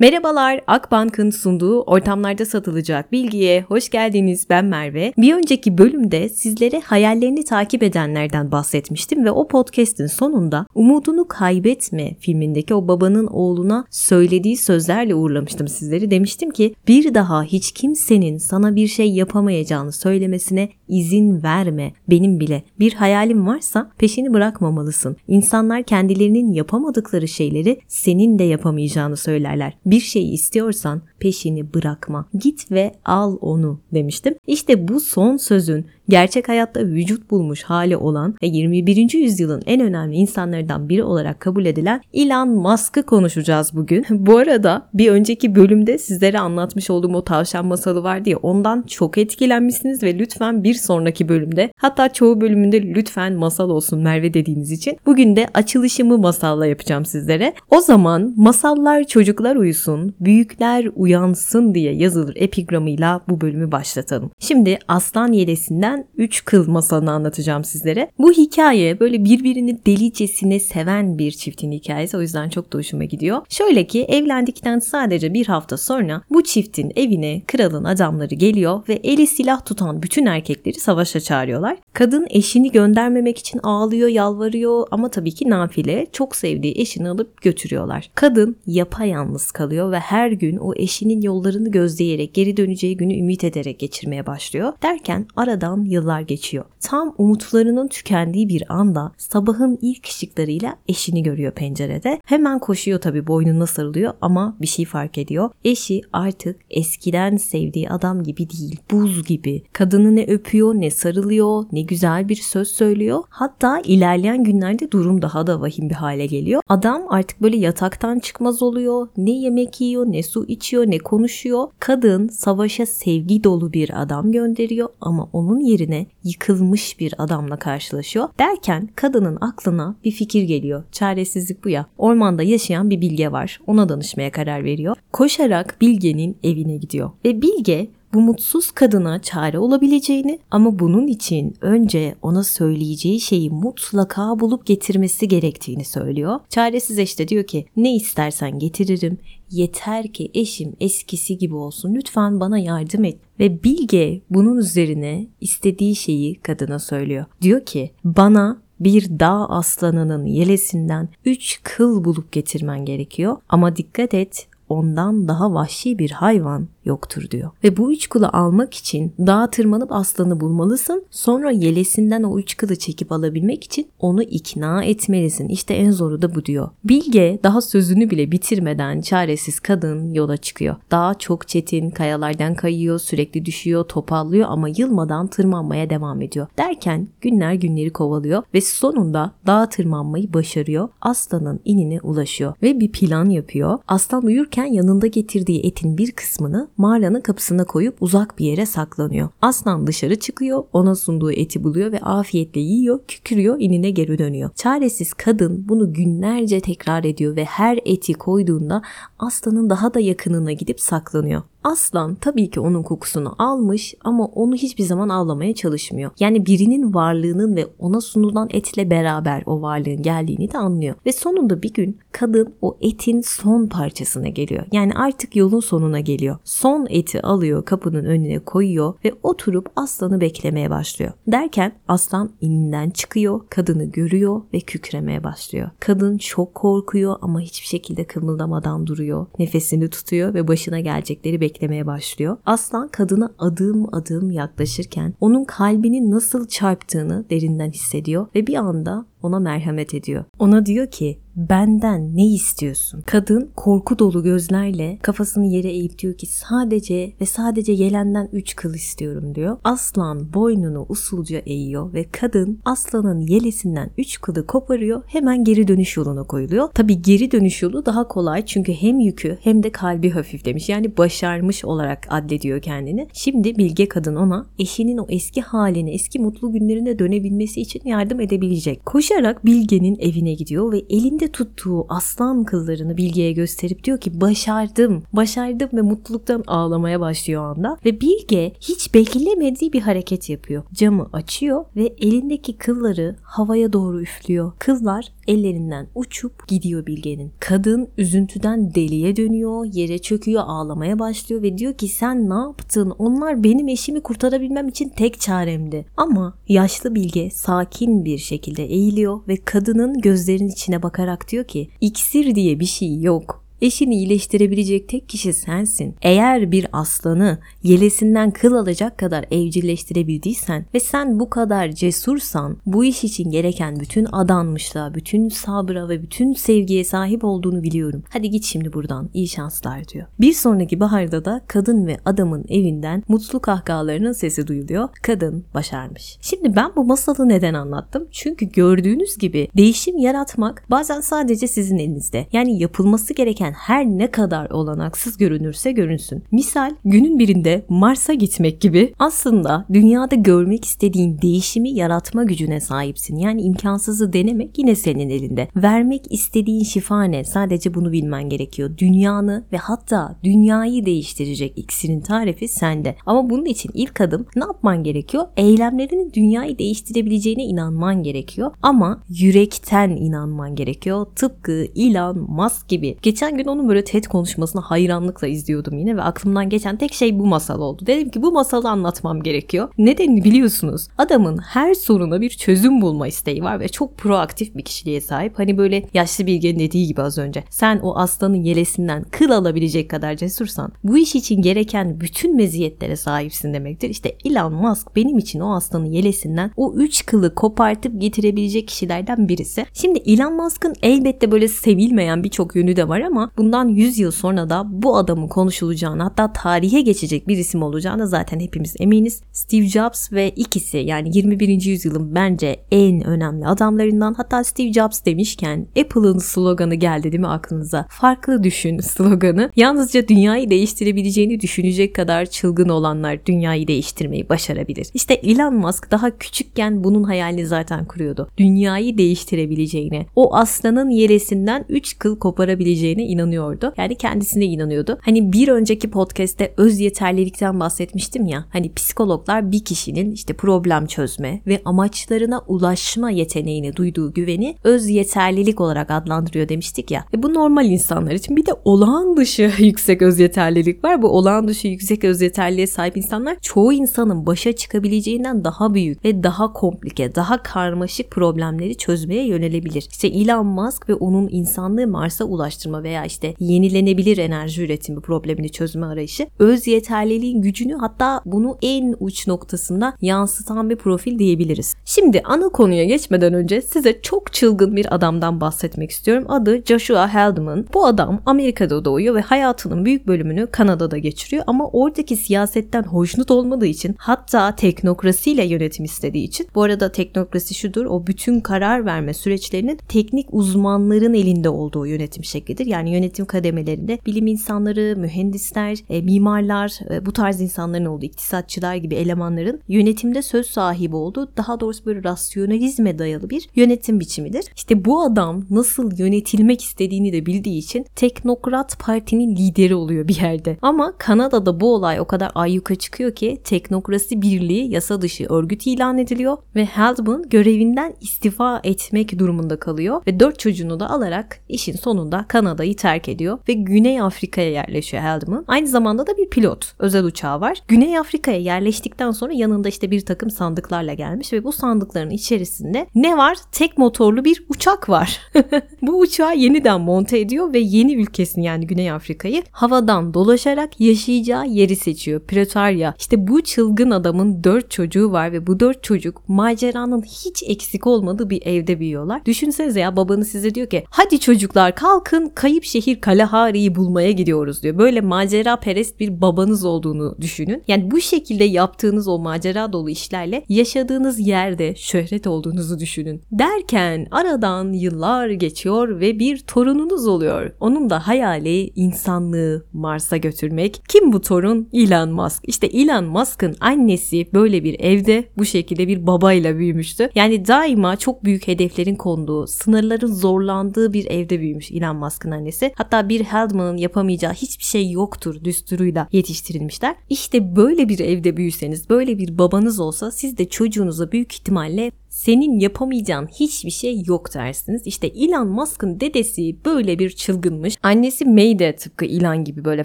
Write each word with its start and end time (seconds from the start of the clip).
Merhabalar, 0.00 0.60
Akbank'ın 0.66 1.30
sunduğu 1.30 1.82
ortamlarda 1.82 2.44
satılacak 2.44 3.12
bilgiye 3.12 3.62
hoş 3.62 3.90
geldiniz. 3.90 4.46
Ben 4.50 4.64
Merve. 4.64 5.12
Bir 5.18 5.34
önceki 5.34 5.78
bölümde 5.78 6.28
sizlere 6.28 6.80
hayallerini 6.80 7.44
takip 7.44 7.82
edenlerden 7.82 8.52
bahsetmiştim 8.52 9.24
ve 9.24 9.30
o 9.30 9.48
podcast'in 9.48 10.06
sonunda 10.06 10.66
Umudunu 10.74 11.28
Kaybetme 11.28 12.14
filmindeki 12.20 12.74
o 12.74 12.88
babanın 12.88 13.26
oğluna 13.26 13.84
söylediği 13.90 14.56
sözlerle 14.56 15.14
uğurlamıştım 15.14 15.68
sizleri. 15.68 16.10
Demiştim 16.10 16.50
ki 16.50 16.74
bir 16.88 17.14
daha 17.14 17.42
hiç 17.42 17.72
kimsenin 17.72 18.38
sana 18.38 18.76
bir 18.76 18.86
şey 18.86 19.12
yapamayacağını 19.12 19.92
söylemesine 19.92 20.68
izin 20.88 21.42
verme. 21.42 21.92
Benim 22.10 22.40
bile 22.40 22.62
bir 22.78 22.92
hayalim 22.92 23.46
varsa 23.46 23.90
peşini 23.98 24.32
bırakmamalısın. 24.32 25.16
İnsanlar 25.28 25.82
kendilerinin 25.82 26.52
yapamadıkları 26.52 27.28
şeyleri 27.28 27.80
senin 27.88 28.38
de 28.38 28.44
yapamayacağını 28.44 29.16
söylerler 29.16 29.72
bir 29.90 30.00
şey 30.00 30.34
istiyorsan 30.34 31.02
peşini 31.18 31.74
bırakma. 31.74 32.28
Git 32.34 32.70
ve 32.70 32.94
al 33.04 33.38
onu 33.40 33.80
demiştim. 33.94 34.34
İşte 34.46 34.88
bu 34.88 35.00
son 35.00 35.36
sözün 35.36 35.86
gerçek 36.08 36.48
hayatta 36.48 36.80
vücut 36.80 37.30
bulmuş 37.30 37.62
hali 37.62 37.96
olan 37.96 38.34
ve 38.42 38.46
21. 38.46 39.14
yüzyılın 39.14 39.62
en 39.66 39.80
önemli 39.80 40.16
insanlarından 40.16 40.88
biri 40.88 41.02
olarak 41.02 41.40
kabul 41.40 41.64
edilen 41.64 42.00
Elon 42.12 42.48
Musk'ı 42.48 43.02
konuşacağız 43.02 43.70
bugün. 43.74 44.06
Bu 44.10 44.38
arada 44.38 44.88
bir 44.94 45.10
önceki 45.10 45.54
bölümde 45.54 45.98
sizlere 45.98 46.38
anlatmış 46.38 46.90
olduğum 46.90 47.16
o 47.16 47.24
tavşan 47.24 47.66
masalı 47.66 48.02
var 48.02 48.24
diye 48.24 48.36
ondan 48.36 48.82
çok 48.82 49.18
etkilenmişsiniz 49.18 50.02
ve 50.02 50.18
lütfen 50.18 50.64
bir 50.64 50.74
sonraki 50.74 51.28
bölümde 51.28 51.72
hatta 51.76 52.12
çoğu 52.12 52.40
bölümünde 52.40 52.82
lütfen 52.82 53.32
masal 53.32 53.70
olsun 53.70 54.02
Merve 54.02 54.34
dediğiniz 54.34 54.72
için 54.72 54.96
bugün 55.06 55.36
de 55.36 55.48
açılışımı 55.54 56.18
masalla 56.18 56.66
yapacağım 56.66 57.04
sizlere. 57.04 57.52
O 57.70 57.80
zaman 57.80 58.34
masallar 58.36 59.04
çocuklar 59.04 59.56
uyusun, 59.56 60.14
büyükler 60.20 60.90
uyansın 60.96 61.74
diye 61.74 61.94
yazılır 61.94 62.36
epigramıyla 62.36 63.20
bu 63.28 63.40
bölümü 63.40 63.72
başlatalım. 63.72 64.30
Şimdi 64.38 64.78
aslan 64.88 65.32
yelesinden 65.32 65.97
Geçen 65.98 66.08
3 66.16 66.44
kıl 66.44 66.68
masalını 66.68 67.10
anlatacağım 67.12 67.64
sizlere. 67.64 68.10
Bu 68.18 68.32
hikaye 68.32 69.00
böyle 69.00 69.24
birbirini 69.24 69.78
delicesine 69.86 70.60
seven 70.60 71.18
bir 71.18 71.30
çiftin 71.30 71.72
hikayesi. 71.72 72.16
O 72.16 72.20
yüzden 72.20 72.48
çok 72.48 72.72
da 72.72 72.78
hoşuma 72.78 73.04
gidiyor. 73.04 73.42
Şöyle 73.48 73.86
ki 73.86 74.04
evlendikten 74.04 74.78
sadece 74.78 75.34
bir 75.34 75.46
hafta 75.46 75.76
sonra 75.76 76.22
bu 76.30 76.44
çiftin 76.44 76.92
evine 76.96 77.42
kralın 77.46 77.84
adamları 77.84 78.34
geliyor 78.34 78.82
ve 78.88 78.94
eli 78.94 79.26
silah 79.26 79.64
tutan 79.64 80.02
bütün 80.02 80.26
erkekleri 80.26 80.80
savaşa 80.80 81.20
çağırıyorlar. 81.20 81.78
Kadın 81.92 82.26
eşini 82.30 82.72
göndermemek 82.72 83.38
için 83.38 83.60
ağlıyor, 83.62 84.08
yalvarıyor 84.08 84.86
ama 84.90 85.08
tabii 85.08 85.34
ki 85.34 85.50
nafile 85.50 86.06
çok 86.12 86.36
sevdiği 86.36 86.74
eşini 86.76 87.08
alıp 87.08 87.42
götürüyorlar. 87.42 88.10
Kadın 88.14 88.56
yapayalnız 88.66 89.50
kalıyor 89.52 89.92
ve 89.92 89.98
her 89.98 90.30
gün 90.30 90.56
o 90.56 90.74
eşinin 90.76 91.22
yollarını 91.22 91.70
gözleyerek 91.70 92.34
geri 92.34 92.56
döneceği 92.56 92.96
günü 92.96 93.18
ümit 93.18 93.44
ederek 93.44 93.78
geçirmeye 93.78 94.26
başlıyor. 94.26 94.72
Derken 94.82 95.26
aradan 95.36 95.87
yıllar 95.88 96.20
geçiyor. 96.20 96.64
Tam 96.80 97.14
umutlarının 97.18 97.88
tükendiği 97.88 98.48
bir 98.48 98.72
anda 98.72 99.12
sabahın 99.16 99.78
ilk 99.82 100.06
ışıklarıyla 100.06 100.76
eşini 100.88 101.22
görüyor 101.22 101.52
pencerede. 101.52 102.20
Hemen 102.24 102.58
koşuyor 102.58 103.00
tabii 103.00 103.26
boynuna 103.26 103.66
sarılıyor 103.66 104.12
ama 104.20 104.56
bir 104.60 104.66
şey 104.66 104.84
fark 104.84 105.18
ediyor. 105.18 105.50
Eşi 105.64 106.02
artık 106.12 106.60
eskiden 106.70 107.36
sevdiği 107.36 107.90
adam 107.90 108.22
gibi 108.22 108.50
değil. 108.50 108.80
Buz 108.90 109.24
gibi. 109.24 109.62
Kadını 109.72 110.16
ne 110.16 110.24
öpüyor 110.24 110.74
ne 110.74 110.90
sarılıyor 110.90 111.64
ne 111.72 111.82
güzel 111.82 112.28
bir 112.28 112.36
söz 112.36 112.68
söylüyor. 112.68 113.22
Hatta 113.28 113.80
ilerleyen 113.80 114.44
günlerde 114.44 114.90
durum 114.90 115.22
daha 115.22 115.46
da 115.46 115.60
vahim 115.60 115.90
bir 115.90 115.94
hale 115.94 116.26
geliyor. 116.26 116.62
Adam 116.68 117.02
artık 117.08 117.42
böyle 117.42 117.56
yataktan 117.56 118.18
çıkmaz 118.18 118.62
oluyor. 118.62 119.08
Ne 119.16 119.30
yemek 119.30 119.80
yiyor 119.80 120.06
ne 120.06 120.22
su 120.22 120.46
içiyor 120.46 120.86
ne 120.86 120.98
konuşuyor. 120.98 121.68
Kadın 121.78 122.28
savaşa 122.28 122.86
sevgi 122.86 123.44
dolu 123.44 123.72
bir 123.72 124.02
adam 124.02 124.32
gönderiyor 124.32 124.88
ama 125.00 125.28
onun 125.32 125.60
yerine 125.60 125.77
yıkılmış 126.24 127.00
bir 127.00 127.14
adamla 127.18 127.58
karşılaşıyor. 127.58 128.28
Derken 128.38 128.88
kadının 128.94 129.38
aklına 129.40 129.96
bir 130.04 130.10
fikir 130.10 130.42
geliyor. 130.42 130.84
Çaresizlik 130.92 131.64
bu 131.64 131.68
ya. 131.68 131.86
Ormanda 131.98 132.42
yaşayan 132.42 132.90
bir 132.90 133.00
bilge 133.00 133.32
var. 133.32 133.60
Ona 133.66 133.88
danışmaya 133.88 134.30
karar 134.30 134.64
veriyor. 134.64 134.96
Koşarak 135.12 135.76
Bilge'nin 135.80 136.36
evine 136.42 136.76
gidiyor. 136.76 137.10
Ve 137.24 137.42
Bilge 137.42 137.90
bu 138.14 138.20
mutsuz 138.20 138.70
kadına 138.70 139.22
çare 139.22 139.58
olabileceğini 139.58 140.38
ama 140.50 140.78
bunun 140.78 141.06
için 141.06 141.54
önce 141.60 142.14
ona 142.22 142.44
söyleyeceği 142.44 143.20
şeyi 143.20 143.50
mutlaka 143.50 144.40
bulup 144.40 144.66
getirmesi 144.66 145.28
gerektiğini 145.28 145.84
söylüyor. 145.84 146.40
Çaresiz 146.48 146.98
işte 146.98 147.28
diyor 147.28 147.44
ki 147.44 147.66
ne 147.76 147.94
istersen 147.94 148.58
getiririm 148.58 149.18
yeter 149.50 150.12
ki 150.12 150.30
eşim 150.34 150.76
eskisi 150.80 151.38
gibi 151.38 151.54
olsun 151.54 151.94
lütfen 151.94 152.40
bana 152.40 152.58
yardım 152.58 153.04
et. 153.04 153.18
Ve 153.40 153.62
Bilge 153.64 154.20
bunun 154.30 154.56
üzerine 154.56 155.26
istediği 155.40 155.96
şeyi 155.96 156.34
kadına 156.34 156.78
söylüyor. 156.78 157.24
Diyor 157.42 157.66
ki 157.66 157.90
bana 158.04 158.62
bir 158.80 159.20
dağ 159.20 159.48
aslanının 159.48 160.26
yelesinden 160.26 161.08
üç 161.24 161.60
kıl 161.62 162.04
bulup 162.04 162.32
getirmen 162.32 162.84
gerekiyor 162.84 163.36
ama 163.48 163.76
dikkat 163.76 164.14
et 164.14 164.46
ondan 164.68 165.28
daha 165.28 165.54
vahşi 165.54 165.98
bir 165.98 166.10
hayvan 166.10 166.68
yoktur 166.84 167.30
diyor. 167.30 167.50
Ve 167.64 167.76
bu 167.76 167.92
üç 167.92 168.08
kılı 168.08 168.28
almak 168.28 168.74
için 168.74 169.12
dağa 169.18 169.50
tırmanıp 169.50 169.92
aslanı 169.92 170.40
bulmalısın. 170.40 171.04
Sonra 171.10 171.50
yelesinden 171.50 172.22
o 172.22 172.38
üç 172.38 172.56
kılı 172.56 172.76
çekip 172.76 173.12
alabilmek 173.12 173.64
için 173.64 173.86
onu 173.98 174.22
ikna 174.22 174.84
etmelisin. 174.84 175.48
İşte 175.48 175.74
en 175.74 175.90
zoru 175.90 176.22
da 176.22 176.34
bu 176.34 176.44
diyor. 176.44 176.68
Bilge 176.84 177.38
daha 177.42 177.60
sözünü 177.60 178.10
bile 178.10 178.32
bitirmeden 178.32 179.00
çaresiz 179.00 179.60
kadın 179.60 180.14
yola 180.14 180.36
çıkıyor. 180.36 180.76
Dağ 180.90 181.14
çok 181.18 181.48
çetin, 181.48 181.90
kayalardan 181.90 182.54
kayıyor, 182.54 182.98
sürekli 182.98 183.44
düşüyor, 183.44 183.84
topallıyor 183.84 184.46
ama 184.48 184.68
yılmadan 184.68 185.26
tırmanmaya 185.26 185.90
devam 185.90 186.22
ediyor. 186.22 186.46
Derken 186.58 187.08
günler 187.20 187.52
günleri 187.52 187.90
kovalıyor 187.90 188.42
ve 188.54 188.60
sonunda 188.60 189.32
dağa 189.46 189.68
tırmanmayı 189.68 190.32
başarıyor. 190.32 190.88
Aslanın 191.00 191.60
inine 191.64 192.00
ulaşıyor 192.00 192.54
ve 192.62 192.80
bir 192.80 192.92
plan 192.92 193.30
yapıyor. 193.30 193.78
Aslan 193.88 194.24
uyurken 194.24 194.57
yanında 194.66 195.06
getirdiği 195.06 195.66
etin 195.66 195.98
bir 195.98 196.12
kısmını 196.12 196.68
mağaranın 196.76 197.20
kapısına 197.20 197.64
koyup 197.64 197.96
uzak 198.00 198.38
bir 198.38 198.46
yere 198.46 198.66
saklanıyor. 198.66 199.28
Aslan 199.42 199.86
dışarı 199.86 200.16
çıkıyor, 200.18 200.64
ona 200.72 200.94
sunduğu 200.94 201.32
eti 201.32 201.64
buluyor 201.64 201.92
ve 201.92 201.98
afiyetle 201.98 202.60
yiyor, 202.60 203.00
kükürüyor, 203.08 203.56
inine 203.58 203.90
geri 203.90 204.18
dönüyor. 204.18 204.50
Çaresiz 204.54 205.12
kadın 205.12 205.68
bunu 205.68 205.92
günlerce 205.92 206.60
tekrar 206.60 207.04
ediyor 207.04 207.36
ve 207.36 207.44
her 207.44 207.78
eti 207.84 208.14
koyduğunda 208.14 208.82
aslanın 209.18 209.70
daha 209.70 209.94
da 209.94 210.00
yakınına 210.00 210.52
gidip 210.52 210.80
saklanıyor. 210.80 211.42
Aslan 211.64 212.14
tabii 212.14 212.50
ki 212.50 212.60
onun 212.60 212.82
kokusunu 212.82 213.34
almış 213.38 213.94
ama 214.04 214.24
onu 214.24 214.54
hiçbir 214.54 214.84
zaman 214.84 215.08
avlamaya 215.08 215.54
çalışmıyor. 215.54 216.10
Yani 216.20 216.46
birinin 216.46 216.94
varlığının 216.94 217.56
ve 217.56 217.66
ona 217.78 218.00
sunulan 218.00 218.48
etle 218.50 218.90
beraber 218.90 219.42
o 219.46 219.62
varlığın 219.62 220.02
geldiğini 220.02 220.52
de 220.52 220.58
anlıyor. 220.58 220.96
Ve 221.06 221.12
sonunda 221.12 221.62
bir 221.62 221.72
gün 221.72 221.98
kadın 222.12 222.54
o 222.62 222.76
etin 222.80 223.20
son 223.20 223.66
parçasına 223.66 224.28
geliyor. 224.28 224.64
Yani 224.72 224.92
artık 224.94 225.36
yolun 225.36 225.60
sonuna 225.60 226.00
geliyor. 226.00 226.36
Son 226.44 226.86
eti 226.90 227.22
alıyor 227.22 227.64
kapının 227.64 228.04
önüne 228.04 228.38
koyuyor 228.38 228.94
ve 229.04 229.12
oturup 229.22 229.70
aslanı 229.76 230.20
beklemeye 230.20 230.70
başlıyor. 230.70 231.12
Derken 231.26 231.72
aslan 231.88 232.30
ininden 232.40 232.90
çıkıyor, 232.90 233.40
kadını 233.50 233.84
görüyor 233.84 234.42
ve 234.54 234.60
kükremeye 234.60 235.24
başlıyor. 235.24 235.70
Kadın 235.80 236.18
çok 236.18 236.54
korkuyor 236.54 237.16
ama 237.22 237.40
hiçbir 237.40 237.66
şekilde 237.66 238.04
kımıldamadan 238.04 238.86
duruyor. 238.86 239.26
Nefesini 239.38 239.90
tutuyor 239.90 240.34
ve 240.34 240.48
başına 240.48 240.80
gelecekleri 240.80 241.40
bekliyor 241.40 241.47
beklemeye 241.48 241.86
başlıyor. 241.86 242.36
Aslan 242.46 242.88
kadına 242.88 243.30
adım 243.38 243.94
adım 243.94 244.30
yaklaşırken 244.30 245.14
onun 245.20 245.44
kalbinin 245.44 246.10
nasıl 246.10 246.48
çarptığını 246.48 247.24
derinden 247.30 247.70
hissediyor 247.70 248.26
ve 248.34 248.46
bir 248.46 248.54
anda 248.54 249.06
ona 249.22 249.38
merhamet 249.38 249.94
ediyor. 249.94 250.24
Ona 250.38 250.66
diyor 250.66 250.90
ki 250.90 251.18
benden 251.36 252.16
ne 252.16 252.26
istiyorsun? 252.26 253.02
Kadın 253.06 253.50
korku 253.56 253.98
dolu 253.98 254.22
gözlerle 254.22 254.98
kafasını 255.02 255.46
yere 255.46 255.68
eğip 255.68 255.98
diyor 255.98 256.14
ki 256.14 256.26
sadece 256.26 257.12
ve 257.20 257.26
sadece 257.26 257.72
yelenden 257.72 258.28
üç 258.32 258.56
kıl 258.56 258.74
istiyorum 258.74 259.34
diyor. 259.34 259.58
Aslan 259.64 260.32
boynunu 260.34 260.86
usulca 260.88 261.38
eğiyor 261.38 261.92
ve 261.92 262.04
kadın 262.12 262.60
aslanın 262.64 263.20
yelesinden 263.20 263.90
üç 263.98 264.20
kılı 264.20 264.46
koparıyor 264.46 265.02
hemen 265.06 265.44
geri 265.44 265.68
dönüş 265.68 265.96
yoluna 265.96 266.22
koyuluyor. 266.22 266.68
Tabi 266.68 267.02
geri 267.02 267.30
dönüş 267.30 267.62
yolu 267.62 267.86
daha 267.86 268.08
kolay 268.08 268.46
çünkü 268.46 268.72
hem 268.72 269.00
yükü 269.00 269.38
hem 269.40 269.62
de 269.62 269.72
kalbi 269.72 270.10
hafiflemiş 270.10 270.68
yani 270.68 270.96
başarmış 270.96 271.64
olarak 271.64 272.06
addediyor 272.10 272.62
kendini. 272.62 273.08
Şimdi 273.12 273.58
bilge 273.58 273.88
kadın 273.88 274.16
ona 274.16 274.46
eşinin 274.58 274.98
o 274.98 275.06
eski 275.08 275.40
haline 275.40 275.92
eski 275.94 276.18
mutlu 276.18 276.52
günlerine 276.52 276.98
dönebilmesi 276.98 277.60
için 277.60 277.80
yardım 277.84 278.20
edebilecek. 278.20 278.86
Koş 278.86 279.07
Koşarak 279.08 279.46
Bilge'nin 279.46 279.96
evine 280.00 280.34
gidiyor 280.34 280.72
ve 280.72 280.78
elinde 280.78 281.32
tuttuğu 281.32 281.86
aslan 281.88 282.44
kızlarını 282.44 282.96
Bilge'ye 282.96 283.32
gösterip 283.32 283.84
diyor 283.84 284.00
ki 284.00 284.20
başardım, 284.20 285.02
başardım 285.12 285.68
ve 285.72 285.82
mutluluktan 285.82 286.44
ağlamaya 286.46 287.00
başlıyor 287.00 287.42
o 287.42 287.44
anda. 287.44 287.78
Ve 287.84 288.00
Bilge 288.00 288.52
hiç 288.60 288.94
beklemediği 288.94 289.72
bir 289.72 289.80
hareket 289.80 290.30
yapıyor. 290.30 290.62
Camı 290.72 291.08
açıyor 291.12 291.64
ve 291.76 291.94
elindeki 292.00 292.56
kılları 292.56 293.16
havaya 293.22 293.72
doğru 293.72 294.02
üflüyor. 294.02 294.52
Kızlar 294.58 295.12
ellerinden 295.26 295.88
uçup 295.94 296.48
gidiyor 296.48 296.86
Bilge'nin. 296.86 297.32
Kadın 297.40 297.88
üzüntüden 297.98 298.74
deliye 298.74 299.16
dönüyor, 299.16 299.64
yere 299.64 299.98
çöküyor, 299.98 300.42
ağlamaya 300.46 300.98
başlıyor 300.98 301.42
ve 301.42 301.58
diyor 301.58 301.74
ki 301.74 301.88
sen 301.88 302.30
ne 302.30 302.34
yaptın? 302.34 302.90
Onlar 302.98 303.44
benim 303.44 303.68
eşimi 303.68 304.00
kurtarabilmem 304.00 304.68
için 304.68 304.88
tek 304.88 305.20
çaremdi. 305.20 305.86
Ama 305.96 306.34
yaşlı 306.48 306.94
Bilge 306.94 307.30
sakin 307.30 308.04
bir 308.04 308.18
şekilde 308.18 308.64
eğiliyor 308.64 308.97
ve 309.28 309.36
kadının 309.36 310.00
gözlerinin 310.00 310.48
içine 310.48 310.82
bakarak 310.82 311.30
diyor 311.30 311.44
ki 311.44 311.68
iksir 311.80 312.34
diye 312.34 312.60
bir 312.60 312.66
şey 312.66 313.00
yok. 313.00 313.47
Eşini 313.62 313.94
iyileştirebilecek 313.94 314.88
tek 314.88 315.08
kişi 315.08 315.32
sensin. 315.32 315.94
Eğer 316.02 316.52
bir 316.52 316.66
aslanı 316.72 317.38
yelesinden 317.62 318.30
kıl 318.30 318.52
alacak 318.52 318.98
kadar 318.98 319.24
evcilleştirebildiysen 319.30 320.66
ve 320.74 320.80
sen 320.80 321.20
bu 321.20 321.30
kadar 321.30 321.72
cesursan 321.72 322.58
bu 322.66 322.84
iş 322.84 323.04
için 323.04 323.30
gereken 323.30 323.80
bütün 323.80 324.06
adanmışlığa, 324.12 324.94
bütün 324.94 325.28
sabra 325.28 325.88
ve 325.88 326.02
bütün 326.02 326.32
sevgiye 326.32 326.84
sahip 326.84 327.24
olduğunu 327.24 327.62
biliyorum. 327.62 328.02
Hadi 328.10 328.30
git 328.30 328.44
şimdi 328.44 328.72
buradan. 328.72 329.10
İyi 329.14 329.28
şanslar 329.28 329.88
diyor. 329.88 330.06
Bir 330.20 330.32
sonraki 330.32 330.80
baharda 330.80 331.24
da 331.24 331.44
kadın 331.46 331.86
ve 331.86 331.96
adamın 332.04 332.44
evinden 332.48 333.02
mutlu 333.08 333.40
kahkahalarının 333.40 334.12
sesi 334.12 334.46
duyuluyor. 334.46 334.88
Kadın 335.02 335.44
başarmış. 335.54 336.18
Şimdi 336.20 336.56
ben 336.56 336.72
bu 336.76 336.84
masalı 336.84 337.28
neden 337.28 337.54
anlattım? 337.54 338.08
Çünkü 338.10 338.46
gördüğünüz 338.46 339.18
gibi 339.18 339.48
değişim 339.56 339.98
yaratmak 339.98 340.64
bazen 340.70 341.00
sadece 341.00 341.46
sizin 341.46 341.78
elinizde. 341.78 342.26
Yani 342.32 342.58
yapılması 342.58 343.14
gereken 343.14 343.47
her 343.52 343.86
ne 343.86 344.10
kadar 344.10 344.50
olanaksız 344.50 345.16
görünürse 345.16 345.72
görünsün. 345.72 346.24
Misal 346.32 346.70
günün 346.84 347.18
birinde 347.18 347.64
Mars'a 347.68 348.14
gitmek 348.14 348.60
gibi 348.60 348.94
aslında 348.98 349.66
dünyada 349.72 350.14
görmek 350.14 350.64
istediğin 350.64 351.18
değişimi 351.22 351.70
yaratma 351.70 352.24
gücüne 352.24 352.60
sahipsin. 352.60 353.16
Yani 353.16 353.42
imkansızı 353.42 354.12
denemek 354.12 354.58
yine 354.58 354.74
senin 354.74 355.10
elinde. 355.10 355.48
Vermek 355.56 356.12
istediğin 356.12 356.64
şifa 356.64 357.04
ne? 357.04 357.24
Sadece 357.24 357.74
bunu 357.74 357.92
bilmen 357.92 358.28
gerekiyor. 358.28 358.78
Dünyanı 358.78 359.44
ve 359.52 359.56
hatta 359.56 360.18
dünyayı 360.24 360.86
değiştirecek 360.86 361.58
iksirin 361.58 362.00
tarifi 362.00 362.48
sende. 362.48 362.96
Ama 363.06 363.30
bunun 363.30 363.44
için 363.44 363.70
ilk 363.74 364.00
adım 364.00 364.26
ne 364.36 364.44
yapman 364.44 364.84
gerekiyor? 364.84 365.24
Eylemlerinin 365.36 366.12
dünyayı 366.12 366.58
değiştirebileceğine 366.58 367.44
inanman 367.44 368.02
gerekiyor. 368.02 368.50
Ama 368.62 369.02
yürekten 369.08 369.90
inanman 369.90 370.54
gerekiyor. 370.54 371.06
Tıpkı 371.16 371.66
Elon 371.76 372.18
Musk 372.18 372.68
gibi. 372.68 372.96
Geçen 373.02 373.37
gün 373.38 373.44
onun 373.44 373.68
böyle 373.68 373.84
TED 373.84 374.04
konuşmasını 374.04 374.62
hayranlıkla 374.62 375.26
izliyordum 375.26 375.78
yine 375.78 375.96
ve 375.96 376.02
aklımdan 376.02 376.48
geçen 376.48 376.76
tek 376.76 376.94
şey 376.94 377.18
bu 377.18 377.26
masal 377.26 377.60
oldu. 377.60 377.86
Dedim 377.86 378.10
ki 378.10 378.22
bu 378.22 378.32
masalı 378.32 378.70
anlatmam 378.70 379.22
gerekiyor. 379.22 379.68
Nedenini 379.78 380.24
biliyorsunuz. 380.24 380.88
Adamın 380.98 381.38
her 381.38 381.74
soruna 381.74 382.20
bir 382.20 382.30
çözüm 382.30 382.80
bulma 382.80 383.06
isteği 383.06 383.42
var 383.42 383.60
ve 383.60 383.68
çok 383.68 383.98
proaktif 383.98 384.56
bir 384.56 384.62
kişiliğe 384.62 385.00
sahip. 385.00 385.38
Hani 385.38 385.58
böyle 385.58 385.84
yaşlı 385.94 386.26
bilgenin 386.26 386.58
dediği 386.58 386.86
gibi 386.86 387.02
az 387.02 387.18
önce. 387.18 387.44
Sen 387.50 387.80
o 387.82 387.96
aslanın 387.98 388.42
yelesinden 388.42 389.04
kıl 389.10 389.30
alabilecek 389.30 389.90
kadar 389.90 390.16
cesursan 390.16 390.72
bu 390.84 390.98
iş 390.98 391.14
için 391.14 391.42
gereken 391.42 392.00
bütün 392.00 392.36
meziyetlere 392.36 392.96
sahipsin 392.96 393.54
demektir. 393.54 393.90
İşte 393.90 394.16
Elon 394.24 394.52
Musk 394.52 394.96
benim 394.96 395.18
için 395.18 395.40
o 395.40 395.54
aslanın 395.54 395.86
yelesinden 395.86 396.50
o 396.56 396.74
üç 396.74 397.06
kılı 397.06 397.34
kopartıp 397.34 398.00
getirebilecek 398.00 398.68
kişilerden 398.68 399.28
birisi. 399.28 399.66
Şimdi 399.72 399.98
Elon 399.98 400.36
Musk'ın 400.36 400.74
elbette 400.82 401.30
böyle 401.30 401.48
sevilmeyen 401.48 402.24
birçok 402.24 402.56
yönü 402.56 402.76
de 402.76 402.88
var 402.88 403.00
ama 403.00 403.27
bundan 403.36 403.68
100 403.68 403.98
yıl 403.98 404.10
sonra 404.10 404.50
da 404.50 404.64
bu 404.68 404.96
adamın 404.96 405.28
konuşulacağını 405.28 406.02
hatta 406.02 406.32
tarihe 406.32 406.80
geçecek 406.80 407.28
bir 407.28 407.36
isim 407.38 407.62
olacağını 407.62 408.08
zaten 408.08 408.40
hepimiz 408.40 408.74
eminiz. 408.80 409.22
Steve 409.32 409.66
Jobs 409.66 410.12
ve 410.12 410.30
ikisi 410.30 410.78
yani 410.78 411.16
21. 411.16 411.48
yüzyılın 411.64 412.14
bence 412.14 412.60
en 412.70 413.04
önemli 413.04 413.46
adamlarından 413.46 414.14
hatta 414.14 414.44
Steve 414.44 414.72
Jobs 414.72 415.04
demişken 415.04 415.66
Apple'ın 415.80 416.18
sloganı 416.18 416.74
geldi 416.74 417.12
değil 417.12 417.20
mi 417.20 417.28
aklınıza? 417.28 417.86
Farklı 417.90 418.42
düşün 418.42 418.78
sloganı. 418.82 419.50
Yalnızca 419.56 420.08
dünyayı 420.08 420.50
değiştirebileceğini 420.50 421.40
düşünecek 421.40 421.94
kadar 421.94 422.26
çılgın 422.26 422.68
olanlar 422.68 423.26
dünyayı 423.26 423.68
değiştirmeyi 423.68 424.28
başarabilir. 424.28 424.86
İşte 424.94 425.14
Elon 425.14 425.54
Musk 425.54 425.90
daha 425.90 426.18
küçükken 426.18 426.84
bunun 426.84 427.02
hayalini 427.02 427.46
zaten 427.46 427.84
kuruyordu. 427.84 428.28
Dünyayı 428.38 428.98
değiştirebileceğine, 428.98 430.06
o 430.16 430.36
aslanın 430.36 430.90
yelesinden 430.90 431.64
3 431.68 431.98
kıl 431.98 432.18
koparabileceğine 432.18 433.04
inanıyordu. 433.18 433.72
Yani 433.76 433.94
kendisine 433.94 434.44
inanıyordu. 434.44 434.98
Hani 435.02 435.32
bir 435.32 435.48
önceki 435.48 435.90
podcast'te 435.90 436.54
öz 436.56 436.80
yeterlilikten 436.80 437.60
bahsetmiştim 437.60 438.26
ya. 438.26 438.44
Hani 438.52 438.72
psikologlar 438.72 439.52
bir 439.52 439.64
kişinin 439.64 440.12
işte 440.12 440.34
problem 440.34 440.86
çözme 440.86 441.40
ve 441.46 441.60
amaçlarına 441.64 442.44
ulaşma 442.46 443.10
yeteneğine 443.10 443.76
duyduğu 443.76 444.12
güveni 444.12 444.56
öz 444.64 444.88
yeterlilik 444.88 445.60
olarak 445.60 445.90
adlandırıyor 445.90 446.48
demiştik 446.48 446.90
ya. 446.90 447.04
E 447.14 447.22
bu 447.22 447.34
normal 447.34 447.66
insanlar 447.66 448.12
için 448.12 448.36
bir 448.36 448.46
de 448.46 448.52
olağan 448.64 449.16
dışı 449.16 449.50
yüksek 449.58 450.02
öz 450.02 450.20
yeterlilik 450.20 450.84
var. 450.84 451.02
Bu 451.02 451.08
olağan 451.08 451.48
dışı 451.48 451.68
yüksek 451.68 452.04
öz 452.04 452.20
yeterliliğe 452.20 452.66
sahip 452.66 452.96
insanlar 452.96 453.36
çoğu 453.42 453.72
insanın 453.72 454.26
başa 454.26 454.52
çıkabileceğinden 454.52 455.44
daha 455.44 455.74
büyük 455.74 456.04
ve 456.04 456.22
daha 456.22 456.52
komplike, 456.52 457.14
daha 457.14 457.42
karmaşık 457.42 458.10
problemleri 458.10 458.76
çözmeye 458.76 459.26
yönelebilir. 459.26 459.88
İşte 459.90 460.08
Elon 460.08 460.46
Musk 460.46 460.88
ve 460.88 460.94
onun 460.94 461.28
insanlığı 461.32 461.86
Mars'a 461.86 462.24
ulaştırma 462.24 462.82
veya 462.82 463.07
işte 463.08 463.34
yenilenebilir 463.40 464.18
enerji 464.18 464.62
üretimi 464.62 465.00
problemini 465.00 465.52
çözme 465.52 465.86
arayışı 465.86 466.26
öz 466.38 466.66
yeterliliğin 466.66 467.42
gücünü 467.42 467.74
hatta 467.74 468.20
bunu 468.24 468.58
en 468.62 468.94
uç 469.00 469.26
noktasında 469.26 469.94
yansıtan 470.00 470.70
bir 470.70 470.76
profil 470.76 471.18
diyebiliriz. 471.18 471.76
Şimdi 471.84 472.22
ana 472.24 472.48
konuya 472.48 472.84
geçmeden 472.84 473.34
önce 473.34 473.62
size 473.62 474.00
çok 474.02 474.32
çılgın 474.32 474.76
bir 474.76 474.94
adamdan 474.94 475.40
bahsetmek 475.40 475.90
istiyorum. 475.90 476.24
Adı 476.28 476.62
Joshua 476.64 477.14
Haldeman. 477.14 477.66
Bu 477.74 477.86
adam 477.86 478.22
Amerika'da 478.26 478.84
doğuyor 478.84 479.14
ve 479.14 479.20
hayatının 479.20 479.84
büyük 479.84 480.06
bölümünü 480.06 480.46
Kanada'da 480.46 480.98
geçiriyor 480.98 481.44
ama 481.46 481.68
oradaki 481.68 482.16
siyasetten 482.16 482.82
hoşnut 482.82 483.30
olmadığı 483.30 483.66
için 483.66 483.94
hatta 483.98 484.56
teknokrasiyle 484.56 485.44
yönetim 485.44 485.84
istediği 485.84 486.24
için 486.24 486.46
bu 486.54 486.62
arada 486.62 486.92
teknokrasi 486.92 487.54
şudur 487.54 487.86
o 487.86 488.06
bütün 488.06 488.40
karar 488.40 488.86
verme 488.86 489.14
süreçlerinin 489.14 489.78
teknik 489.88 490.26
uzmanların 490.30 491.14
elinde 491.14 491.48
olduğu 491.48 491.86
yönetim 491.86 492.24
şeklidir. 492.24 492.66
Yani 492.66 492.87
yönetim 492.88 493.26
kademelerinde 493.26 493.98
bilim 494.06 494.26
insanları, 494.26 494.94
mühendisler, 494.96 495.78
e, 495.90 496.02
mimarlar, 496.02 496.78
e, 496.90 497.06
bu 497.06 497.12
tarz 497.12 497.40
insanların 497.40 497.84
olduğu, 497.84 498.04
iktisatçılar 498.04 498.76
gibi 498.76 498.94
elemanların 498.94 499.60
yönetimde 499.68 500.22
söz 500.22 500.46
sahibi 500.46 500.96
olduğu, 500.96 501.36
daha 501.36 501.60
doğrusu 501.60 501.86
böyle 501.86 502.04
rasyonalizme 502.04 502.98
dayalı 502.98 503.30
bir 503.30 503.48
yönetim 503.54 504.00
biçimidir. 504.00 504.44
İşte 504.56 504.84
bu 504.84 505.02
adam 505.02 505.44
nasıl 505.50 505.98
yönetilmek 505.98 506.62
istediğini 506.62 507.12
de 507.12 507.26
bildiği 507.26 507.58
için 507.58 507.86
Teknokrat 507.96 508.78
Parti'nin 508.78 509.36
lideri 509.36 509.74
oluyor 509.74 510.08
bir 510.08 510.20
yerde. 510.20 510.56
Ama 510.62 510.92
Kanada'da 510.98 511.60
bu 511.60 511.74
olay 511.74 512.00
o 512.00 512.04
kadar 512.04 512.30
ayyuka 512.34 512.74
çıkıyor 512.74 513.14
ki 513.14 513.40
Teknokrasi 513.44 514.22
Birliği 514.22 514.70
yasa 514.70 515.02
dışı 515.02 515.26
örgüt 515.28 515.66
ilan 515.66 515.98
ediliyor 515.98 516.36
ve 516.56 516.64
Haldeman 516.64 517.28
görevinden 517.28 517.94
istifa 518.00 518.60
etmek 518.64 519.18
durumunda 519.18 519.58
kalıyor 519.58 520.02
ve 520.06 520.20
dört 520.20 520.38
çocuğunu 520.38 520.80
da 520.80 520.90
alarak 520.90 521.40
işin 521.48 521.76
sonunda 521.76 522.24
Kanada'yı 522.28 522.76
terk 522.78 523.08
ediyor 523.08 523.38
ve 523.48 523.52
Güney 523.52 524.00
Afrika'ya 524.00 524.50
yerleşiyor 524.50 525.02
Haldeman. 525.02 525.44
Aynı 525.48 525.66
zamanda 525.66 526.06
da 526.06 526.16
bir 526.16 526.30
pilot. 526.30 526.74
Özel 526.78 527.04
uçağı 527.04 527.40
var. 527.40 527.62
Güney 527.68 527.98
Afrika'ya 527.98 528.38
yerleştikten 528.38 529.10
sonra 529.10 529.32
yanında 529.32 529.68
işte 529.68 529.90
bir 529.90 530.00
takım 530.00 530.30
sandıklarla 530.30 530.94
gelmiş 530.94 531.32
ve 531.32 531.44
bu 531.44 531.52
sandıkların 531.52 532.10
içerisinde 532.10 532.86
ne 532.94 533.16
var? 533.16 533.38
Tek 533.52 533.78
motorlu 533.78 534.24
bir 534.24 534.44
uçak 534.48 534.88
var. 534.88 535.20
bu 535.82 535.98
uçağı 535.98 536.36
yeniden 536.36 536.80
monte 536.80 537.18
ediyor 537.18 537.52
ve 537.52 537.58
yeni 537.58 537.94
ülkesini 537.94 538.44
yani 538.44 538.66
Güney 538.66 538.90
Afrika'yı 538.90 539.42
havadan 539.50 540.14
dolaşarak 540.14 540.80
yaşayacağı 540.80 541.46
yeri 541.46 541.76
seçiyor. 541.76 542.20
Pretoria. 542.20 542.94
İşte 542.98 543.28
bu 543.28 543.42
çılgın 543.42 543.90
adamın 543.90 544.44
dört 544.44 544.70
çocuğu 544.70 545.12
var 545.12 545.32
ve 545.32 545.46
bu 545.46 545.60
dört 545.60 545.82
çocuk 545.82 546.28
maceranın 546.28 547.02
hiç 547.02 547.42
eksik 547.46 547.86
olmadığı 547.86 548.30
bir 548.30 548.42
evde 548.46 548.80
büyüyorlar. 548.80 549.24
Düşünsenize 549.24 549.80
ya 549.80 549.96
babanız 549.96 550.28
size 550.28 550.54
diyor 550.54 550.66
ki 550.66 550.84
hadi 550.90 551.20
çocuklar 551.20 551.74
kalkın 551.74 552.28
kayıp 552.34 552.67
şehir 552.68 553.00
Kalahari'yi 553.00 553.74
bulmaya 553.74 554.10
gidiyoruz 554.10 554.62
diyor. 554.62 554.78
Böyle 554.78 555.00
macera 555.00 555.56
perest 555.56 556.00
bir 556.00 556.20
babanız 556.20 556.64
olduğunu 556.64 557.16
düşünün. 557.20 557.62
Yani 557.68 557.90
bu 557.90 558.00
şekilde 558.00 558.44
yaptığınız 558.44 559.08
o 559.08 559.18
macera 559.18 559.72
dolu 559.72 559.90
işlerle 559.90 560.44
yaşadığınız 560.48 561.18
yerde 561.18 561.74
şöhret 561.76 562.26
olduğunuzu 562.26 562.78
düşünün. 562.78 563.22
Derken 563.32 564.06
aradan 564.10 564.72
yıllar 564.72 565.30
geçiyor 565.30 566.00
ve 566.00 566.18
bir 566.18 566.38
torununuz 566.38 567.06
oluyor. 567.06 567.52
Onun 567.60 567.90
da 567.90 568.06
hayali 568.06 568.72
insanlığı 568.76 569.66
Mars'a 569.72 570.16
götürmek. 570.16 570.82
Kim 570.88 571.12
bu 571.12 571.20
torun? 571.20 571.68
Elon 571.72 572.12
Musk. 572.12 572.42
İşte 572.48 572.66
Elon 572.66 573.04
Musk'ın 573.04 573.56
annesi 573.60 574.28
böyle 574.34 574.64
bir 574.64 574.80
evde 574.80 575.24
bu 575.38 575.44
şekilde 575.44 575.88
bir 575.88 576.06
babayla 576.06 576.58
büyümüştü. 576.58 577.10
Yani 577.14 577.46
daima 577.46 577.96
çok 577.96 578.24
büyük 578.24 578.48
hedeflerin 578.48 578.94
konduğu, 578.94 579.46
sınırların 579.46 580.12
zorlandığı 580.12 580.92
bir 580.92 581.06
evde 581.06 581.40
büyümüş 581.40 581.72
Elon 581.72 581.96
Musk'ın 581.96 582.30
annesi. 582.30 582.57
Hatta 582.74 583.08
bir 583.08 583.24
Heldman'ın 583.24 583.76
yapamayacağı 583.76 584.32
hiçbir 584.32 584.64
şey 584.64 584.90
yoktur 584.90 585.44
düsturuyla 585.44 586.08
yetiştirilmişler. 586.12 586.96
İşte 587.10 587.56
böyle 587.56 587.88
bir 587.88 587.98
evde 587.98 588.36
büyüseniz, 588.36 588.90
böyle 588.90 589.18
bir 589.18 589.38
babanız 589.38 589.80
olsa 589.80 590.10
siz 590.10 590.38
de 590.38 590.48
çocuğunuza 590.48 591.12
büyük 591.12 591.32
ihtimalle 591.32 591.92
senin 592.18 592.60
yapamayacağın 592.60 593.26
hiçbir 593.26 593.70
şey 593.70 594.02
yok 594.06 594.34
dersiniz. 594.34 594.82
İşte 594.84 595.06
Elon 595.06 595.48
Musk'ın 595.48 596.00
dedesi 596.00 596.56
böyle 596.64 596.98
bir 596.98 597.10
çılgınmış. 597.10 597.76
Annesi 597.82 598.24
May 598.24 598.58
de 598.58 598.76
tıpkı 598.76 599.04
Elon 599.04 599.44
gibi 599.44 599.64
böyle 599.64 599.84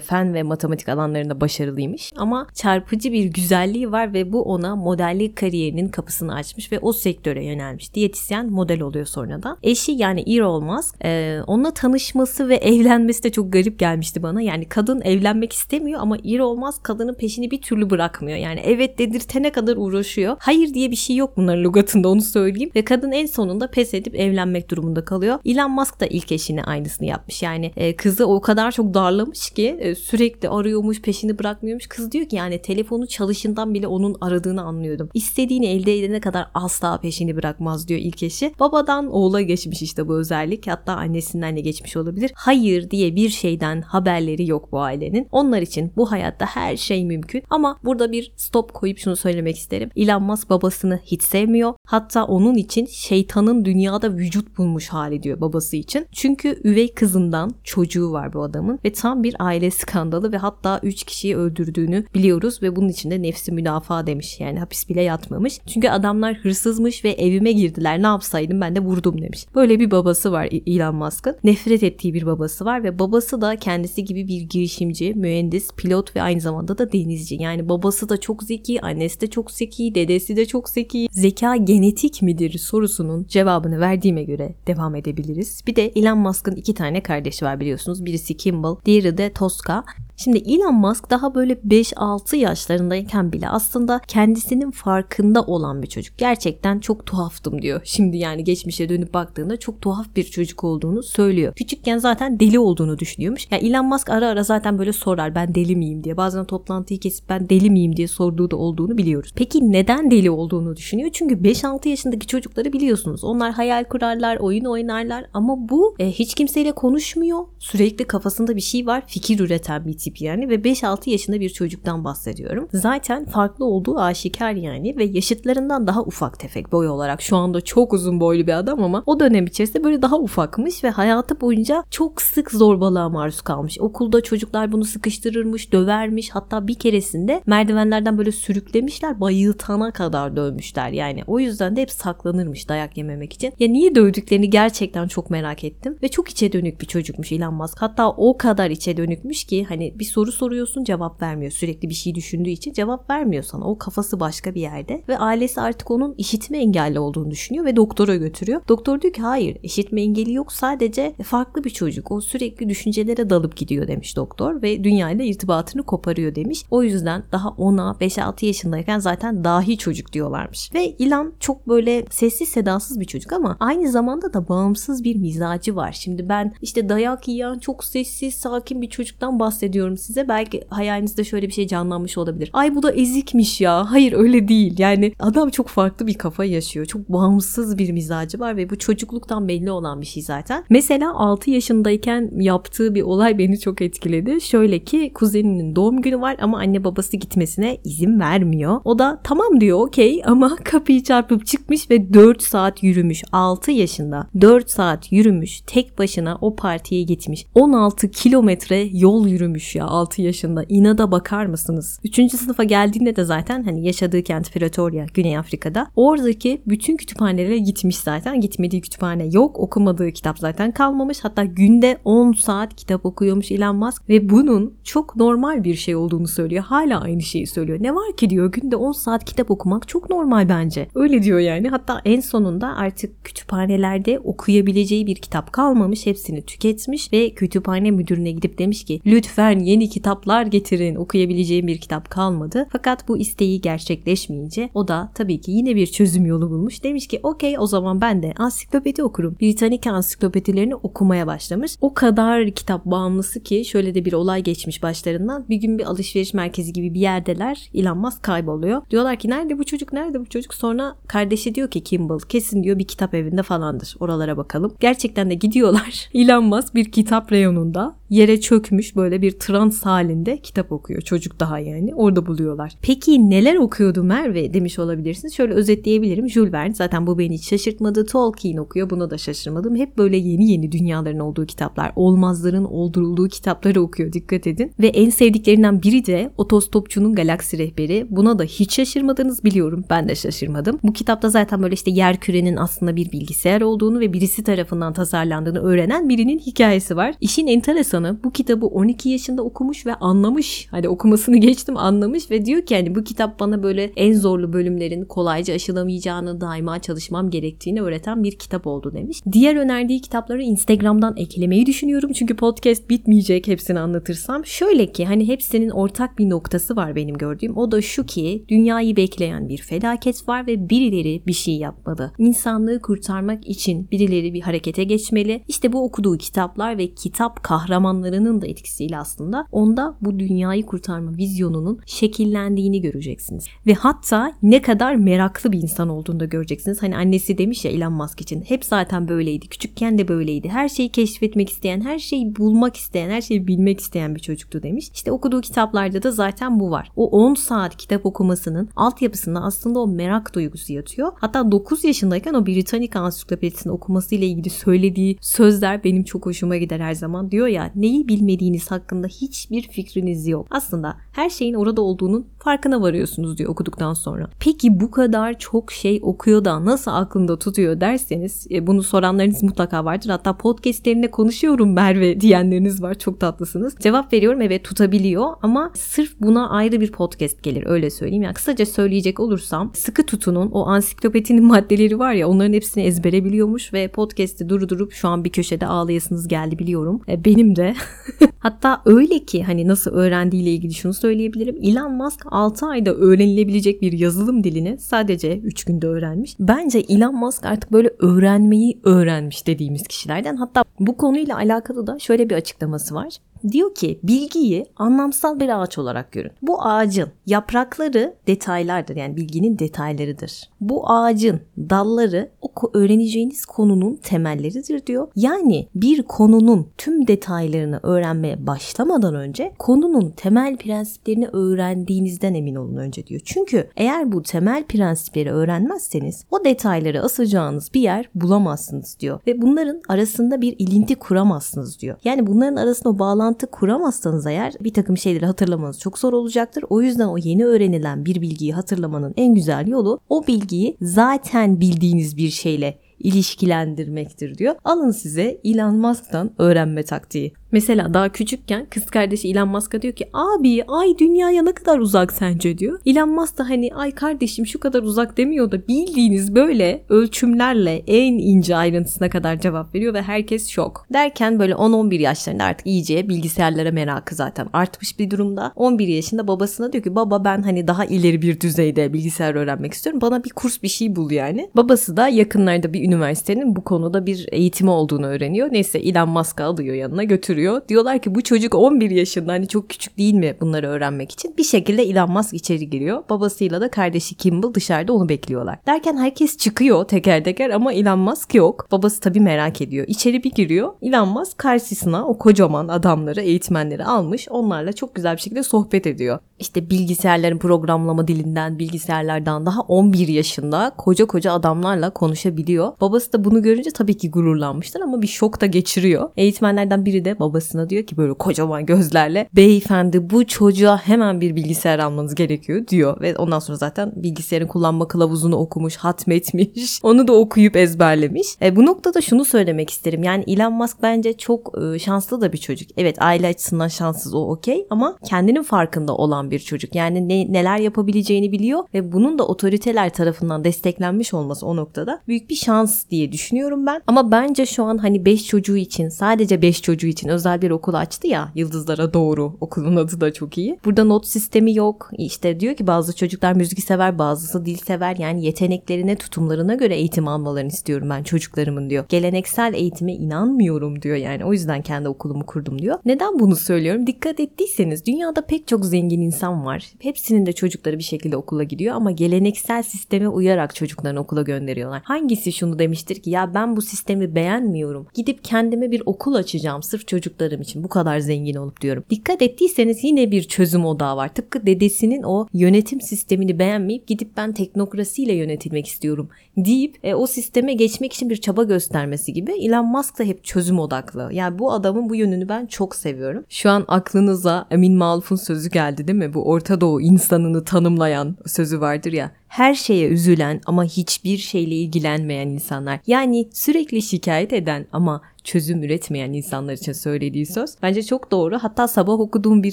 fen 0.00 0.34
ve 0.34 0.42
matematik 0.42 0.88
alanlarında 0.88 1.40
başarılıymış. 1.40 2.12
Ama 2.16 2.46
çarpıcı 2.54 3.12
bir 3.12 3.24
güzelliği 3.24 3.92
var 3.92 4.12
ve 4.12 4.32
bu 4.32 4.42
ona 4.42 4.76
modellik 4.76 5.36
kariyerinin 5.36 5.88
kapısını 5.88 6.34
açmış 6.34 6.72
ve 6.72 6.78
o 6.78 6.92
sektöre 6.92 7.44
yönelmiş. 7.44 7.94
Diyetisyen 7.94 8.50
model 8.50 8.82
oluyor 8.82 9.06
sonra 9.06 9.42
da. 9.42 9.56
Eşi 9.62 9.92
yani 9.92 10.20
Elon 10.26 10.64
Musk 10.64 11.04
e, 11.04 11.38
onunla 11.46 11.70
tanışması 11.70 12.48
ve 12.48 12.56
evlenmesi 12.56 13.22
de 13.22 13.32
çok 13.32 13.52
garip 13.52 13.78
gelmişti 13.78 14.22
bana. 14.22 14.42
Yani 14.42 14.68
kadın 14.68 15.00
evlenmek 15.00 15.52
istemiyor 15.52 16.00
ama 16.00 16.16
Elon 16.24 16.58
Musk 16.58 16.84
kadının 16.84 17.14
peşini 17.14 17.50
bir 17.50 17.62
türlü 17.62 17.90
bırakmıyor. 17.90 18.38
Yani 18.38 18.60
evet 18.64 18.98
dedirtene 18.98 19.52
kadar 19.52 19.76
uğraşıyor. 19.76 20.36
Hayır 20.40 20.74
diye 20.74 20.90
bir 20.90 20.96
şey 20.96 21.16
yok 21.16 21.36
bunların 21.36 21.64
lügatında 21.64 22.08
onu 22.08 22.23
söyleyeyim. 22.24 22.70
Ve 22.76 22.84
kadın 22.84 23.12
en 23.12 23.26
sonunda 23.26 23.70
pes 23.70 23.94
edip 23.94 24.14
evlenmek 24.14 24.70
durumunda 24.70 25.04
kalıyor. 25.04 25.38
Elon 25.44 25.70
Musk 25.70 26.00
da 26.00 26.06
ilk 26.06 26.32
eşine 26.32 26.64
aynısını 26.64 27.06
yapmış. 27.06 27.42
Yani 27.42 27.72
e, 27.76 27.96
kızı 27.96 28.26
o 28.26 28.40
kadar 28.40 28.72
çok 28.72 28.94
darlamış 28.94 29.50
ki 29.50 29.76
e, 29.80 29.94
sürekli 29.94 30.48
arıyormuş 30.48 31.02
peşini 31.02 31.38
bırakmıyormuş. 31.38 31.86
Kız 31.86 32.12
diyor 32.12 32.28
ki 32.28 32.36
yani 32.36 32.62
telefonu 32.62 33.06
çalışından 33.06 33.74
bile 33.74 33.86
onun 33.86 34.16
aradığını 34.20 34.62
anlıyordum. 34.62 35.08
İstediğini 35.14 35.66
elde 35.66 35.98
edene 35.98 36.20
kadar 36.20 36.46
asla 36.54 37.00
peşini 37.00 37.36
bırakmaz 37.36 37.88
diyor 37.88 38.00
ilk 38.00 38.22
eşi. 38.22 38.52
Babadan 38.60 39.12
oğula 39.12 39.40
geçmiş 39.40 39.82
işte 39.82 40.08
bu 40.08 40.18
özellik. 40.18 40.66
Hatta 40.66 40.92
annesinden 40.92 41.56
de 41.56 41.60
geçmiş 41.60 41.96
olabilir. 41.96 42.32
Hayır 42.34 42.90
diye 42.90 43.16
bir 43.16 43.28
şeyden 43.28 43.82
haberleri 43.82 44.50
yok 44.50 44.72
bu 44.72 44.80
ailenin. 44.80 45.28
Onlar 45.32 45.62
için 45.62 45.92
bu 45.96 46.12
hayatta 46.12 46.46
her 46.46 46.76
şey 46.76 47.04
mümkün. 47.04 47.42
Ama 47.50 47.78
burada 47.84 48.12
bir 48.12 48.32
stop 48.36 48.74
koyup 48.74 48.98
şunu 48.98 49.16
söylemek 49.16 49.56
isterim. 49.56 49.90
Elon 49.96 50.22
Musk 50.22 50.50
babasını 50.50 51.00
hiç 51.04 51.22
sevmiyor. 51.22 51.74
Hatta 51.86 52.03
Hatta 52.04 52.24
onun 52.24 52.54
için 52.54 52.86
şeytanın 52.86 53.64
dünyada 53.64 54.16
vücut 54.16 54.58
bulmuş 54.58 54.88
hali 54.88 55.22
diyor 55.22 55.40
babası 55.40 55.76
için. 55.76 56.06
Çünkü 56.12 56.60
üvey 56.64 56.94
kızından 56.94 57.54
çocuğu 57.64 58.12
var 58.12 58.32
bu 58.32 58.42
adamın 58.42 58.78
ve 58.84 58.92
tam 58.92 59.22
bir 59.22 59.36
aile 59.38 59.70
skandalı 59.70 60.32
ve 60.32 60.36
hatta 60.36 60.80
3 60.82 61.04
kişiyi 61.04 61.36
öldürdüğünü 61.36 62.04
biliyoruz 62.14 62.62
ve 62.62 62.76
bunun 62.76 62.88
için 62.88 63.10
de 63.10 63.22
nefsi 63.22 63.52
müdafaa 63.52 64.06
demiş. 64.06 64.40
Yani 64.40 64.58
hapis 64.58 64.88
bile 64.88 65.02
yatmamış. 65.02 65.60
Çünkü 65.66 65.88
adamlar 65.88 66.34
hırsızmış 66.34 67.04
ve 67.04 67.10
evime 67.10 67.52
girdiler 67.52 68.02
ne 68.02 68.06
yapsaydım 68.06 68.60
ben 68.60 68.76
de 68.76 68.80
vurdum 68.80 69.22
demiş. 69.22 69.46
Böyle 69.54 69.80
bir 69.80 69.90
babası 69.90 70.32
var 70.32 70.48
Elon 70.66 70.94
Musk'ın. 70.94 71.36
Nefret 71.44 71.82
ettiği 71.82 72.14
bir 72.14 72.26
babası 72.26 72.64
var 72.64 72.84
ve 72.84 72.98
babası 72.98 73.40
da 73.40 73.56
kendisi 73.56 74.04
gibi 74.04 74.28
bir 74.28 74.40
girişimci, 74.40 75.14
mühendis, 75.14 75.72
pilot 75.76 76.16
ve 76.16 76.22
aynı 76.22 76.40
zamanda 76.40 76.78
da 76.78 76.92
denizci. 76.92 77.42
Yani 77.42 77.68
babası 77.68 78.08
da 78.08 78.20
çok 78.20 78.42
zeki, 78.42 78.80
annesi 78.80 79.20
de 79.20 79.26
çok 79.26 79.50
zeki, 79.50 79.94
dedesi 79.94 80.36
de 80.36 80.46
çok 80.46 80.68
zeki. 80.68 81.08
Zeka 81.10 81.56
genetik 81.56 81.93
etik 81.94 82.22
midir 82.22 82.58
sorusunun 82.58 83.26
cevabını 83.28 83.80
verdiğime 83.80 84.24
göre 84.24 84.54
devam 84.66 84.94
edebiliriz. 84.94 85.62
Bir 85.66 85.76
de 85.76 85.88
Elon 85.88 86.18
Musk'ın 86.18 86.56
iki 86.56 86.74
tane 86.74 87.02
kardeşi 87.02 87.44
var 87.44 87.60
biliyorsunuz. 87.60 88.04
Birisi 88.04 88.36
Kimball, 88.36 88.76
diğeri 88.84 89.18
de 89.18 89.32
Tosca. 89.32 89.84
Şimdi 90.16 90.38
Elon 90.38 90.74
Musk 90.74 91.10
daha 91.10 91.34
böyle 91.34 91.52
5-6 91.52 92.36
yaşlarındayken 92.36 93.32
bile 93.32 93.48
aslında 93.48 94.00
kendisinin 94.08 94.70
farkında 94.70 95.42
olan 95.42 95.82
bir 95.82 95.86
çocuk. 95.86 96.18
Gerçekten 96.18 96.78
çok 96.78 97.06
tuhaftım 97.06 97.62
diyor. 97.62 97.80
Şimdi 97.84 98.16
yani 98.16 98.44
geçmişe 98.44 98.88
dönüp 98.88 99.14
baktığında 99.14 99.56
çok 99.56 99.80
tuhaf 99.80 100.16
bir 100.16 100.24
çocuk 100.24 100.64
olduğunu 100.64 101.02
söylüyor. 101.02 101.54
Küçükken 101.54 101.98
zaten 101.98 102.40
deli 102.40 102.58
olduğunu 102.58 102.98
düşünüyormuş. 102.98 103.46
Yani 103.50 103.68
Elon 103.68 103.86
Musk 103.86 104.10
ara 104.10 104.28
ara 104.28 104.42
zaten 104.42 104.78
böyle 104.78 104.92
sorar 104.92 105.34
ben 105.34 105.54
deli 105.54 105.76
miyim 105.76 106.04
diye. 106.04 106.16
Bazen 106.16 106.44
toplantıyı 106.44 107.00
kesip 107.00 107.28
ben 107.28 107.48
deli 107.48 107.70
miyim 107.70 107.96
diye 107.96 108.08
sorduğu 108.08 108.50
da 108.50 108.56
olduğunu 108.56 108.98
biliyoruz. 108.98 109.32
Peki 109.36 109.72
neden 109.72 110.10
deli 110.10 110.30
olduğunu 110.30 110.76
düşünüyor? 110.76 111.10
Çünkü 111.12 111.34
5-6 111.34 111.88
yaşındaki 111.88 112.26
çocukları 112.26 112.72
biliyorsunuz. 112.72 113.24
Onlar 113.24 113.52
hayal 113.52 113.84
kurarlar, 113.84 114.36
oyun 114.36 114.64
oynarlar 114.64 115.26
ama 115.32 115.68
bu 115.68 115.94
e, 115.98 116.10
hiç 116.10 116.34
kimseyle 116.34 116.72
konuşmuyor. 116.72 117.44
Sürekli 117.58 118.04
kafasında 118.04 118.56
bir 118.56 118.60
şey 118.60 118.86
var. 118.86 119.02
Fikir 119.06 119.40
üreten 119.40 119.86
bir 119.86 120.03
tip 120.04 120.20
yani 120.20 120.48
ve 120.48 120.54
5-6 120.54 121.10
yaşında 121.10 121.40
bir 121.40 121.48
çocuktan 121.48 122.04
bahsediyorum. 122.04 122.68
Zaten 122.72 123.24
farklı 123.24 123.64
olduğu 123.64 123.98
aşikar 123.98 124.52
yani 124.52 124.96
ve 124.96 125.04
yaşıtlarından 125.04 125.86
daha 125.86 126.02
ufak 126.02 126.38
tefek 126.38 126.72
boy 126.72 126.88
olarak. 126.88 127.22
Şu 127.22 127.36
anda 127.36 127.60
çok 127.60 127.92
uzun 127.92 128.20
boylu 128.20 128.46
bir 128.46 128.58
adam 128.58 128.82
ama 128.82 129.02
o 129.06 129.20
dönem 129.20 129.46
içerisinde 129.46 129.84
böyle 129.84 130.02
daha 130.02 130.18
ufakmış 130.18 130.84
ve 130.84 130.90
hayatı 130.90 131.40
boyunca 131.40 131.84
çok 131.90 132.22
sık 132.22 132.50
zorbalığa 132.50 133.08
maruz 133.08 133.40
kalmış. 133.40 133.80
Okulda 133.80 134.20
çocuklar 134.20 134.72
bunu 134.72 134.84
sıkıştırırmış, 134.84 135.72
dövermiş. 135.72 136.30
Hatta 136.30 136.66
bir 136.66 136.74
keresinde 136.74 137.42
merdivenlerden 137.46 138.18
böyle 138.18 138.32
sürüklemişler, 138.32 139.20
bayıltana 139.20 139.90
kadar 139.90 140.36
dövmüşler. 140.36 140.90
Yani 140.90 141.22
o 141.26 141.40
yüzden 141.40 141.76
de 141.76 141.82
hep 141.82 141.90
saklanırmış 141.90 142.68
dayak 142.68 142.96
yememek 142.96 143.32
için. 143.32 143.52
Ya 143.58 143.68
niye 143.68 143.94
dövdüklerini 143.94 144.50
gerçekten 144.50 145.08
çok 145.08 145.30
merak 145.30 145.64
ettim 145.64 145.98
ve 146.02 146.08
çok 146.08 146.28
içe 146.28 146.52
dönük 146.52 146.80
bir 146.80 146.86
çocukmuş 146.86 147.32
Elon 147.32 147.54
Musk. 147.54 147.82
Hatta 147.82 148.10
o 148.10 148.38
kadar 148.38 148.70
içe 148.70 148.96
dönükmüş 148.96 149.44
ki 149.44 149.64
hani 149.64 149.93
bir 149.98 150.04
soru 150.04 150.32
soruyorsun 150.32 150.84
cevap 150.84 151.22
vermiyor. 151.22 151.52
Sürekli 151.52 151.88
bir 151.88 151.94
şey 151.94 152.14
düşündüğü 152.14 152.50
için 152.50 152.72
cevap 152.72 153.10
vermiyor 153.10 153.42
sana. 153.42 153.64
O 153.64 153.78
kafası 153.78 154.20
başka 154.20 154.54
bir 154.54 154.60
yerde 154.60 155.04
ve 155.08 155.18
ailesi 155.18 155.60
artık 155.60 155.90
onun 155.90 156.14
işitme 156.18 156.58
engelli 156.58 156.98
olduğunu 156.98 157.30
düşünüyor 157.30 157.64
ve 157.64 157.76
doktora 157.76 158.16
götürüyor. 158.16 158.62
Doktor 158.68 159.00
diyor 159.00 159.14
ki 159.14 159.22
hayır 159.22 159.56
işitme 159.62 160.02
engeli 160.02 160.32
yok 160.32 160.52
sadece 160.52 161.14
farklı 161.22 161.64
bir 161.64 161.70
çocuk. 161.70 162.12
O 162.12 162.20
sürekli 162.20 162.68
düşüncelere 162.68 163.30
dalıp 163.30 163.56
gidiyor 163.56 163.88
demiş 163.88 164.16
doktor 164.16 164.62
ve 164.62 164.84
dünyayla 164.84 165.24
irtibatını 165.24 165.82
koparıyor 165.82 166.34
demiş. 166.34 166.64
O 166.70 166.82
yüzden 166.82 167.24
daha 167.32 167.48
ona 167.48 167.96
5-6 168.00 168.46
yaşındayken 168.46 168.98
zaten 168.98 169.44
dahi 169.44 169.78
çocuk 169.78 170.12
diyorlarmış. 170.12 170.74
Ve 170.74 170.88
İlan 170.88 171.32
çok 171.40 171.68
böyle 171.68 172.04
sessiz 172.10 172.48
sedasız 172.48 173.00
bir 173.00 173.04
çocuk 173.04 173.32
ama 173.32 173.56
aynı 173.60 173.90
zamanda 173.90 174.32
da 174.32 174.48
bağımsız 174.48 175.04
bir 175.04 175.16
mizacı 175.16 175.76
var. 175.76 175.92
Şimdi 175.92 176.28
ben 176.28 176.54
işte 176.62 176.88
dayak 176.88 177.28
yiyen 177.28 177.58
çok 177.58 177.84
sessiz 177.84 178.34
sakin 178.34 178.82
bir 178.82 178.90
çocuktan 178.90 179.40
bahsediyorum 179.40 179.83
anlatıyorum 179.84 179.96
size. 179.96 180.28
Belki 180.28 180.62
hayalinizde 180.68 181.24
şöyle 181.24 181.48
bir 181.48 181.52
şey 181.52 181.66
canlanmış 181.66 182.18
olabilir. 182.18 182.50
Ay 182.52 182.74
bu 182.74 182.82
da 182.82 182.92
ezikmiş 182.92 183.60
ya. 183.60 183.90
Hayır 183.90 184.12
öyle 184.12 184.48
değil. 184.48 184.74
Yani 184.78 185.12
adam 185.18 185.50
çok 185.50 185.68
farklı 185.68 186.06
bir 186.06 186.14
kafa 186.14 186.44
yaşıyor. 186.44 186.86
Çok 186.86 187.08
bağımsız 187.08 187.78
bir 187.78 187.92
mizacı 187.92 188.40
var 188.40 188.56
ve 188.56 188.70
bu 188.70 188.78
çocukluktan 188.78 189.48
belli 189.48 189.70
olan 189.70 190.00
bir 190.00 190.06
şey 190.06 190.22
zaten. 190.22 190.64
Mesela 190.70 191.14
6 191.14 191.50
yaşındayken 191.50 192.30
yaptığı 192.40 192.94
bir 192.94 193.02
olay 193.02 193.38
beni 193.38 193.60
çok 193.60 193.82
etkiledi. 193.82 194.40
Şöyle 194.40 194.78
ki 194.78 195.12
kuzeninin 195.14 195.76
doğum 195.76 196.02
günü 196.02 196.20
var 196.20 196.36
ama 196.40 196.58
anne 196.58 196.84
babası 196.84 197.16
gitmesine 197.16 197.78
izin 197.84 198.20
vermiyor. 198.20 198.80
O 198.84 198.98
da 198.98 199.20
tamam 199.24 199.60
diyor 199.60 199.78
okey 199.86 200.22
ama 200.24 200.56
kapıyı 200.64 201.02
çarpıp 201.02 201.46
çıkmış 201.46 201.90
ve 201.90 202.14
4 202.14 202.42
saat 202.42 202.82
yürümüş. 202.82 203.22
6 203.32 203.70
yaşında 203.70 204.26
4 204.40 204.70
saat 204.70 205.12
yürümüş. 205.12 205.60
Tek 205.66 205.98
başına 205.98 206.38
o 206.40 206.56
partiye 206.56 207.02
gitmiş. 207.02 207.46
16 207.54 208.10
kilometre 208.10 208.88
yol 208.92 209.28
yürümüş 209.34 209.73
ya 209.74 209.84
ya 209.84 209.90
6 209.90 210.22
yaşında. 210.22 210.64
İnada 210.68 211.12
bakar 211.12 211.46
mısınız? 211.46 212.00
3. 212.04 212.32
sınıfa 212.32 212.64
geldiğinde 212.64 213.16
de 213.16 213.24
zaten 213.24 213.62
hani 213.62 213.86
yaşadığı 213.86 214.22
kent 214.22 214.52
Pretoria, 214.52 215.06
Güney 215.14 215.38
Afrika'da. 215.38 215.86
Oradaki 215.96 216.62
bütün 216.66 216.96
kütüphanelere 216.96 217.58
gitmiş 217.58 217.96
zaten. 217.96 218.40
Gitmediği 218.40 218.82
kütüphane 218.82 219.26
yok. 219.26 219.58
Okumadığı 219.58 220.10
kitap 220.10 220.38
zaten 220.38 220.72
kalmamış. 220.72 221.18
Hatta 221.22 221.44
günde 221.44 221.98
10 222.04 222.32
saat 222.32 222.76
kitap 222.76 223.06
okuyormuş 223.06 223.52
Elon 223.52 223.76
Musk 223.76 224.08
ve 224.08 224.30
bunun 224.30 224.74
çok 224.84 225.16
normal 225.16 225.64
bir 225.64 225.74
şey 225.74 225.96
olduğunu 225.96 226.28
söylüyor. 226.28 226.64
Hala 226.64 227.00
aynı 227.00 227.22
şeyi 227.22 227.46
söylüyor. 227.46 227.78
Ne 227.80 227.94
var 227.94 228.16
ki 228.16 228.30
diyor 228.30 228.52
günde 228.52 228.76
10 228.76 228.92
saat 228.92 229.24
kitap 229.24 229.50
okumak 229.50 229.88
çok 229.88 230.10
normal 230.10 230.48
bence. 230.48 230.88
Öyle 230.94 231.22
diyor 231.22 231.38
yani. 231.38 231.68
Hatta 231.68 232.00
en 232.04 232.20
sonunda 232.20 232.76
artık 232.76 233.24
kütüphanelerde 233.24 234.18
okuyabileceği 234.18 235.06
bir 235.06 235.14
kitap 235.14 235.52
kalmamış. 235.52 236.06
Hepsini 236.06 236.42
tüketmiş 236.42 237.12
ve 237.12 237.30
kütüphane 237.30 237.90
müdürüne 237.90 238.30
gidip 238.30 238.58
demiş 238.58 238.84
ki 238.84 239.00
lütfen 239.06 239.58
yeni 239.64 239.88
kitaplar 239.88 240.46
getirin 240.46 240.94
okuyabileceğim 240.94 241.66
bir 241.66 241.78
kitap 241.78 242.10
kalmadı. 242.10 242.66
Fakat 242.72 243.08
bu 243.08 243.18
isteği 243.18 243.60
gerçekleşmeyince 243.60 244.70
o 244.74 244.88
da 244.88 245.10
tabii 245.14 245.40
ki 245.40 245.50
yine 245.50 245.76
bir 245.76 245.86
çözüm 245.86 246.26
yolu 246.26 246.50
bulmuş. 246.50 246.84
Demiş 246.84 247.06
ki 247.06 247.20
okey 247.22 247.58
o 247.58 247.66
zaman 247.66 248.00
ben 248.00 248.22
de 248.22 248.32
ansiklopedi 248.36 249.02
okurum. 249.02 249.36
Britannica 249.40 249.92
ansiklopedilerini 249.92 250.74
okumaya 250.74 251.26
başlamış. 251.26 251.76
O 251.80 251.94
kadar 251.94 252.50
kitap 252.50 252.84
bağımlısı 252.84 253.42
ki 253.42 253.64
şöyle 253.64 253.94
de 253.94 254.04
bir 254.04 254.12
olay 254.12 254.42
geçmiş 254.42 254.82
başlarından. 254.82 255.44
Bir 255.48 255.56
gün 255.56 255.78
bir 255.78 255.84
alışveriş 255.84 256.34
merkezi 256.34 256.72
gibi 256.72 256.94
bir 256.94 257.00
yerdeler. 257.00 257.70
Elon 257.74 257.98
Musk 257.98 258.22
kayboluyor. 258.22 258.82
Diyorlar 258.90 259.16
ki 259.16 259.30
nerede 259.30 259.58
bu 259.58 259.64
çocuk 259.64 259.92
nerede 259.92 260.20
bu 260.20 260.26
çocuk? 260.26 260.54
Sonra 260.54 260.96
kardeşi 261.06 261.54
diyor 261.54 261.70
ki 261.70 261.80
Kimball 261.80 262.18
kesin 262.18 262.64
diyor 262.64 262.78
bir 262.78 262.84
kitap 262.84 263.14
evinde 263.14 263.42
falandır. 263.42 263.96
Oralara 264.00 264.36
bakalım. 264.36 264.74
Gerçekten 264.80 265.30
de 265.30 265.34
gidiyorlar. 265.34 266.08
Elon 266.14 266.44
Musk 266.44 266.74
bir 266.74 266.92
kitap 266.92 267.32
reyonunda 267.32 267.96
yere 268.10 268.40
çökmüş 268.40 268.96
böyle 268.96 269.22
bir 269.22 269.38
trans 269.54 269.82
halinde 269.82 270.38
kitap 270.38 270.72
okuyor. 270.72 271.00
Çocuk 271.00 271.40
daha 271.40 271.58
yani. 271.58 271.94
Orada 271.94 272.26
buluyorlar. 272.26 272.72
Peki 272.82 273.30
neler 273.30 273.56
okuyordu 273.56 274.04
Merve 274.04 274.54
demiş 274.54 274.78
olabilirsiniz. 274.78 275.34
Şöyle 275.34 275.54
özetleyebilirim. 275.54 276.30
Jules 276.30 276.52
Verne 276.52 276.74
zaten 276.74 277.06
bu 277.06 277.18
beni 277.18 277.34
hiç 277.34 277.48
şaşırtmadı. 277.48 278.06
Tolkien 278.06 278.56
okuyor. 278.56 278.90
Buna 278.90 279.10
da 279.10 279.18
şaşırmadım. 279.18 279.76
Hep 279.76 279.98
böyle 279.98 280.16
yeni 280.16 280.50
yeni 280.50 280.72
dünyaların 280.72 281.18
olduğu 281.18 281.46
kitaplar. 281.46 281.92
Olmazların 281.96 282.64
oldurulduğu 282.64 283.28
kitapları 283.28 283.82
okuyor. 283.82 284.12
Dikkat 284.12 284.46
edin. 284.46 284.72
Ve 284.80 284.86
en 284.86 285.10
sevdiklerinden 285.10 285.82
biri 285.82 286.06
de 286.06 286.30
Otostopçunun 286.36 287.14
Galaksi 287.14 287.58
Rehberi. 287.58 288.06
Buna 288.10 288.38
da 288.38 288.44
hiç 288.44 288.74
şaşırmadınız 288.74 289.44
biliyorum. 289.44 289.84
Ben 289.90 290.08
de 290.08 290.14
şaşırmadım. 290.14 290.78
Bu 290.82 290.92
kitapta 290.92 291.28
zaten 291.28 291.62
böyle 291.62 291.74
işte 291.74 291.90
yer 291.90 292.16
kürenin 292.16 292.56
aslında 292.56 292.96
bir 292.96 293.12
bilgisayar 293.12 293.60
olduğunu 293.60 294.00
ve 294.00 294.12
birisi 294.12 294.44
tarafından 294.44 294.92
tasarlandığını 294.92 295.60
öğrenen 295.60 296.08
birinin 296.08 296.38
hikayesi 296.38 296.96
var. 296.96 297.14
İşin 297.20 297.46
enteresanı 297.46 298.18
bu 298.24 298.30
kitabı 298.30 298.66
12 298.66 299.08
yaşında 299.08 299.43
okumuş 299.44 299.86
ve 299.86 299.94
anlamış. 299.94 300.66
Hani 300.70 300.88
okumasını 300.88 301.36
geçtim 301.44 301.76
anlamış 301.76 302.30
ve 302.30 302.46
diyor 302.46 302.66
ki 302.66 302.74
hani 302.74 302.94
bu 302.94 303.04
kitap 303.04 303.40
bana 303.40 303.62
böyle 303.62 303.92
en 303.96 304.12
zorlu 304.12 304.52
bölümlerin 304.52 305.04
kolayca 305.04 305.54
aşılamayacağını 305.54 306.40
daima 306.40 306.78
çalışmam 306.78 307.30
gerektiğini 307.30 307.82
öğreten 307.82 308.22
bir 308.22 308.38
kitap 308.38 308.66
oldu 308.66 308.92
demiş. 308.94 309.20
Diğer 309.32 309.56
önerdiği 309.56 310.00
kitapları 310.00 310.42
Instagram'dan 310.42 311.16
eklemeyi 311.16 311.66
düşünüyorum 311.66 312.12
çünkü 312.12 312.36
podcast 312.36 312.90
bitmeyecek 312.90 313.46
hepsini 313.46 313.78
anlatırsam. 313.78 314.46
Şöyle 314.46 314.92
ki 314.92 315.06
hani 315.06 315.28
hepsinin 315.28 315.70
ortak 315.70 316.18
bir 316.18 316.30
noktası 316.30 316.76
var 316.76 316.96
benim 316.96 317.18
gördüğüm. 317.18 317.56
O 317.56 317.70
da 317.70 317.82
şu 317.82 318.06
ki 318.06 318.44
dünyayı 318.48 318.96
bekleyen 318.96 319.48
bir 319.48 319.58
felaket 319.58 320.28
var 320.28 320.46
ve 320.46 320.70
birileri 320.70 321.22
bir 321.26 321.32
şey 321.32 321.56
yapmalı. 321.56 322.12
İnsanlığı 322.18 322.82
kurtarmak 322.82 323.46
için 323.46 323.90
birileri 323.90 324.34
bir 324.34 324.40
harekete 324.40 324.84
geçmeli. 324.84 325.44
İşte 325.48 325.72
bu 325.72 325.84
okuduğu 325.84 326.18
kitaplar 326.18 326.78
ve 326.78 326.94
kitap 326.94 327.42
kahramanlarının 327.42 328.40
da 328.40 328.46
etkisiyle 328.46 328.98
aslında 328.98 329.33
onda 329.52 329.96
bu 330.00 330.18
dünyayı 330.18 330.66
kurtarma 330.66 331.16
vizyonunun 331.16 331.80
şekillendiğini 331.86 332.80
göreceksiniz. 332.80 333.46
Ve 333.66 333.74
hatta 333.74 334.32
ne 334.42 334.62
kadar 334.62 334.94
meraklı 334.94 335.52
bir 335.52 335.62
insan 335.62 335.88
olduğunu 335.88 336.20
da 336.20 336.24
göreceksiniz. 336.24 336.82
Hani 336.82 336.96
annesi 336.96 337.38
demiş 337.38 337.64
ya 337.64 337.70
Elon 337.70 337.92
Musk 337.92 338.20
için 338.20 338.42
hep 338.42 338.64
zaten 338.64 339.08
böyleydi. 339.08 339.48
Küçükken 339.48 339.98
de 339.98 340.08
böyleydi. 340.08 340.48
Her 340.48 340.68
şeyi 340.68 340.88
keşfetmek 340.88 341.50
isteyen, 341.50 341.80
her 341.80 341.98
şeyi 341.98 342.36
bulmak 342.36 342.76
isteyen, 342.76 343.10
her 343.10 343.20
şeyi 343.20 343.46
bilmek 343.46 343.80
isteyen 343.80 344.14
bir 344.14 344.20
çocuktu 344.20 344.62
demiş. 344.62 344.90
İşte 344.94 345.12
okuduğu 345.12 345.40
kitaplarda 345.40 346.02
da 346.02 346.10
zaten 346.12 346.60
bu 346.60 346.70
var. 346.70 346.90
O 346.96 347.06
10 347.06 347.34
saat 347.34 347.76
kitap 347.76 348.06
okumasının 348.06 348.68
altyapısında 348.76 349.40
aslında 349.40 349.80
o 349.80 349.86
merak 349.86 350.34
duygusu 350.34 350.72
yatıyor. 350.72 351.12
Hatta 351.14 351.52
9 351.52 351.84
yaşındayken 351.84 352.34
o 352.34 352.46
Britannica 352.46 353.00
ansiklopedisini 353.00 353.72
okumasıyla 353.72 354.26
ilgili 354.26 354.50
söylediği 354.50 355.18
sözler 355.20 355.84
benim 355.84 356.04
çok 356.04 356.26
hoşuma 356.26 356.56
gider 356.56 356.80
her 356.80 356.94
zaman. 356.94 357.30
Diyor 357.30 357.46
ya 357.46 357.72
neyi 357.74 358.08
bilmediğiniz 358.08 358.70
hakkında 358.70 359.06
hiçbir 359.24 359.62
fikriniz 359.62 360.28
yok. 360.28 360.46
Aslında 360.50 360.96
her 361.12 361.30
şeyin 361.30 361.54
orada 361.54 361.82
olduğunun 361.82 362.26
farkına 362.38 362.82
varıyorsunuz 362.82 363.38
diyor 363.38 363.50
okuduktan 363.50 363.94
sonra. 363.94 364.28
Peki 364.40 364.80
bu 364.80 364.90
kadar 364.90 365.38
çok 365.38 365.72
şey 365.72 366.00
okuyor 366.02 366.44
da 366.44 366.64
nasıl 366.64 366.90
aklında 366.90 367.38
tutuyor 367.38 367.80
derseniz 367.80 368.46
e, 368.50 368.66
bunu 368.66 368.82
soranlarınız 368.82 369.42
mutlaka 369.42 369.84
vardır. 369.84 370.08
Hatta 370.08 370.36
podcastlerinde 370.36 371.10
konuşuyorum 371.10 371.72
Merve 371.72 372.20
diyenleriniz 372.20 372.82
var. 372.82 372.94
Çok 372.94 373.20
tatlısınız. 373.20 373.74
Cevap 373.80 374.12
veriyorum 374.12 374.42
evet 374.42 374.64
tutabiliyor 374.64 375.32
ama 375.42 375.70
sırf 375.74 376.20
buna 376.20 376.50
ayrı 376.50 376.80
bir 376.80 376.92
podcast 376.92 377.42
gelir 377.42 377.66
öyle 377.66 377.90
söyleyeyim. 377.90 378.22
Yani 378.22 378.34
kısaca 378.34 378.66
söyleyecek 378.66 379.20
olursam 379.20 379.70
sıkı 379.74 380.06
tutunun 380.06 380.50
o 380.50 380.66
ansiklopedinin 380.66 381.44
maddeleri 381.54 381.98
var 381.98 382.12
ya 382.12 382.28
onların 382.28 382.52
hepsini 382.52 382.84
ezbere 382.84 383.24
biliyormuş 383.24 383.72
ve 383.72 383.88
podcast'i 383.88 384.48
durdurup 384.48 384.92
şu 384.92 385.08
an 385.08 385.24
bir 385.24 385.30
köşede 385.30 385.66
ağlayasınız 385.66 386.28
geldi 386.28 386.58
biliyorum. 386.58 387.00
E, 387.08 387.24
benim 387.24 387.56
de. 387.56 387.74
Hatta 388.38 388.82
öyle 388.84 389.03
ki 389.08 389.42
hani 389.42 389.68
nasıl 389.68 389.90
öğrendiğiyle 389.90 390.50
ilgili 390.50 390.74
şunu 390.74 390.94
söyleyebilirim. 390.94 391.58
Elon 391.62 391.92
Musk 391.92 392.20
6 392.30 392.66
ayda 392.66 392.94
öğrenilebilecek 392.94 393.82
bir 393.82 393.92
yazılım 393.92 394.44
dilini 394.44 394.78
sadece 394.78 395.38
3 395.38 395.64
günde 395.64 395.86
öğrenmiş. 395.86 396.36
Bence 396.40 396.78
Elon 396.78 397.14
Musk 397.14 397.46
artık 397.46 397.72
böyle 397.72 397.90
öğrenmeyi 397.98 398.80
öğrenmiş 398.84 399.46
dediğimiz 399.46 399.82
kişilerden. 399.82 400.36
Hatta 400.36 400.64
bu 400.80 400.96
konuyla 400.96 401.36
alakalı 401.36 401.86
da 401.86 401.98
şöyle 401.98 402.30
bir 402.30 402.34
açıklaması 402.34 402.94
var. 402.94 403.18
Diyor 403.52 403.74
ki 403.74 404.00
bilgiyi 404.02 404.66
anlamsal 404.76 405.40
bir 405.40 405.62
ağaç 405.62 405.78
olarak 405.78 406.12
görün. 406.12 406.30
Bu 406.42 406.62
ağacın 406.62 407.08
yaprakları 407.26 408.14
detaylardır 408.26 408.96
yani 408.96 409.16
bilginin 409.16 409.58
detaylarıdır. 409.58 410.50
Bu 410.60 410.90
ağacın 410.90 411.40
dalları 411.58 412.30
o 412.42 412.70
öğreneceğiniz 412.74 413.44
konunun 413.44 413.96
temelleridir 413.96 414.86
diyor. 414.86 415.08
Yani 415.16 415.68
bir 415.74 416.02
konunun 416.02 416.68
tüm 416.78 417.06
detaylarını 417.06 417.80
öğrenmeye 417.82 418.46
başlamadan 418.46 419.14
önce 419.14 419.52
konunun 419.58 420.10
temel 420.10 420.56
prensiplerini 420.56 421.28
öğrendiğinizden 421.28 422.34
emin 422.34 422.54
olun 422.54 422.76
önce 422.76 423.06
diyor. 423.06 423.20
Çünkü 423.24 423.68
eğer 423.76 424.12
bu 424.12 424.22
temel 424.22 424.64
prensipleri 424.64 425.30
öğrenmezseniz 425.30 426.24
o 426.30 426.44
detayları 426.44 427.02
asacağınız 427.02 427.74
bir 427.74 427.80
yer 427.80 428.08
bulamazsınız 428.14 428.96
diyor. 429.00 429.20
Ve 429.26 429.42
bunların 429.42 429.80
arasında 429.88 430.40
bir 430.40 430.56
ilinti 430.58 430.94
kuramazsınız 430.94 431.80
diyor. 431.80 431.96
Yani 432.04 432.26
bunların 432.26 432.56
arasında 432.56 432.88
o 432.88 432.98
bağlantı 432.98 433.33
kuramazsanız 433.38 434.26
eğer 434.26 434.52
bir 434.60 434.72
takım 434.72 434.96
şeyleri 434.96 435.26
hatırlamanız 435.26 435.80
çok 435.80 435.98
zor 435.98 436.12
olacaktır. 436.12 436.64
O 436.68 436.82
yüzden 436.82 437.06
o 437.06 437.18
yeni 437.18 437.44
öğrenilen 437.44 438.04
bir 438.04 438.20
bilgiyi 438.20 438.52
hatırlamanın 438.52 439.14
en 439.16 439.34
güzel 439.34 439.66
yolu 439.66 440.00
o 440.08 440.26
bilgiyi 440.26 440.76
zaten 440.80 441.60
bildiğiniz 441.60 442.16
bir 442.16 442.30
şeyle 442.30 442.78
ilişkilendirmektir 442.98 444.38
diyor. 444.38 444.54
Alın 444.64 444.90
size 444.90 445.40
Elon 445.44 445.76
Musk'tan 445.76 446.30
öğrenme 446.38 446.82
taktiği. 446.82 447.32
Mesela 447.54 447.94
daha 447.94 448.08
küçükken 448.08 448.66
kız 448.70 448.86
kardeşi 448.86 449.28
Elon 449.28 449.48
Musk'a 449.48 449.82
diyor 449.82 449.94
ki 449.94 450.08
abi 450.12 450.64
ay 450.68 450.98
dünyaya 450.98 451.42
ne 451.42 451.52
kadar 451.52 451.78
uzak 451.78 452.12
sence 452.12 452.58
diyor. 452.58 452.80
Elon 452.86 453.08
Musk 453.08 453.38
da 453.38 453.48
hani 453.48 453.74
ay 453.74 453.90
kardeşim 453.90 454.46
şu 454.46 454.60
kadar 454.60 454.82
uzak 454.82 455.16
demiyor 455.16 455.50
da 455.50 455.68
bildiğiniz 455.68 456.34
böyle 456.34 456.84
ölçümlerle 456.88 457.82
en 457.86 458.12
ince 458.12 458.56
ayrıntısına 458.56 459.10
kadar 459.10 459.40
cevap 459.40 459.74
veriyor 459.74 459.94
ve 459.94 460.02
herkes 460.02 460.48
şok. 460.48 460.86
Derken 460.92 461.38
böyle 461.38 461.52
10-11 461.52 461.94
yaşlarında 462.00 462.44
artık 462.44 462.66
iyice 462.66 463.08
bilgisayarlara 463.08 463.72
merakı 463.72 464.14
zaten 464.14 464.48
artmış 464.52 464.98
bir 464.98 465.10
durumda. 465.10 465.52
11 465.56 465.88
yaşında 465.88 466.28
babasına 466.28 466.72
diyor 466.72 466.84
ki 466.84 466.94
baba 466.94 467.24
ben 467.24 467.42
hani 467.42 467.68
daha 467.68 467.84
ileri 467.84 468.22
bir 468.22 468.40
düzeyde 468.40 468.92
bilgisayar 468.92 469.34
öğrenmek 469.34 469.72
istiyorum. 469.72 470.00
Bana 470.00 470.24
bir 470.24 470.30
kurs 470.30 470.62
bir 470.62 470.68
şey 470.68 470.96
bul 470.96 471.10
yani. 471.10 471.50
Babası 471.56 471.96
da 471.96 472.08
yakınlarda 472.08 472.72
bir 472.72 472.82
üniversitenin 472.82 473.56
bu 473.56 473.64
konuda 473.64 474.06
bir 474.06 474.28
eğitimi 474.32 474.70
olduğunu 474.70 475.06
öğreniyor. 475.06 475.48
Neyse 475.52 475.78
Elon 475.78 476.08
Musk'ı 476.08 476.44
alıyor 476.44 476.74
yanına 476.74 477.04
götürüyor 477.04 477.43
oluyor. 477.50 477.68
Diyorlar 477.68 477.98
ki 477.98 478.14
bu 478.14 478.22
çocuk 478.22 478.54
11 478.54 478.90
yaşında 478.90 479.32
hani 479.32 479.48
çok 479.48 479.70
küçük 479.70 479.98
değil 479.98 480.14
mi 480.14 480.36
bunları 480.40 480.68
öğrenmek 480.68 481.12
için? 481.12 481.34
Bir 481.38 481.44
şekilde 481.44 481.82
Elon 481.82 482.10
Musk 482.10 482.34
içeri 482.34 482.70
giriyor. 482.70 483.02
Babasıyla 483.10 483.60
da 483.60 483.70
kardeşi 483.70 484.14
Kimball 484.14 484.54
dışarıda 484.54 484.92
onu 484.92 485.08
bekliyorlar. 485.08 485.58
Derken 485.66 485.96
herkes 485.96 486.36
çıkıyor 486.36 486.84
teker 486.84 487.24
teker 487.24 487.50
ama 487.50 487.72
Elon 487.72 487.98
Musk 487.98 488.34
yok. 488.34 488.66
Babası 488.72 489.00
tabii 489.00 489.20
merak 489.20 489.60
ediyor. 489.60 489.86
İçeri 489.88 490.24
bir 490.24 490.30
giriyor. 490.30 490.72
Elon 490.82 491.08
Musk 491.08 491.38
karşısına 491.38 492.06
o 492.06 492.18
kocaman 492.18 492.68
adamları, 492.68 493.20
eğitmenleri 493.20 493.84
almış. 493.84 494.28
Onlarla 494.28 494.72
çok 494.72 494.94
güzel 494.94 495.16
bir 495.16 495.20
şekilde 495.20 495.42
sohbet 495.42 495.86
ediyor. 495.86 496.18
İşte 496.38 496.70
bilgisayarların 496.70 497.38
programlama 497.38 498.08
dilinden, 498.08 498.58
bilgisayarlardan 498.58 499.46
daha 499.46 499.60
11 499.60 500.08
yaşında 500.08 500.72
koca 500.78 501.06
koca 501.06 501.32
adamlarla 501.32 501.90
konuşabiliyor. 501.90 502.72
Babası 502.80 503.12
da 503.12 503.24
bunu 503.24 503.42
görünce 503.42 503.70
tabii 503.70 503.96
ki 503.96 504.10
gururlanmıştır 504.10 504.80
ama 504.80 505.02
bir 505.02 505.06
şok 505.06 505.40
da 505.40 505.46
geçiriyor. 505.46 506.10
Eğitmenlerden 506.16 506.84
biri 506.84 507.04
de 507.04 507.18
babasına 507.24 507.70
diyor 507.70 507.86
ki 507.86 507.96
böyle 507.96 508.14
kocaman 508.14 508.66
gözlerle 508.66 509.28
beyefendi 509.36 510.10
bu 510.10 510.26
çocuğa 510.26 510.76
hemen 510.76 511.20
bir 511.20 511.36
bilgisayar 511.36 511.78
almanız 511.78 512.14
gerekiyor 512.14 512.66
diyor. 512.68 513.00
Ve 513.00 513.16
ondan 513.16 513.38
sonra 513.38 513.58
zaten 513.58 513.92
bilgisayarın 513.96 514.46
kullanma 514.46 514.88
kılavuzunu 514.88 515.36
okumuş, 515.36 515.76
hatmetmiş. 515.76 516.80
Onu 516.82 517.08
da 517.08 517.12
okuyup 517.12 517.56
ezberlemiş. 517.56 518.26
E, 518.42 518.56
bu 518.56 518.66
noktada 518.66 519.00
şunu 519.00 519.24
söylemek 519.24 519.70
isterim. 519.70 520.02
Yani 520.02 520.24
Elon 520.26 520.52
Musk 520.52 520.82
bence 520.82 521.12
çok 521.12 521.52
e, 521.62 521.78
şanslı 521.78 522.20
da 522.20 522.32
bir 522.32 522.38
çocuk. 522.38 522.70
Evet 522.76 522.96
aile 523.00 523.26
açısından 523.26 523.68
şanssız 523.68 524.14
o 524.14 524.28
okey 524.28 524.66
ama 524.70 524.96
kendinin 525.04 525.42
farkında 525.42 525.96
olan 525.96 526.30
bir 526.30 526.38
çocuk. 526.38 526.74
Yani 526.74 527.08
ne, 527.08 527.32
neler 527.32 527.58
yapabileceğini 527.58 528.32
biliyor 528.32 528.64
ve 528.74 528.92
bunun 528.92 529.18
da 529.18 529.26
otoriteler 529.26 529.90
tarafından 529.90 530.44
desteklenmiş 530.44 531.14
olması 531.14 531.46
o 531.46 531.56
noktada 531.56 532.00
büyük 532.08 532.30
bir 532.30 532.34
şans 532.34 532.90
diye 532.90 533.12
düşünüyorum 533.12 533.66
ben. 533.66 533.82
Ama 533.86 534.10
bence 534.10 534.46
şu 534.46 534.64
an 534.64 534.78
hani 534.78 535.04
5 535.04 535.26
çocuğu 535.26 535.56
için 535.56 535.88
sadece 535.88 536.42
5 536.42 536.62
çocuğu 536.62 536.86
için 536.86 537.08
özel 537.14 537.42
bir 537.42 537.50
okul 537.50 537.74
açtı 537.74 538.06
ya 538.06 538.32
Yıldızlara 538.34 538.94
Doğru 538.94 539.36
okulun 539.40 539.76
adı 539.76 540.00
da 540.00 540.12
çok 540.12 540.38
iyi. 540.38 540.58
Burada 540.64 540.84
not 540.84 541.06
sistemi 541.06 541.54
yok. 541.54 541.90
İşte 541.98 542.40
diyor 542.40 542.54
ki 542.54 542.66
bazı 542.66 542.96
çocuklar 542.96 543.32
müzik 543.32 543.62
sever 543.62 543.98
bazısı 543.98 544.46
dil 544.46 544.56
sever 544.56 544.96
yani 544.96 545.24
yeteneklerine 545.24 545.96
tutumlarına 545.96 546.54
göre 546.54 546.76
eğitim 546.76 547.08
almalarını 547.08 547.48
istiyorum 547.48 547.90
ben 547.90 548.02
çocuklarımın 548.02 548.70
diyor. 548.70 548.84
Geleneksel 548.88 549.54
eğitime 549.54 549.92
inanmıyorum 549.92 550.82
diyor 550.82 550.96
yani 550.96 551.24
o 551.24 551.32
yüzden 551.32 551.62
kendi 551.62 551.88
okulumu 551.88 552.26
kurdum 552.26 552.58
diyor. 552.58 552.78
Neden 552.84 553.18
bunu 553.18 553.36
söylüyorum? 553.36 553.86
Dikkat 553.86 554.20
ettiyseniz 554.20 554.86
dünyada 554.86 555.26
pek 555.26 555.48
çok 555.48 555.64
zengin 555.64 556.00
insan 556.00 556.44
var. 556.44 556.72
Hepsinin 556.78 557.26
de 557.26 557.32
çocukları 557.32 557.78
bir 557.78 557.82
şekilde 557.82 558.16
okula 558.16 558.42
gidiyor 558.42 558.74
ama 558.74 558.90
geleneksel 558.90 559.62
sisteme 559.62 560.08
uyarak 560.08 560.54
çocuklarını 560.54 561.00
okula 561.00 561.22
gönderiyorlar. 561.22 561.82
Hangisi 561.84 562.32
şunu 562.32 562.58
demiştir 562.58 563.02
ki 563.02 563.10
ya 563.10 563.34
ben 563.34 563.56
bu 563.56 563.62
sistemi 563.62 564.14
beğenmiyorum. 564.14 564.86
Gidip 564.94 565.24
kendime 565.24 565.70
bir 565.70 565.82
okul 565.86 566.14
açacağım 566.14 566.62
sırf 566.62 566.88
çocuklarım 567.04 567.40
için 567.40 567.64
bu 567.64 567.68
kadar 567.68 567.98
zengin 567.98 568.34
olup 568.34 568.60
diyorum. 568.60 568.84
Dikkat 568.90 569.22
ettiyseniz 569.22 569.84
yine 569.84 570.10
bir 570.10 570.22
çözüm 570.22 570.64
odağı 570.64 570.96
var. 570.96 571.14
Tıpkı 571.14 571.46
dedesinin 571.46 572.02
o 572.02 572.26
yönetim 572.32 572.80
sistemini 572.80 573.38
beğenmeyip 573.38 573.86
gidip 573.86 574.16
ben 574.16 574.32
teknokrasiyle 574.32 575.12
yönetilmek 575.12 575.66
istiyorum 575.66 576.08
deyip 576.36 576.78
e, 576.82 576.94
o 576.94 577.06
sisteme 577.06 577.54
geçmek 577.54 577.92
için 577.92 578.10
bir 578.10 578.16
çaba 578.16 578.44
göstermesi 578.44 579.12
gibi 579.12 579.32
Elon 579.32 579.66
Musk 579.66 579.98
da 579.98 580.04
hep 580.04 580.24
çözüm 580.24 580.58
odaklı. 580.58 581.08
Yani 581.12 581.38
bu 581.38 581.52
adamın 581.52 581.88
bu 581.88 581.94
yönünü 581.94 582.28
ben 582.28 582.46
çok 582.46 582.76
seviyorum. 582.76 583.24
Şu 583.28 583.50
an 583.50 583.64
aklınıza 583.68 584.46
Emin 584.50 584.76
Maluf'un 584.76 585.16
sözü 585.16 585.50
geldi 585.50 585.88
değil 585.88 585.98
mi? 585.98 586.14
Bu 586.14 586.24
Orta 586.24 586.60
Doğu 586.60 586.80
insanını 586.80 587.44
tanımlayan 587.44 588.16
sözü 588.26 588.60
vardır 588.60 588.92
ya 588.92 589.10
her 589.34 589.54
şeye 589.54 589.88
üzülen 589.88 590.40
ama 590.46 590.64
hiçbir 590.64 591.18
şeyle 591.18 591.54
ilgilenmeyen 591.54 592.28
insanlar. 592.28 592.80
Yani 592.86 593.28
sürekli 593.32 593.82
şikayet 593.82 594.32
eden 594.32 594.66
ama 594.72 595.02
çözüm 595.24 595.62
üretmeyen 595.62 596.12
insanlar 596.12 596.52
için 596.52 596.72
söylediği 596.72 597.26
söz. 597.26 597.50
Bence 597.62 597.82
çok 597.82 598.10
doğru. 598.10 598.38
Hatta 598.38 598.68
sabah 598.68 598.92
okuduğum 598.92 599.42
bir 599.42 599.52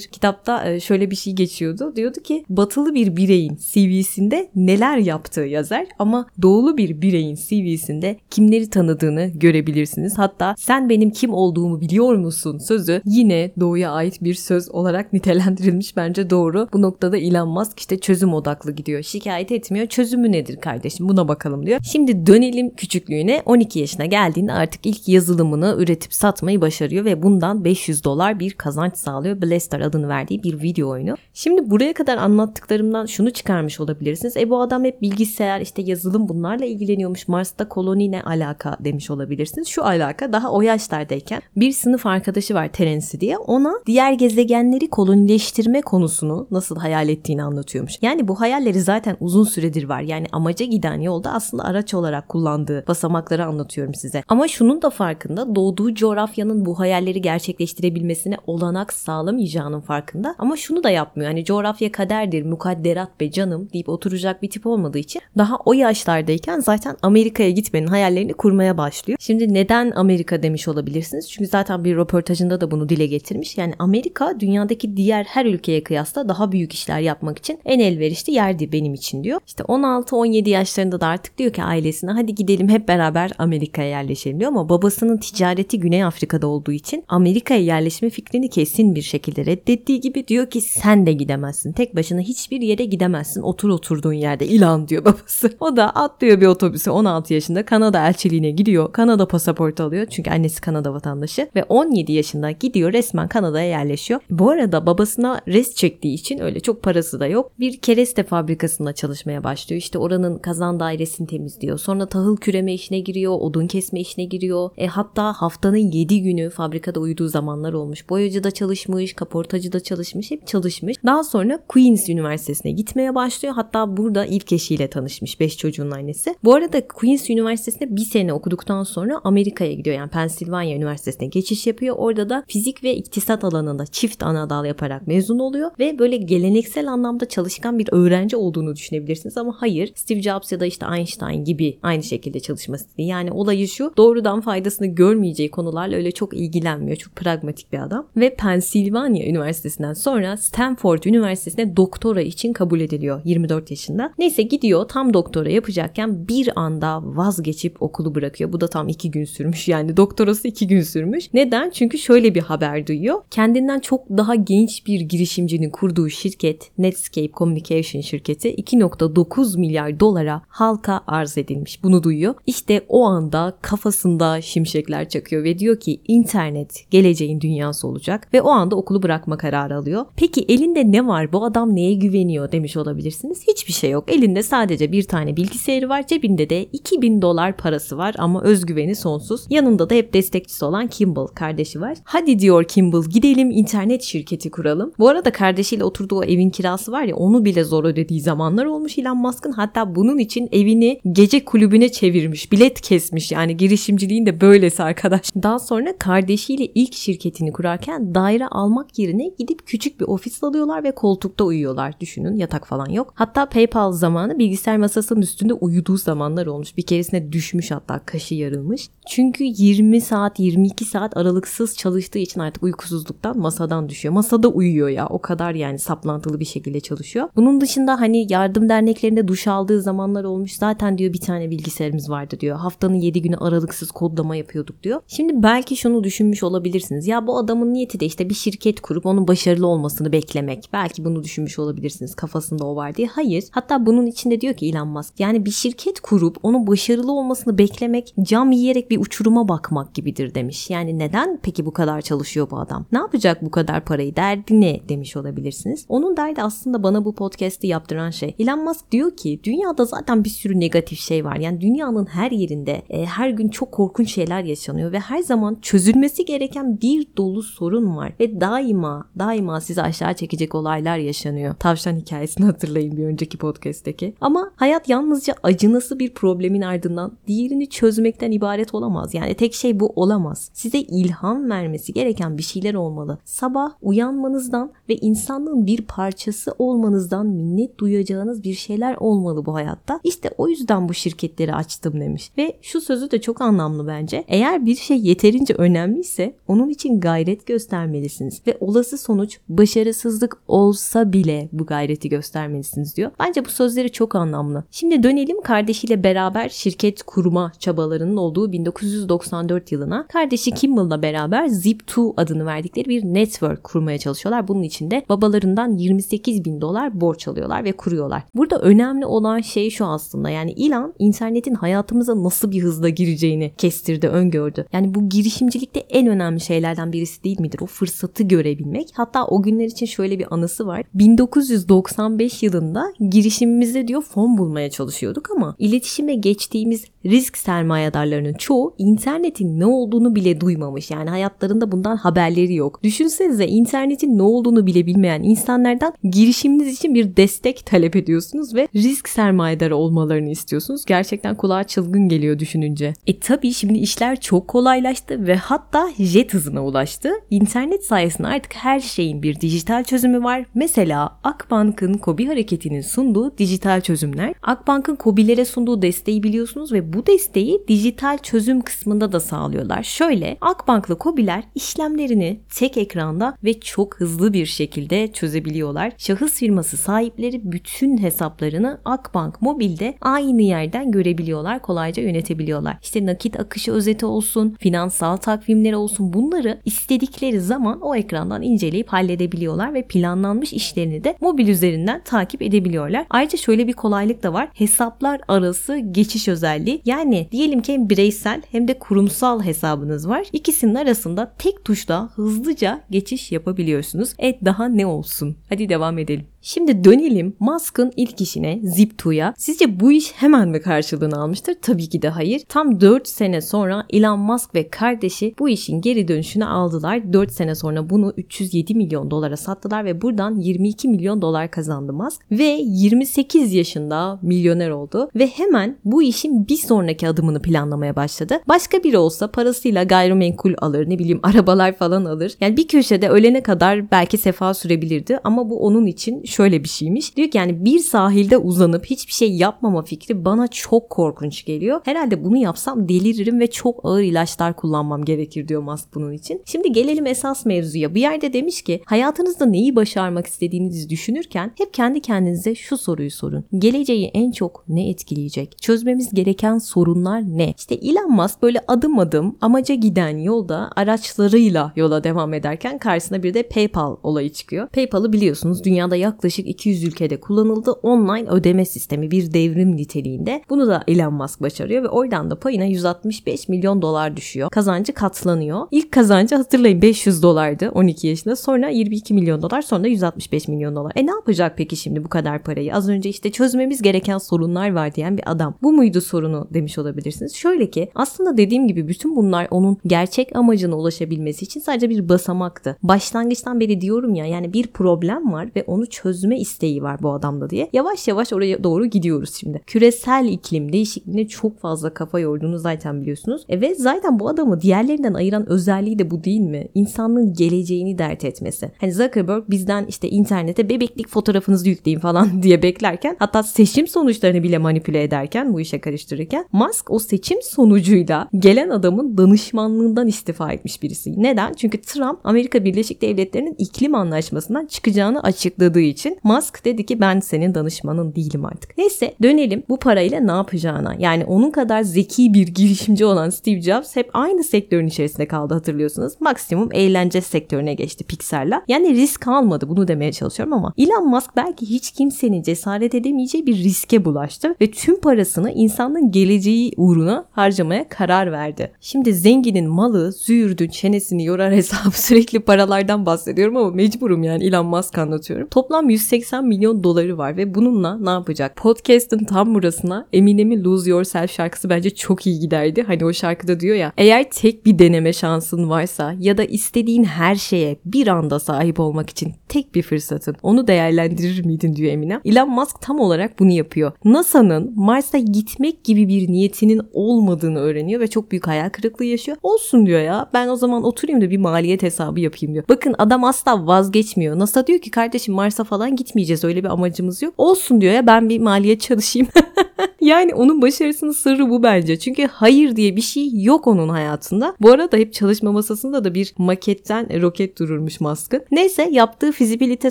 kitapta 0.00 0.68
e, 0.68 0.80
şöyle 0.80 1.10
bir 1.10 1.16
şey 1.16 1.32
geçiyordu. 1.32 1.96
Diyordu 1.96 2.20
ki 2.20 2.44
batılı 2.48 2.94
bir 2.94 3.16
bireyin 3.16 3.56
CV'sinde 3.56 4.50
neler 4.54 4.96
yaptığı 4.96 5.40
yazar 5.40 5.86
ama 5.98 6.26
doğulu 6.42 6.76
bir 6.76 7.02
bireyin 7.02 7.34
CV'sinde 7.34 8.18
kimleri 8.30 8.70
tanıdığını 8.70 9.26
görebilirsiniz. 9.34 10.18
Hatta 10.18 10.54
sen 10.58 10.88
benim 10.88 11.10
kim 11.10 11.34
olduğumu 11.34 11.80
biliyor 11.80 12.14
musun 12.14 12.58
sözü 12.58 13.02
yine 13.04 13.52
doğuya 13.60 13.92
ait 13.92 14.22
bir 14.24 14.34
söz 14.34 14.68
olarak 14.70 15.12
nitelendirilmiş 15.12 15.96
bence 15.96 16.30
doğru. 16.30 16.68
Bu 16.72 16.82
noktada 16.82 17.16
Elon 17.16 17.48
Musk 17.48 17.80
işte 17.80 18.00
çözüm 18.00 18.34
odaklı 18.34 18.72
gidiyor. 18.72 19.02
Şikayet 19.02 19.52
etmiyor. 19.52 19.86
Çözümü 19.86 20.32
nedir 20.32 20.56
kardeşim 20.56 21.08
buna 21.08 21.28
bakalım 21.28 21.66
diyor. 21.66 21.80
Şimdi 21.92 22.26
dönelim 22.26 22.70
küçüklüğüne. 22.74 23.42
12 23.46 23.78
yaşına 23.78 24.06
geldiğinde 24.06 24.52
artık 24.52 24.86
ilk 24.86 25.08
yazılımını 25.08 25.61
oyununu 25.62 25.82
üretip 25.82 26.14
satmayı 26.14 26.60
başarıyor 26.60 27.04
ve 27.04 27.22
bundan 27.22 27.64
500 27.64 28.04
dolar 28.04 28.40
bir 28.40 28.52
kazanç 28.52 28.96
sağlıyor. 28.96 29.42
Blaster 29.42 29.80
adını 29.80 30.08
verdiği 30.08 30.42
bir 30.42 30.62
video 30.62 30.88
oyunu. 30.88 31.14
Şimdi 31.34 31.70
buraya 31.70 31.94
kadar 31.94 32.16
anlattıklarımdan 32.16 33.06
şunu 33.06 33.30
çıkarmış 33.30 33.80
olabilirsiniz. 33.80 34.36
E 34.36 34.50
bu 34.50 34.60
adam 34.60 34.84
hep 34.84 35.02
bilgisayar 35.02 35.60
işte 35.60 35.82
yazılım 35.82 36.28
bunlarla 36.28 36.64
ilgileniyormuş. 36.64 37.28
Mars'ta 37.28 37.68
koloni 37.68 38.12
ne 38.12 38.22
alaka 38.22 38.76
demiş 38.80 39.10
olabilirsiniz. 39.10 39.68
Şu 39.68 39.84
alaka 39.84 40.32
daha 40.32 40.52
o 40.52 40.62
yaşlardayken 40.62 41.42
bir 41.56 41.72
sınıf 41.72 42.06
arkadaşı 42.06 42.54
var 42.54 42.68
Terence 42.68 43.20
diye. 43.20 43.38
Ona 43.38 43.74
diğer 43.86 44.12
gezegenleri 44.12 44.90
kolonileştirme 44.90 45.80
konusunu 45.80 46.46
nasıl 46.50 46.76
hayal 46.76 47.08
ettiğini 47.08 47.42
anlatıyormuş. 47.42 47.98
Yani 48.02 48.28
bu 48.28 48.40
hayalleri 48.40 48.80
zaten 48.80 49.16
uzun 49.20 49.44
süredir 49.44 49.88
var. 49.88 50.00
Yani 50.00 50.26
amaca 50.32 50.66
giden 50.66 51.00
yolda 51.00 51.32
aslında 51.32 51.64
araç 51.64 51.94
olarak 51.94 52.28
kullandığı 52.28 52.84
basamakları 52.88 53.44
anlatıyorum 53.44 53.94
size. 53.94 54.22
Ama 54.28 54.48
şunun 54.48 54.82
da 54.82 54.90
farkında 54.90 55.51
doğduğu 55.54 55.94
coğrafyanın 55.94 56.66
bu 56.66 56.78
hayalleri 56.78 57.22
gerçekleştirebilmesine 57.22 58.36
olanak 58.46 58.92
sağlamayacağının 58.92 59.80
farkında. 59.80 60.34
Ama 60.38 60.56
şunu 60.56 60.84
da 60.84 60.90
yapmıyor. 60.90 61.30
Hani 61.30 61.44
coğrafya 61.44 61.92
kaderdir, 61.92 62.42
mukadderat 62.42 63.20
be 63.20 63.30
canım 63.30 63.68
deyip 63.72 63.88
oturacak 63.88 64.42
bir 64.42 64.50
tip 64.50 64.66
olmadığı 64.66 64.98
için 64.98 65.22
daha 65.38 65.56
o 65.64 65.72
yaşlardayken 65.72 66.60
zaten 66.60 66.96
Amerika'ya 67.02 67.50
gitmenin 67.50 67.86
hayallerini 67.86 68.32
kurmaya 68.32 68.78
başlıyor. 68.78 69.18
Şimdi 69.20 69.54
neden 69.54 69.90
Amerika 69.90 70.42
demiş 70.42 70.68
olabilirsiniz? 70.68 71.30
Çünkü 71.30 71.50
zaten 71.50 71.84
bir 71.84 71.96
röportajında 71.96 72.60
da 72.60 72.70
bunu 72.70 72.88
dile 72.88 73.06
getirmiş. 73.06 73.58
Yani 73.58 73.74
Amerika 73.78 74.40
dünyadaki 74.40 74.96
diğer 74.96 75.24
her 75.24 75.46
ülkeye 75.46 75.84
kıyasla 75.84 76.28
daha 76.28 76.52
büyük 76.52 76.72
işler 76.72 77.00
yapmak 77.00 77.38
için 77.38 77.58
en 77.64 77.78
elverişli 77.78 78.32
yerdi 78.32 78.72
benim 78.72 78.94
için 78.94 79.24
diyor. 79.24 79.40
İşte 79.46 79.62
16-17 79.62 80.48
yaşlarında 80.48 81.00
da 81.00 81.06
artık 81.06 81.38
diyor 81.38 81.52
ki 81.52 81.62
ailesine 81.62 82.10
hadi 82.10 82.34
gidelim 82.34 82.68
hep 82.68 82.88
beraber 82.88 83.30
Amerika'ya 83.38 83.88
yerleşelim 83.88 84.40
diyor 84.40 84.50
ama 84.50 84.68
babasının 84.68 85.16
ticari 85.16 85.41
ticareti 85.42 85.80
Güney 85.80 86.04
Afrika'da 86.04 86.46
olduğu 86.46 86.72
için 86.72 87.04
Amerika'ya 87.08 87.60
yerleşme 87.60 88.10
fikrini 88.10 88.50
kesin 88.50 88.94
bir 88.94 89.02
şekilde 89.02 89.46
reddettiği 89.46 90.00
gibi 90.00 90.28
diyor 90.28 90.50
ki 90.50 90.60
sen 90.60 91.06
de 91.06 91.12
gidemezsin. 91.12 91.72
Tek 91.72 91.96
başına 91.96 92.20
hiçbir 92.20 92.60
yere 92.60 92.84
gidemezsin. 92.84 93.42
Otur 93.42 93.68
oturduğun 93.68 94.12
yerde 94.12 94.46
ilan 94.46 94.88
diyor 94.88 95.04
babası. 95.04 95.52
O 95.60 95.76
da 95.76 95.90
atlıyor 95.90 96.40
bir 96.40 96.46
otobüse 96.46 96.90
16 96.90 97.34
yaşında 97.34 97.64
Kanada 97.64 98.08
elçiliğine 98.08 98.50
gidiyor. 98.50 98.92
Kanada 98.92 99.28
pasaportu 99.28 99.82
alıyor 99.82 100.06
çünkü 100.10 100.30
annesi 100.30 100.60
Kanada 100.60 100.94
vatandaşı 100.94 101.48
ve 101.56 101.64
17 101.64 102.12
yaşında 102.12 102.50
gidiyor 102.50 102.92
resmen 102.92 103.28
Kanada'ya 103.28 103.66
yerleşiyor. 103.66 104.20
Bu 104.30 104.50
arada 104.50 104.86
babasına 104.86 105.40
res 105.48 105.74
çektiği 105.74 106.14
için 106.14 106.38
öyle 106.38 106.60
çok 106.60 106.82
parası 106.82 107.20
da 107.20 107.26
yok. 107.26 107.52
Bir 107.60 107.80
kereste 107.80 108.22
fabrikasında 108.22 108.92
çalışmaya 108.92 109.44
başlıyor. 109.44 109.78
İşte 109.78 109.98
oranın 109.98 110.38
kazan 110.38 110.80
dairesini 110.80 111.26
temizliyor. 111.26 111.78
Sonra 111.78 112.06
tahıl 112.06 112.36
küreme 112.36 112.74
işine 112.74 113.00
giriyor, 113.00 113.32
odun 113.40 113.66
kesme 113.66 114.00
işine 114.00 114.24
giriyor. 114.24 114.70
E 114.76 114.86
hatta 114.86 115.31
haftanın 115.32 115.76
7 115.76 116.22
günü 116.22 116.50
fabrikada 116.50 117.00
uyuduğu 117.00 117.28
zamanlar 117.28 117.72
olmuş. 117.72 118.08
Boyacıda 118.10 118.50
çalışmış, 118.50 119.14
kaportacıda 119.14 119.80
çalışmış, 119.80 120.30
hep 120.30 120.46
çalışmış. 120.46 120.96
Daha 121.06 121.24
sonra 121.24 121.58
Queen's 121.68 122.08
Üniversitesi'ne 122.08 122.72
gitmeye 122.72 123.14
başlıyor. 123.14 123.54
Hatta 123.54 123.96
burada 123.96 124.26
ilk 124.26 124.52
eşiyle 124.52 124.90
tanışmış 124.90 125.40
5 125.40 125.56
çocuğun 125.56 125.90
annesi. 125.90 126.34
Bu 126.44 126.54
arada 126.54 126.88
Queen's 126.88 127.30
Üniversitesi'nde 127.30 127.96
bir 127.96 128.04
sene 128.04 128.32
okuduktan 128.32 128.82
sonra 128.82 129.20
Amerika'ya 129.24 129.72
gidiyor. 129.72 129.96
Yani 129.96 130.10
Pennsylvania 130.10 130.76
Üniversitesi'ne 130.76 131.26
geçiş 131.26 131.66
yapıyor. 131.66 131.96
Orada 131.98 132.28
da 132.28 132.44
fizik 132.48 132.84
ve 132.84 132.94
iktisat 132.96 133.44
alanında 133.44 133.86
çift 133.86 134.22
ana 134.22 134.50
dal 134.50 134.64
yaparak 134.64 135.06
mezun 135.06 135.38
oluyor 135.38 135.70
ve 135.78 135.98
böyle 135.98 136.16
geleneksel 136.16 136.92
anlamda 136.92 137.28
çalışkan 137.28 137.78
bir 137.78 137.88
öğrenci 137.92 138.36
olduğunu 138.36 138.76
düşünebilirsiniz 138.76 139.36
ama 139.36 139.56
hayır. 139.58 139.92
Steve 139.94 140.22
Jobs 140.22 140.52
ya 140.52 140.60
da 140.60 140.66
işte 140.66 140.86
Einstein 140.96 141.44
gibi 141.44 141.78
aynı 141.82 142.02
şekilde 142.02 142.40
çalışması. 142.40 142.86
Yani 142.98 143.32
olayı 143.32 143.68
şu 143.68 143.92
doğrudan 143.96 144.40
faydasını 144.40 144.86
görmüyor 144.86 145.21
görmeyeceği 145.22 145.50
konularla 145.50 145.96
öyle 145.96 146.12
çok 146.12 146.34
ilgilenmiyor. 146.34 146.96
Çok 146.96 147.16
pragmatik 147.16 147.72
bir 147.72 147.78
adam. 147.78 148.06
Ve 148.16 148.34
Pennsylvania 148.34 149.26
Üniversitesi'nden 149.26 149.92
sonra 149.92 150.36
Stanford 150.36 151.04
Üniversitesi'ne 151.04 151.76
doktora 151.76 152.20
için 152.20 152.52
kabul 152.52 152.80
ediliyor 152.80 153.20
24 153.24 153.70
yaşında. 153.70 154.12
Neyse 154.18 154.42
gidiyor 154.42 154.88
tam 154.88 155.14
doktora 155.14 155.50
yapacakken 155.50 156.28
bir 156.28 156.50
anda 156.56 157.00
vazgeçip 157.02 157.82
okulu 157.82 158.14
bırakıyor. 158.14 158.52
Bu 158.52 158.60
da 158.60 158.68
tam 158.68 158.88
iki 158.88 159.10
gün 159.10 159.24
sürmüş. 159.24 159.68
Yani 159.68 159.96
doktorası 159.96 160.48
iki 160.48 160.66
gün 160.66 160.82
sürmüş. 160.82 161.34
Neden? 161.34 161.70
Çünkü 161.70 161.98
şöyle 161.98 162.34
bir 162.34 162.42
haber 162.42 162.86
duyuyor. 162.86 163.22
Kendinden 163.30 163.80
çok 163.80 164.08
daha 164.10 164.34
genç 164.34 164.86
bir 164.86 165.00
girişimcinin 165.00 165.70
kurduğu 165.70 166.08
şirket 166.08 166.70
Netscape 166.78 167.32
Communication 167.38 168.02
şirketi 168.02 168.54
2.9 168.54 169.58
milyar 169.58 170.00
dolara 170.00 170.42
halka 170.48 171.00
arz 171.06 171.38
edilmiş. 171.38 171.82
Bunu 171.82 172.02
duyuyor. 172.02 172.34
İşte 172.46 172.84
o 172.88 173.04
anda 173.04 173.54
kafasında 173.62 174.40
şimşekler 174.40 175.01
çakıyor 175.08 175.44
ve 175.44 175.58
diyor 175.58 175.80
ki 175.80 176.00
internet 176.08 176.90
geleceğin 176.90 177.40
dünyası 177.40 177.88
olacak 177.88 178.28
ve 178.34 178.42
o 178.42 178.48
anda 178.48 178.76
okulu 178.76 179.02
bırakma 179.02 179.38
kararı 179.38 179.76
alıyor. 179.76 180.04
Peki 180.16 180.44
elinde 180.48 180.92
ne 180.92 181.06
var? 181.06 181.32
Bu 181.32 181.44
adam 181.44 181.76
neye 181.76 181.94
güveniyor 181.94 182.52
demiş 182.52 182.76
olabilirsiniz. 182.76 183.42
Hiçbir 183.48 183.72
şey 183.72 183.90
yok. 183.90 184.12
Elinde 184.12 184.42
sadece 184.42 184.92
bir 184.92 185.02
tane 185.02 185.36
bilgisayarı 185.36 185.88
var. 185.88 186.06
Cebinde 186.06 186.50
de 186.50 186.64
2000 186.64 187.22
dolar 187.22 187.56
parası 187.56 187.98
var 187.98 188.14
ama 188.18 188.42
özgüveni 188.42 188.94
sonsuz. 188.94 189.46
Yanında 189.50 189.90
da 189.90 189.94
hep 189.94 190.14
destekçisi 190.14 190.64
olan 190.64 190.86
Kimball 190.86 191.26
kardeşi 191.26 191.80
var. 191.80 191.98
Hadi 192.04 192.38
diyor 192.38 192.64
Kimball 192.64 193.04
gidelim 193.04 193.50
internet 193.50 194.02
şirketi 194.02 194.50
kuralım. 194.50 194.92
Bu 194.98 195.08
arada 195.08 195.32
kardeşiyle 195.32 195.84
oturduğu 195.84 196.24
evin 196.24 196.50
kirası 196.50 196.92
var 196.92 197.02
ya 197.02 197.16
onu 197.16 197.44
bile 197.44 197.64
zor 197.64 197.84
ödediği 197.84 198.20
zamanlar 198.20 198.64
olmuş 198.64 198.98
Elon 198.98 199.16
Musk'ın. 199.16 199.52
Hatta 199.52 199.94
bunun 199.94 200.18
için 200.18 200.48
evini 200.52 201.00
gece 201.12 201.44
kulübüne 201.44 201.88
çevirmiş. 201.88 202.52
Bilet 202.52 202.80
kesmiş 202.80 203.32
yani 203.32 203.56
girişimciliğin 203.56 204.26
de 204.26 204.40
böyle 204.40 204.70
sarsın 204.70 204.91
arkadaş. 204.92 205.30
Daha 205.42 205.58
sonra 205.58 205.98
kardeşiyle 205.98 206.66
ilk 206.66 206.94
şirketini 206.94 207.52
kurarken 207.52 208.14
daire 208.14 208.46
almak 208.46 208.98
yerine 208.98 209.28
gidip 209.38 209.66
küçük 209.66 210.00
bir 210.00 210.04
ofis 210.04 210.44
alıyorlar 210.44 210.84
ve 210.84 210.92
koltukta 210.92 211.44
uyuyorlar. 211.44 212.00
Düşünün 212.00 212.36
yatak 212.36 212.66
falan 212.66 212.86
yok. 212.86 213.12
Hatta 213.14 213.48
PayPal 213.48 213.92
zamanı 213.92 214.38
bilgisayar 214.38 214.76
masasının 214.76 215.22
üstünde 215.22 215.52
uyuduğu 215.52 215.96
zamanlar 215.96 216.46
olmuş. 216.46 216.76
Bir 216.76 216.82
keresinde 216.82 217.32
düşmüş 217.32 217.70
hatta 217.70 217.98
kaşı 217.98 218.34
yarılmış. 218.34 218.88
Çünkü 219.08 219.44
20 219.44 220.00
saat 220.00 220.38
22 220.38 220.84
saat 220.84 221.16
aralıksız 221.16 221.76
çalıştığı 221.76 222.18
için 222.18 222.40
artık 222.40 222.62
uykusuzluktan 222.62 223.38
masadan 223.38 223.88
düşüyor. 223.88 224.14
Masada 224.14 224.48
uyuyor 224.48 224.88
ya 224.88 225.06
o 225.06 225.18
kadar 225.18 225.54
yani 225.54 225.78
saplantılı 225.78 226.40
bir 226.40 226.44
şekilde 226.44 226.80
çalışıyor. 226.80 227.28
Bunun 227.36 227.60
dışında 227.60 228.00
hani 228.00 228.32
yardım 228.32 228.68
derneklerinde 228.68 229.28
duş 229.28 229.46
aldığı 229.46 229.82
zamanlar 229.82 230.24
olmuş. 230.24 230.56
Zaten 230.56 230.98
diyor 230.98 231.12
bir 231.12 231.20
tane 231.20 231.50
bilgisayarımız 231.50 232.10
vardı 232.10 232.36
diyor. 232.40 232.58
Haftanın 232.58 232.94
7 232.94 233.22
günü 233.22 233.36
aralıksız 233.36 233.90
kodlama 233.90 234.36
yapıyorduk 234.36 234.81
diyor. 234.82 235.00
Şimdi 235.06 235.42
belki 235.42 235.76
şunu 235.76 236.04
düşünmüş 236.04 236.42
olabilirsiniz. 236.42 237.06
Ya 237.06 237.26
bu 237.26 237.38
adamın 237.38 237.74
niyeti 237.74 238.00
de 238.00 238.06
işte 238.06 238.28
bir 238.28 238.34
şirket 238.34 238.80
kurup 238.80 239.06
onun 239.06 239.28
başarılı 239.28 239.66
olmasını 239.66 240.12
beklemek. 240.12 240.68
Belki 240.72 241.04
bunu 241.04 241.24
düşünmüş 241.24 241.58
olabilirsiniz. 241.58 242.14
Kafasında 242.14 242.66
o 242.66 242.76
var 242.76 242.94
diye. 242.94 243.08
Hayır. 243.08 243.44
Hatta 243.50 243.86
bunun 243.86 244.06
içinde 244.06 244.40
diyor 244.40 244.54
ki 244.54 244.66
Elon 244.66 244.88
Musk. 244.88 245.20
Yani 245.20 245.46
bir 245.46 245.50
şirket 245.50 246.00
kurup 246.00 246.36
onun 246.42 246.66
başarılı 246.66 247.12
olmasını 247.12 247.58
beklemek 247.58 248.14
cam 248.22 248.52
yiyerek 248.52 248.90
bir 248.90 249.00
uçuruma 249.00 249.48
bakmak 249.48 249.94
gibidir 249.94 250.34
demiş. 250.34 250.70
Yani 250.70 250.98
neden 250.98 251.38
peki 251.42 251.66
bu 251.66 251.72
kadar 251.72 252.00
çalışıyor 252.00 252.50
bu 252.50 252.58
adam? 252.58 252.86
Ne 252.92 252.98
yapacak 252.98 253.42
bu 253.42 253.50
kadar 253.50 253.84
parayı? 253.84 254.16
Derdi 254.16 254.60
ne 254.60 254.80
demiş 254.88 255.16
olabilirsiniz. 255.16 255.86
Onun 255.88 256.16
derdi 256.16 256.42
aslında 256.42 256.82
bana 256.82 257.04
bu 257.04 257.14
podcast'i 257.14 257.66
yaptıran 257.66 258.10
şey. 258.10 258.34
Elon 258.38 258.64
Musk 258.64 258.92
diyor 258.92 259.16
ki 259.16 259.40
dünyada 259.44 259.84
zaten 259.84 260.24
bir 260.24 260.30
sürü 260.30 260.60
negatif 260.60 261.00
şey 261.00 261.24
var. 261.24 261.36
Yani 261.36 261.60
dünyanın 261.60 262.06
her 262.06 262.30
yerinde 262.30 262.82
e, 262.90 263.04
her 263.04 263.30
gün 263.30 263.48
çok 263.48 263.72
korkunç 263.72 264.14
şeyler 264.14 264.44
yaşanıyor 264.44 264.71
ve 264.76 264.98
her 264.98 265.22
zaman 265.22 265.56
çözülmesi 265.62 266.24
gereken 266.24 266.80
bir 266.80 267.06
dolu 267.16 267.42
sorun 267.42 267.96
var 267.96 268.12
ve 268.20 268.40
daima 268.40 269.04
daima 269.18 269.60
sizi 269.60 269.82
aşağı 269.82 270.14
çekecek 270.14 270.54
olaylar 270.54 270.98
yaşanıyor. 270.98 271.54
Tavşan 271.54 271.96
hikayesini 271.96 272.46
hatırlayın 272.52 272.96
bir 272.96 273.04
önceki 273.04 273.38
podcast'teki. 273.38 274.14
Ama 274.20 274.50
hayat 274.56 274.88
yalnızca 274.88 275.34
acınası 275.42 275.98
bir 275.98 276.14
problemin 276.14 276.62
ardından 276.62 277.12
diğerini 277.26 277.68
çözmekten 277.68 278.30
ibaret 278.30 278.74
olamaz. 278.74 279.14
Yani 279.14 279.34
tek 279.34 279.54
şey 279.54 279.80
bu 279.80 279.92
olamaz. 279.96 280.50
Size 280.52 280.78
ilham 280.78 281.50
vermesi 281.50 281.92
gereken 281.92 282.38
bir 282.38 282.42
şeyler 282.42 282.74
olmalı. 282.74 283.18
Sabah 283.24 283.72
uyanmanızdan 283.82 284.72
ve 284.88 284.96
insanlığın 284.96 285.66
bir 285.66 285.82
parçası 285.82 286.54
olmanızdan 286.58 287.26
minnet 287.26 287.78
duyacağınız 287.78 288.44
bir 288.44 288.54
şeyler 288.54 288.96
olmalı 289.00 289.46
bu 289.46 289.54
hayatta. 289.54 290.00
İşte 290.04 290.30
o 290.38 290.48
yüzden 290.48 290.88
bu 290.88 290.94
şirketleri 290.94 291.54
açtım 291.54 292.00
demiş. 292.00 292.30
Ve 292.38 292.58
şu 292.62 292.80
sözü 292.80 293.10
de 293.10 293.20
çok 293.20 293.40
anlamlı 293.40 293.86
bence. 293.86 294.24
Eğer 294.28 294.61
bir 294.66 294.76
şey 294.76 294.98
yeterince 294.98 295.54
önemliyse 295.54 296.34
onun 296.48 296.68
için 296.68 297.00
gayret 297.00 297.46
göstermelisiniz. 297.46 298.42
Ve 298.46 298.56
olası 298.60 298.98
sonuç 298.98 299.38
başarısızlık 299.48 300.36
olsa 300.48 301.12
bile 301.12 301.48
bu 301.52 301.66
gayreti 301.66 302.08
göstermelisiniz 302.08 302.96
diyor. 302.96 303.10
Bence 303.20 303.44
bu 303.44 303.48
sözleri 303.48 303.92
çok 303.92 304.14
anlamlı. 304.14 304.64
Şimdi 304.70 305.02
dönelim 305.02 305.42
kardeşiyle 305.42 306.04
beraber 306.04 306.48
şirket 306.48 307.02
kurma 307.02 307.52
çabalarının 307.58 308.16
olduğu 308.16 308.52
1994 308.52 309.72
yılına. 309.72 310.06
Kardeşi 310.06 310.50
Kimball'la 310.50 311.02
beraber 311.02 311.46
Zip2 311.46 312.14
adını 312.16 312.46
verdikleri 312.46 312.88
bir 312.88 313.04
network 313.04 313.64
kurmaya 313.64 313.98
çalışıyorlar. 313.98 314.48
Bunun 314.48 314.62
için 314.62 314.90
de 314.90 315.04
babalarından 315.08 315.76
28 315.76 316.44
bin 316.44 316.60
dolar 316.60 317.00
borç 317.00 317.28
alıyorlar 317.28 317.64
ve 317.64 317.72
kuruyorlar. 317.72 318.22
Burada 318.34 318.58
önemli 318.58 319.06
olan 319.06 319.40
şey 319.40 319.70
şu 319.70 319.86
aslında 319.86 320.30
yani 320.30 320.52
ilan 320.52 320.94
internetin 320.98 321.54
hayatımıza 321.54 322.24
nasıl 322.24 322.50
bir 322.50 322.62
hızla 322.62 322.88
gireceğini 322.88 323.52
kestirdi, 323.58 324.08
öngördü. 324.08 324.51
Yani 324.72 324.94
bu 324.94 325.08
girişimcilikte 325.08 325.80
en 325.80 326.06
önemli 326.06 326.40
şeylerden 326.40 326.92
birisi 326.92 327.24
değil 327.24 327.40
midir? 327.40 327.60
O 327.62 327.66
fırsatı 327.66 328.22
görebilmek. 328.22 328.88
Hatta 328.94 329.26
o 329.26 329.42
günler 329.42 329.64
için 329.64 329.86
şöyle 329.86 330.18
bir 330.18 330.34
anısı 330.34 330.66
var. 330.66 330.82
1995 330.94 332.42
yılında 332.42 332.92
girişimimizde 333.10 333.88
diyor 333.88 334.02
fon 334.02 334.38
bulmaya 334.38 334.70
çalışıyorduk 334.70 335.30
ama 335.30 335.56
iletişime 335.58 336.14
geçtiğimiz 336.14 336.84
risk 337.06 337.36
sermayedarlarının 337.36 338.34
çoğu 338.34 338.74
internetin 338.78 339.60
ne 339.60 339.66
olduğunu 339.66 340.14
bile 340.14 340.40
duymamış. 340.40 340.90
Yani 340.90 341.10
hayatlarında 341.10 341.72
bundan 341.72 341.96
haberleri 341.96 342.54
yok. 342.54 342.82
Düşünsenize 342.82 343.46
internetin 343.46 344.18
ne 344.18 344.22
olduğunu 344.22 344.66
bile 344.66 344.86
bilmeyen 344.86 345.22
insanlardan 345.22 345.94
girişiminiz 346.10 346.68
için 346.78 346.94
bir 346.94 347.16
destek 347.16 347.66
talep 347.66 347.96
ediyorsunuz 347.96 348.54
ve 348.54 348.68
risk 348.74 349.08
sermayedarı 349.08 349.76
olmalarını 349.76 350.30
istiyorsunuz. 350.30 350.84
Gerçekten 350.84 351.34
kulağa 351.36 351.64
çılgın 351.64 352.08
geliyor 352.08 352.38
düşününce. 352.38 352.94
E 353.06 353.18
tabii 353.18 353.52
şimdi 353.52 353.78
işler 353.78 354.20
çok 354.20 354.48
kolaylaştı 354.48 355.26
ve 355.26 355.36
hatta 355.36 355.88
jet 355.98 356.34
hızına 356.34 356.64
ulaştı. 356.64 357.10
İnternet 357.30 357.84
sayesinde 357.84 358.28
artık 358.28 358.54
her 358.54 358.80
şeyin 358.80 359.22
bir 359.22 359.40
dijital 359.40 359.84
çözümü 359.84 360.24
var. 360.24 360.44
Mesela 360.54 361.18
Akbank'ın 361.24 361.94
Kobi 361.94 362.26
hareketinin 362.26 362.80
sunduğu 362.80 363.38
dijital 363.38 363.80
çözümler. 363.80 364.34
Akbank'ın 364.42 364.96
Kobilere 364.96 365.44
sunduğu 365.44 365.82
desteği 365.82 366.22
biliyorsunuz 366.22 366.72
ve 366.72 366.91
bu 366.92 367.06
desteği 367.06 367.64
dijital 367.68 368.18
çözüm 368.18 368.60
kısmında 368.60 369.12
da 369.12 369.20
sağlıyorlar. 369.20 369.82
Şöyle 369.82 370.36
Akbank'la 370.40 370.94
Kobiler 370.94 371.44
işlemlerini 371.54 372.40
tek 372.54 372.76
ekranda 372.76 373.36
ve 373.44 373.60
çok 373.60 374.00
hızlı 374.00 374.32
bir 374.32 374.46
şekilde 374.46 375.12
çözebiliyorlar. 375.12 375.92
Şahıs 375.98 376.32
firması 376.32 376.76
sahipleri 376.76 377.52
bütün 377.52 377.98
hesaplarını 377.98 378.80
Akbank 378.84 379.42
mobilde 379.42 379.94
aynı 380.00 380.42
yerden 380.42 380.90
görebiliyorlar, 380.90 381.62
kolayca 381.62 382.02
yönetebiliyorlar. 382.02 382.78
İşte 382.82 383.06
nakit 383.06 383.40
akışı 383.40 383.72
özeti 383.72 384.06
olsun, 384.06 384.56
finansal 384.60 385.16
takvimleri 385.16 385.76
olsun 385.76 386.12
bunları 386.12 386.60
istedikleri 386.64 387.40
zaman 387.40 387.80
o 387.80 387.96
ekrandan 387.96 388.42
inceleyip 388.42 388.88
halledebiliyorlar 388.88 389.74
ve 389.74 389.86
planlanmış 389.86 390.52
işlerini 390.52 391.04
de 391.04 391.16
mobil 391.20 391.48
üzerinden 391.48 392.02
takip 392.04 392.42
edebiliyorlar. 392.42 393.06
Ayrıca 393.10 393.38
şöyle 393.38 393.66
bir 393.66 393.72
kolaylık 393.72 394.22
da 394.22 394.32
var. 394.32 394.48
Hesaplar 394.54 395.20
arası 395.28 395.78
geçiş 395.78 396.28
özelliği. 396.28 396.81
Yani 396.84 397.28
diyelim 397.32 397.62
ki 397.62 397.72
hem 397.72 397.90
bireysel 397.90 398.42
hem 398.50 398.68
de 398.68 398.78
kurumsal 398.78 399.42
hesabınız 399.42 400.08
var. 400.08 400.26
İkisinin 400.32 400.74
arasında 400.74 401.32
tek 401.38 401.64
tuşla 401.64 402.08
hızlıca 402.14 402.82
geçiş 402.90 403.32
yapabiliyorsunuz. 403.32 404.14
E 404.18 404.44
daha 404.44 404.68
ne 404.68 404.86
olsun? 404.86 405.36
Hadi 405.48 405.68
devam 405.68 405.98
edelim. 405.98 406.26
Şimdi 406.44 406.84
dönelim 406.84 407.36
Musk'ın 407.40 407.92
ilk 407.96 408.20
işine 408.20 408.54
Zip2'ya. 408.54 409.34
Sizce 409.36 409.80
bu 409.80 409.92
iş 409.92 410.12
hemen 410.12 410.48
mi 410.48 410.60
karşılığını 410.60 411.22
almıştır? 411.22 411.56
Tabii 411.62 411.88
ki 411.88 412.02
de 412.02 412.08
hayır. 412.08 412.42
Tam 412.48 412.80
4 412.80 413.08
sene 413.08 413.40
sonra 413.40 413.86
Elon 413.90 414.20
Musk 414.20 414.54
ve 414.54 414.68
kardeşi 414.68 415.34
bu 415.38 415.48
işin 415.48 415.80
geri 415.80 416.08
dönüşünü 416.08 416.44
aldılar. 416.44 417.12
4 417.12 417.32
sene 417.32 417.54
sonra 417.54 417.90
bunu 417.90 418.12
307 418.16 418.74
milyon 418.74 419.10
dolara 419.10 419.36
sattılar 419.36 419.84
ve 419.84 420.02
buradan 420.02 420.36
22 420.36 420.88
milyon 420.88 421.22
dolar 421.22 421.50
kazandı 421.50 421.92
Musk. 421.92 422.22
Ve 422.30 422.58
28 422.64 423.52
yaşında 423.52 424.18
milyoner 424.22 424.70
oldu 424.70 425.10
ve 425.14 425.26
hemen 425.26 425.78
bu 425.84 426.02
işin 426.02 426.48
bir 426.48 426.56
sonraki 426.72 427.08
adımını 427.08 427.42
planlamaya 427.42 427.96
başladı. 427.96 428.40
Başka 428.48 428.84
biri 428.84 428.98
olsa 428.98 429.30
parasıyla 429.30 429.82
gayrimenkul 429.82 430.54
alır 430.58 430.90
ne 430.90 430.98
bileyim 430.98 431.20
arabalar 431.22 431.76
falan 431.76 432.04
alır. 432.04 432.32
Yani 432.40 432.56
bir 432.56 432.68
köşede 432.68 433.08
ölene 433.08 433.42
kadar 433.42 433.90
belki 433.90 434.18
sefa 434.18 434.54
sürebilirdi 434.54 435.18
ama 435.24 435.50
bu 435.50 435.60
onun 435.60 435.86
için 435.86 436.24
şöyle 436.24 436.64
bir 436.64 436.68
şeymiş. 436.68 437.16
Diyor 437.16 437.30
ki 437.30 437.38
yani 437.38 437.64
bir 437.64 437.78
sahilde 437.78 438.36
uzanıp 438.36 438.86
hiçbir 438.86 439.12
şey 439.12 439.32
yapmama 439.32 439.82
fikri 439.82 440.24
bana 440.24 440.48
çok 440.48 440.90
korkunç 440.90 441.44
geliyor. 441.44 441.80
Herhalde 441.84 442.24
bunu 442.24 442.36
yapsam 442.36 442.88
deliririm 442.88 443.40
ve 443.40 443.50
çok 443.50 443.80
ağır 443.84 444.02
ilaçlar 444.02 444.56
kullanmam 444.56 445.04
gerekir 445.04 445.48
diyor 445.48 445.62
Musk 445.62 445.94
bunun 445.94 446.12
için. 446.12 446.42
Şimdi 446.44 446.72
gelelim 446.72 447.06
esas 447.06 447.46
mevzuya. 447.46 447.94
Bir 447.94 448.00
yerde 448.00 448.32
demiş 448.32 448.62
ki 448.62 448.82
hayatınızda 448.86 449.46
neyi 449.46 449.76
başarmak 449.76 450.26
istediğinizi 450.26 450.88
düşünürken 450.88 451.52
hep 451.58 451.74
kendi 451.74 452.00
kendinize 452.00 452.54
şu 452.54 452.76
soruyu 452.76 453.10
sorun. 453.10 453.44
Geleceği 453.58 454.10
en 454.14 454.30
çok 454.32 454.64
ne 454.68 454.90
etkileyecek? 454.90 455.58
Çözmemiz 455.62 456.14
gereken 456.14 456.58
sorunlar 456.64 457.22
ne? 457.22 457.54
İşte 457.58 457.74
Elon 457.74 458.10
Musk 458.10 458.42
böyle 458.42 458.60
adım 458.68 458.98
adım 458.98 459.36
amaca 459.40 459.74
giden 459.74 460.18
yolda 460.18 460.70
araçlarıyla 460.76 461.72
yola 461.76 462.04
devam 462.04 462.34
ederken 462.34 462.78
karşısına 462.78 463.22
bir 463.22 463.34
de 463.34 463.42
PayPal 463.42 463.96
olayı 464.02 464.32
çıkıyor. 464.32 464.68
PayPal'ı 464.68 465.12
biliyorsunuz 465.12 465.64
dünyada 465.64 465.96
yaklaşık 465.96 466.46
200 466.46 466.84
ülkede 466.84 467.20
kullanıldı. 467.20 467.72
Online 467.72 468.28
ödeme 468.28 468.64
sistemi 468.64 469.10
bir 469.10 469.34
devrim 469.34 469.76
niteliğinde. 469.76 470.42
Bunu 470.50 470.68
da 470.68 470.84
Elon 470.88 471.14
Musk 471.14 471.42
başarıyor 471.42 471.82
ve 471.82 471.88
oradan 471.88 472.30
da 472.30 472.38
payına 472.38 472.64
165 472.64 473.48
milyon 473.48 473.82
dolar 473.82 474.16
düşüyor. 474.16 474.50
Kazancı 474.50 474.92
katlanıyor. 474.92 475.66
İlk 475.70 475.92
kazancı 475.92 476.36
hatırlayın 476.36 476.82
500 476.82 477.22
dolardı 477.22 477.70
12 477.70 478.06
yaşında. 478.06 478.36
Sonra 478.36 478.68
22 478.68 479.14
milyon 479.14 479.42
dolar 479.42 479.62
sonra 479.62 479.86
165 479.86 480.48
milyon 480.48 480.76
dolar. 480.76 480.92
E 480.96 481.06
ne 481.06 481.10
yapacak 481.10 481.54
peki 481.56 481.76
şimdi 481.76 482.04
bu 482.04 482.08
kadar 482.08 482.42
parayı? 482.42 482.74
Az 482.74 482.88
önce 482.88 483.08
işte 483.10 483.30
çözmemiz 483.30 483.82
gereken 483.82 484.18
sorunlar 484.18 484.72
var 484.72 484.94
diyen 484.94 485.16
bir 485.16 485.30
adam. 485.32 485.54
Bu 485.62 485.72
muydu 485.72 486.00
sorunu 486.00 486.48
demiş 486.54 486.78
olabilirsiniz. 486.78 487.34
Şöyle 487.34 487.70
ki 487.70 487.88
aslında 487.94 488.36
dediğim 488.36 488.68
gibi 488.68 488.88
bütün 488.88 489.16
bunlar 489.16 489.48
onun 489.50 489.76
gerçek 489.86 490.36
amacına 490.36 490.76
ulaşabilmesi 490.76 491.44
için 491.44 491.60
sadece 491.60 491.90
bir 491.90 492.08
basamaktı. 492.08 492.76
Başlangıçtan 492.82 493.60
beri 493.60 493.80
diyorum 493.80 494.14
ya 494.14 494.26
yani 494.26 494.52
bir 494.52 494.66
problem 494.66 495.32
var 495.32 495.48
ve 495.56 495.64
onu 495.66 495.86
çözme 495.86 496.38
isteği 496.38 496.82
var 496.82 497.02
bu 497.02 497.12
adamda 497.12 497.50
diye. 497.50 497.70
Yavaş 497.72 498.08
yavaş 498.08 498.32
oraya 498.32 498.64
doğru 498.64 498.86
gidiyoruz 498.86 499.34
şimdi. 499.34 499.62
Küresel 499.66 500.28
iklim 500.28 500.72
değişikliğine 500.72 501.28
çok 501.28 501.60
fazla 501.60 501.94
kafa 501.94 502.20
yorduğunu 502.20 502.58
zaten 502.58 503.00
biliyorsunuz. 503.00 503.44
E 503.48 503.60
ve 503.60 503.74
zaten 503.74 504.18
bu 504.18 504.28
adamı 504.28 504.60
diğerlerinden 504.60 505.14
ayıran 505.14 505.48
özelliği 505.48 505.98
de 505.98 506.10
bu 506.10 506.24
değil 506.24 506.40
mi? 506.40 506.68
İnsanlığın 506.74 507.34
geleceğini 507.34 507.98
dert 507.98 508.24
etmesi. 508.24 508.72
Hani 508.78 508.92
Zuckerberg 508.92 509.44
bizden 509.50 509.86
işte 509.86 510.08
internete 510.08 510.68
bebeklik 510.68 511.08
fotoğrafınızı 511.08 511.68
yükleyin 511.68 511.98
falan 511.98 512.28
diye 512.42 512.62
beklerken 512.62 513.16
hatta 513.18 513.42
seçim 513.42 513.86
sonuçlarını 513.86 514.42
bile 514.42 514.58
manipüle 514.58 515.02
ederken 515.02 515.52
bu 515.52 515.60
işe 515.60 515.80
karıştırırken 515.80 516.41
Musk 516.52 516.90
o 516.90 516.98
seçim 516.98 517.38
sonucuyla 517.42 518.28
gelen 518.38 518.70
adamın 518.70 519.18
danışmanlığından 519.18 520.08
istifa 520.08 520.52
etmiş 520.52 520.82
birisi. 520.82 521.22
Neden? 521.22 521.52
Çünkü 521.52 521.80
Trump 521.80 522.18
Amerika 522.24 522.64
Birleşik 522.64 523.02
Devletleri'nin 523.02 523.54
iklim 523.58 523.94
anlaşmasından 523.94 524.66
çıkacağını 524.66 525.22
açıkladığı 525.22 525.80
için 525.80 526.18
Musk 526.22 526.64
dedi 526.64 526.86
ki 526.86 527.00
ben 527.00 527.20
senin 527.20 527.54
danışmanın 527.54 528.14
değilim 528.14 528.44
artık. 528.44 528.78
Neyse 528.78 529.14
dönelim 529.22 529.62
bu 529.68 529.76
parayla 529.76 530.20
ne 530.20 530.32
yapacağına. 530.32 530.94
Yani 530.98 531.24
onun 531.24 531.50
kadar 531.50 531.82
zeki 531.82 532.34
bir 532.34 532.46
girişimci 532.46 533.04
olan 533.04 533.30
Steve 533.30 533.62
Jobs 533.62 533.96
hep 533.96 534.10
aynı 534.12 534.44
sektörün 534.44 534.86
içerisinde 534.86 535.28
kaldı 535.28 535.54
hatırlıyorsunuz. 535.54 536.12
Maksimum 536.20 536.68
eğlence 536.72 537.20
sektörüne 537.20 537.74
geçti 537.74 538.04
Pixar'la. 538.04 538.62
Yani 538.68 538.94
risk 538.94 539.28
almadı 539.28 539.68
bunu 539.68 539.88
demeye 539.88 540.12
çalışıyorum 540.12 540.52
ama 540.52 540.72
Elon 540.78 541.08
Musk 541.08 541.36
belki 541.36 541.66
hiç 541.70 541.90
kimsenin 541.90 542.42
cesaret 542.42 542.94
edemeyeceği 542.94 543.46
bir 543.46 543.56
riske 543.56 544.04
bulaştı 544.04 544.54
ve 544.60 544.70
tüm 544.70 545.00
parasını 545.00 545.50
insanlığın 545.50 546.10
geleceği 546.22 546.72
uğruna 546.76 547.24
harcamaya 547.30 547.88
karar 547.88 548.32
verdi. 548.32 548.72
Şimdi 548.80 549.14
zenginin 549.14 549.70
malı 549.70 550.12
züğürdün 550.12 550.68
çenesini 550.68 551.24
yorar 551.24 551.52
hesabı 551.52 551.90
sürekli 552.02 552.40
paralardan 552.40 553.06
bahsediyorum 553.06 553.56
ama 553.56 553.70
mecburum 553.70 554.22
yani 554.22 554.44
Elon 554.44 554.66
Musk 554.66 554.98
anlatıyorum. 554.98 555.48
Toplam 555.48 555.90
180 555.90 556.44
milyon 556.44 556.84
doları 556.84 557.18
var 557.18 557.36
ve 557.36 557.54
bununla 557.54 557.98
ne 557.98 558.10
yapacak? 558.10 558.56
Podcast'ın 558.56 559.24
tam 559.24 559.54
burasına 559.54 560.06
Eminem'in 560.12 560.64
Lose 560.64 560.90
Yourself 560.90 561.32
şarkısı 561.32 561.70
bence 561.70 561.90
çok 561.90 562.26
iyi 562.26 562.40
giderdi. 562.40 562.82
Hani 562.82 563.04
o 563.04 563.12
şarkıda 563.12 563.60
diyor 563.60 563.76
ya 563.76 563.92
eğer 563.98 564.30
tek 564.30 564.66
bir 564.66 564.78
deneme 564.78 565.12
şansın 565.12 565.70
varsa 565.70 566.14
ya 566.18 566.38
da 566.38 566.44
istediğin 566.44 567.04
her 567.04 567.34
şeye 567.34 567.76
bir 567.84 568.06
anda 568.06 568.40
sahip 568.40 568.80
olmak 568.80 569.10
için 569.10 569.34
tek 569.52 569.74
bir 569.74 569.82
fırsatın 569.82 570.36
onu 570.42 570.66
değerlendirir 570.66 571.44
miydin 571.44 571.76
diyor 571.76 571.92
Eminem. 571.92 572.20
Elon 572.24 572.50
Musk 572.50 572.80
tam 572.80 573.00
olarak 573.00 573.38
bunu 573.38 573.50
yapıyor. 573.50 573.92
NASA'nın 574.04 574.72
Mars'a 574.76 575.18
gitmek 575.18 575.84
gibi 575.84 576.08
bir 576.08 576.28
niyetinin 576.28 576.80
olmadığını 576.92 577.58
öğreniyor 577.58 578.00
ve 578.00 578.06
çok 578.06 578.30
büyük 578.30 578.46
hayal 578.46 578.70
kırıklığı 578.70 579.04
yaşıyor. 579.04 579.36
Olsun 579.42 579.86
diyor 579.86 580.00
ya 580.00 580.30
ben 580.34 580.48
o 580.48 580.56
zaman 580.56 580.84
oturayım 580.84 581.20
da 581.20 581.30
bir 581.30 581.36
maliyet 581.36 581.82
hesabı 581.82 582.20
yapayım 582.20 582.54
diyor. 582.54 582.64
Bakın 582.68 582.94
adam 582.98 583.24
asla 583.24 583.66
vazgeçmiyor. 583.66 584.38
NASA 584.38 584.66
diyor 584.66 584.78
ki 584.78 584.90
kardeşim 584.90 585.34
Mars'a 585.34 585.64
falan 585.64 585.96
gitmeyeceğiz 585.96 586.44
öyle 586.44 586.64
bir 586.64 586.68
amacımız 586.68 587.22
yok. 587.22 587.34
Olsun 587.38 587.80
diyor 587.80 587.92
ya 587.92 588.06
ben 588.06 588.28
bir 588.28 588.38
maliyet 588.38 588.80
çalışayım. 588.80 589.28
yani 590.00 590.34
onun 590.34 590.62
başarısının 590.62 591.12
sırrı 591.12 591.50
bu 591.50 591.62
bence. 591.62 591.98
Çünkü 591.98 592.26
hayır 592.26 592.76
diye 592.76 592.96
bir 592.96 593.00
şey 593.00 593.30
yok 593.32 593.66
onun 593.66 593.88
hayatında. 593.88 594.54
Bu 594.60 594.70
arada 594.70 594.96
hep 594.96 595.12
çalışma 595.12 595.52
masasında 595.52 596.04
da 596.04 596.14
bir 596.14 596.34
maketten 596.38 597.22
roket 597.22 597.58
dururmuş 597.58 598.00
Musk'ın. 598.00 598.44
Neyse 598.50 598.88
yaptığı 598.90 599.32
fizibilite 599.42 599.90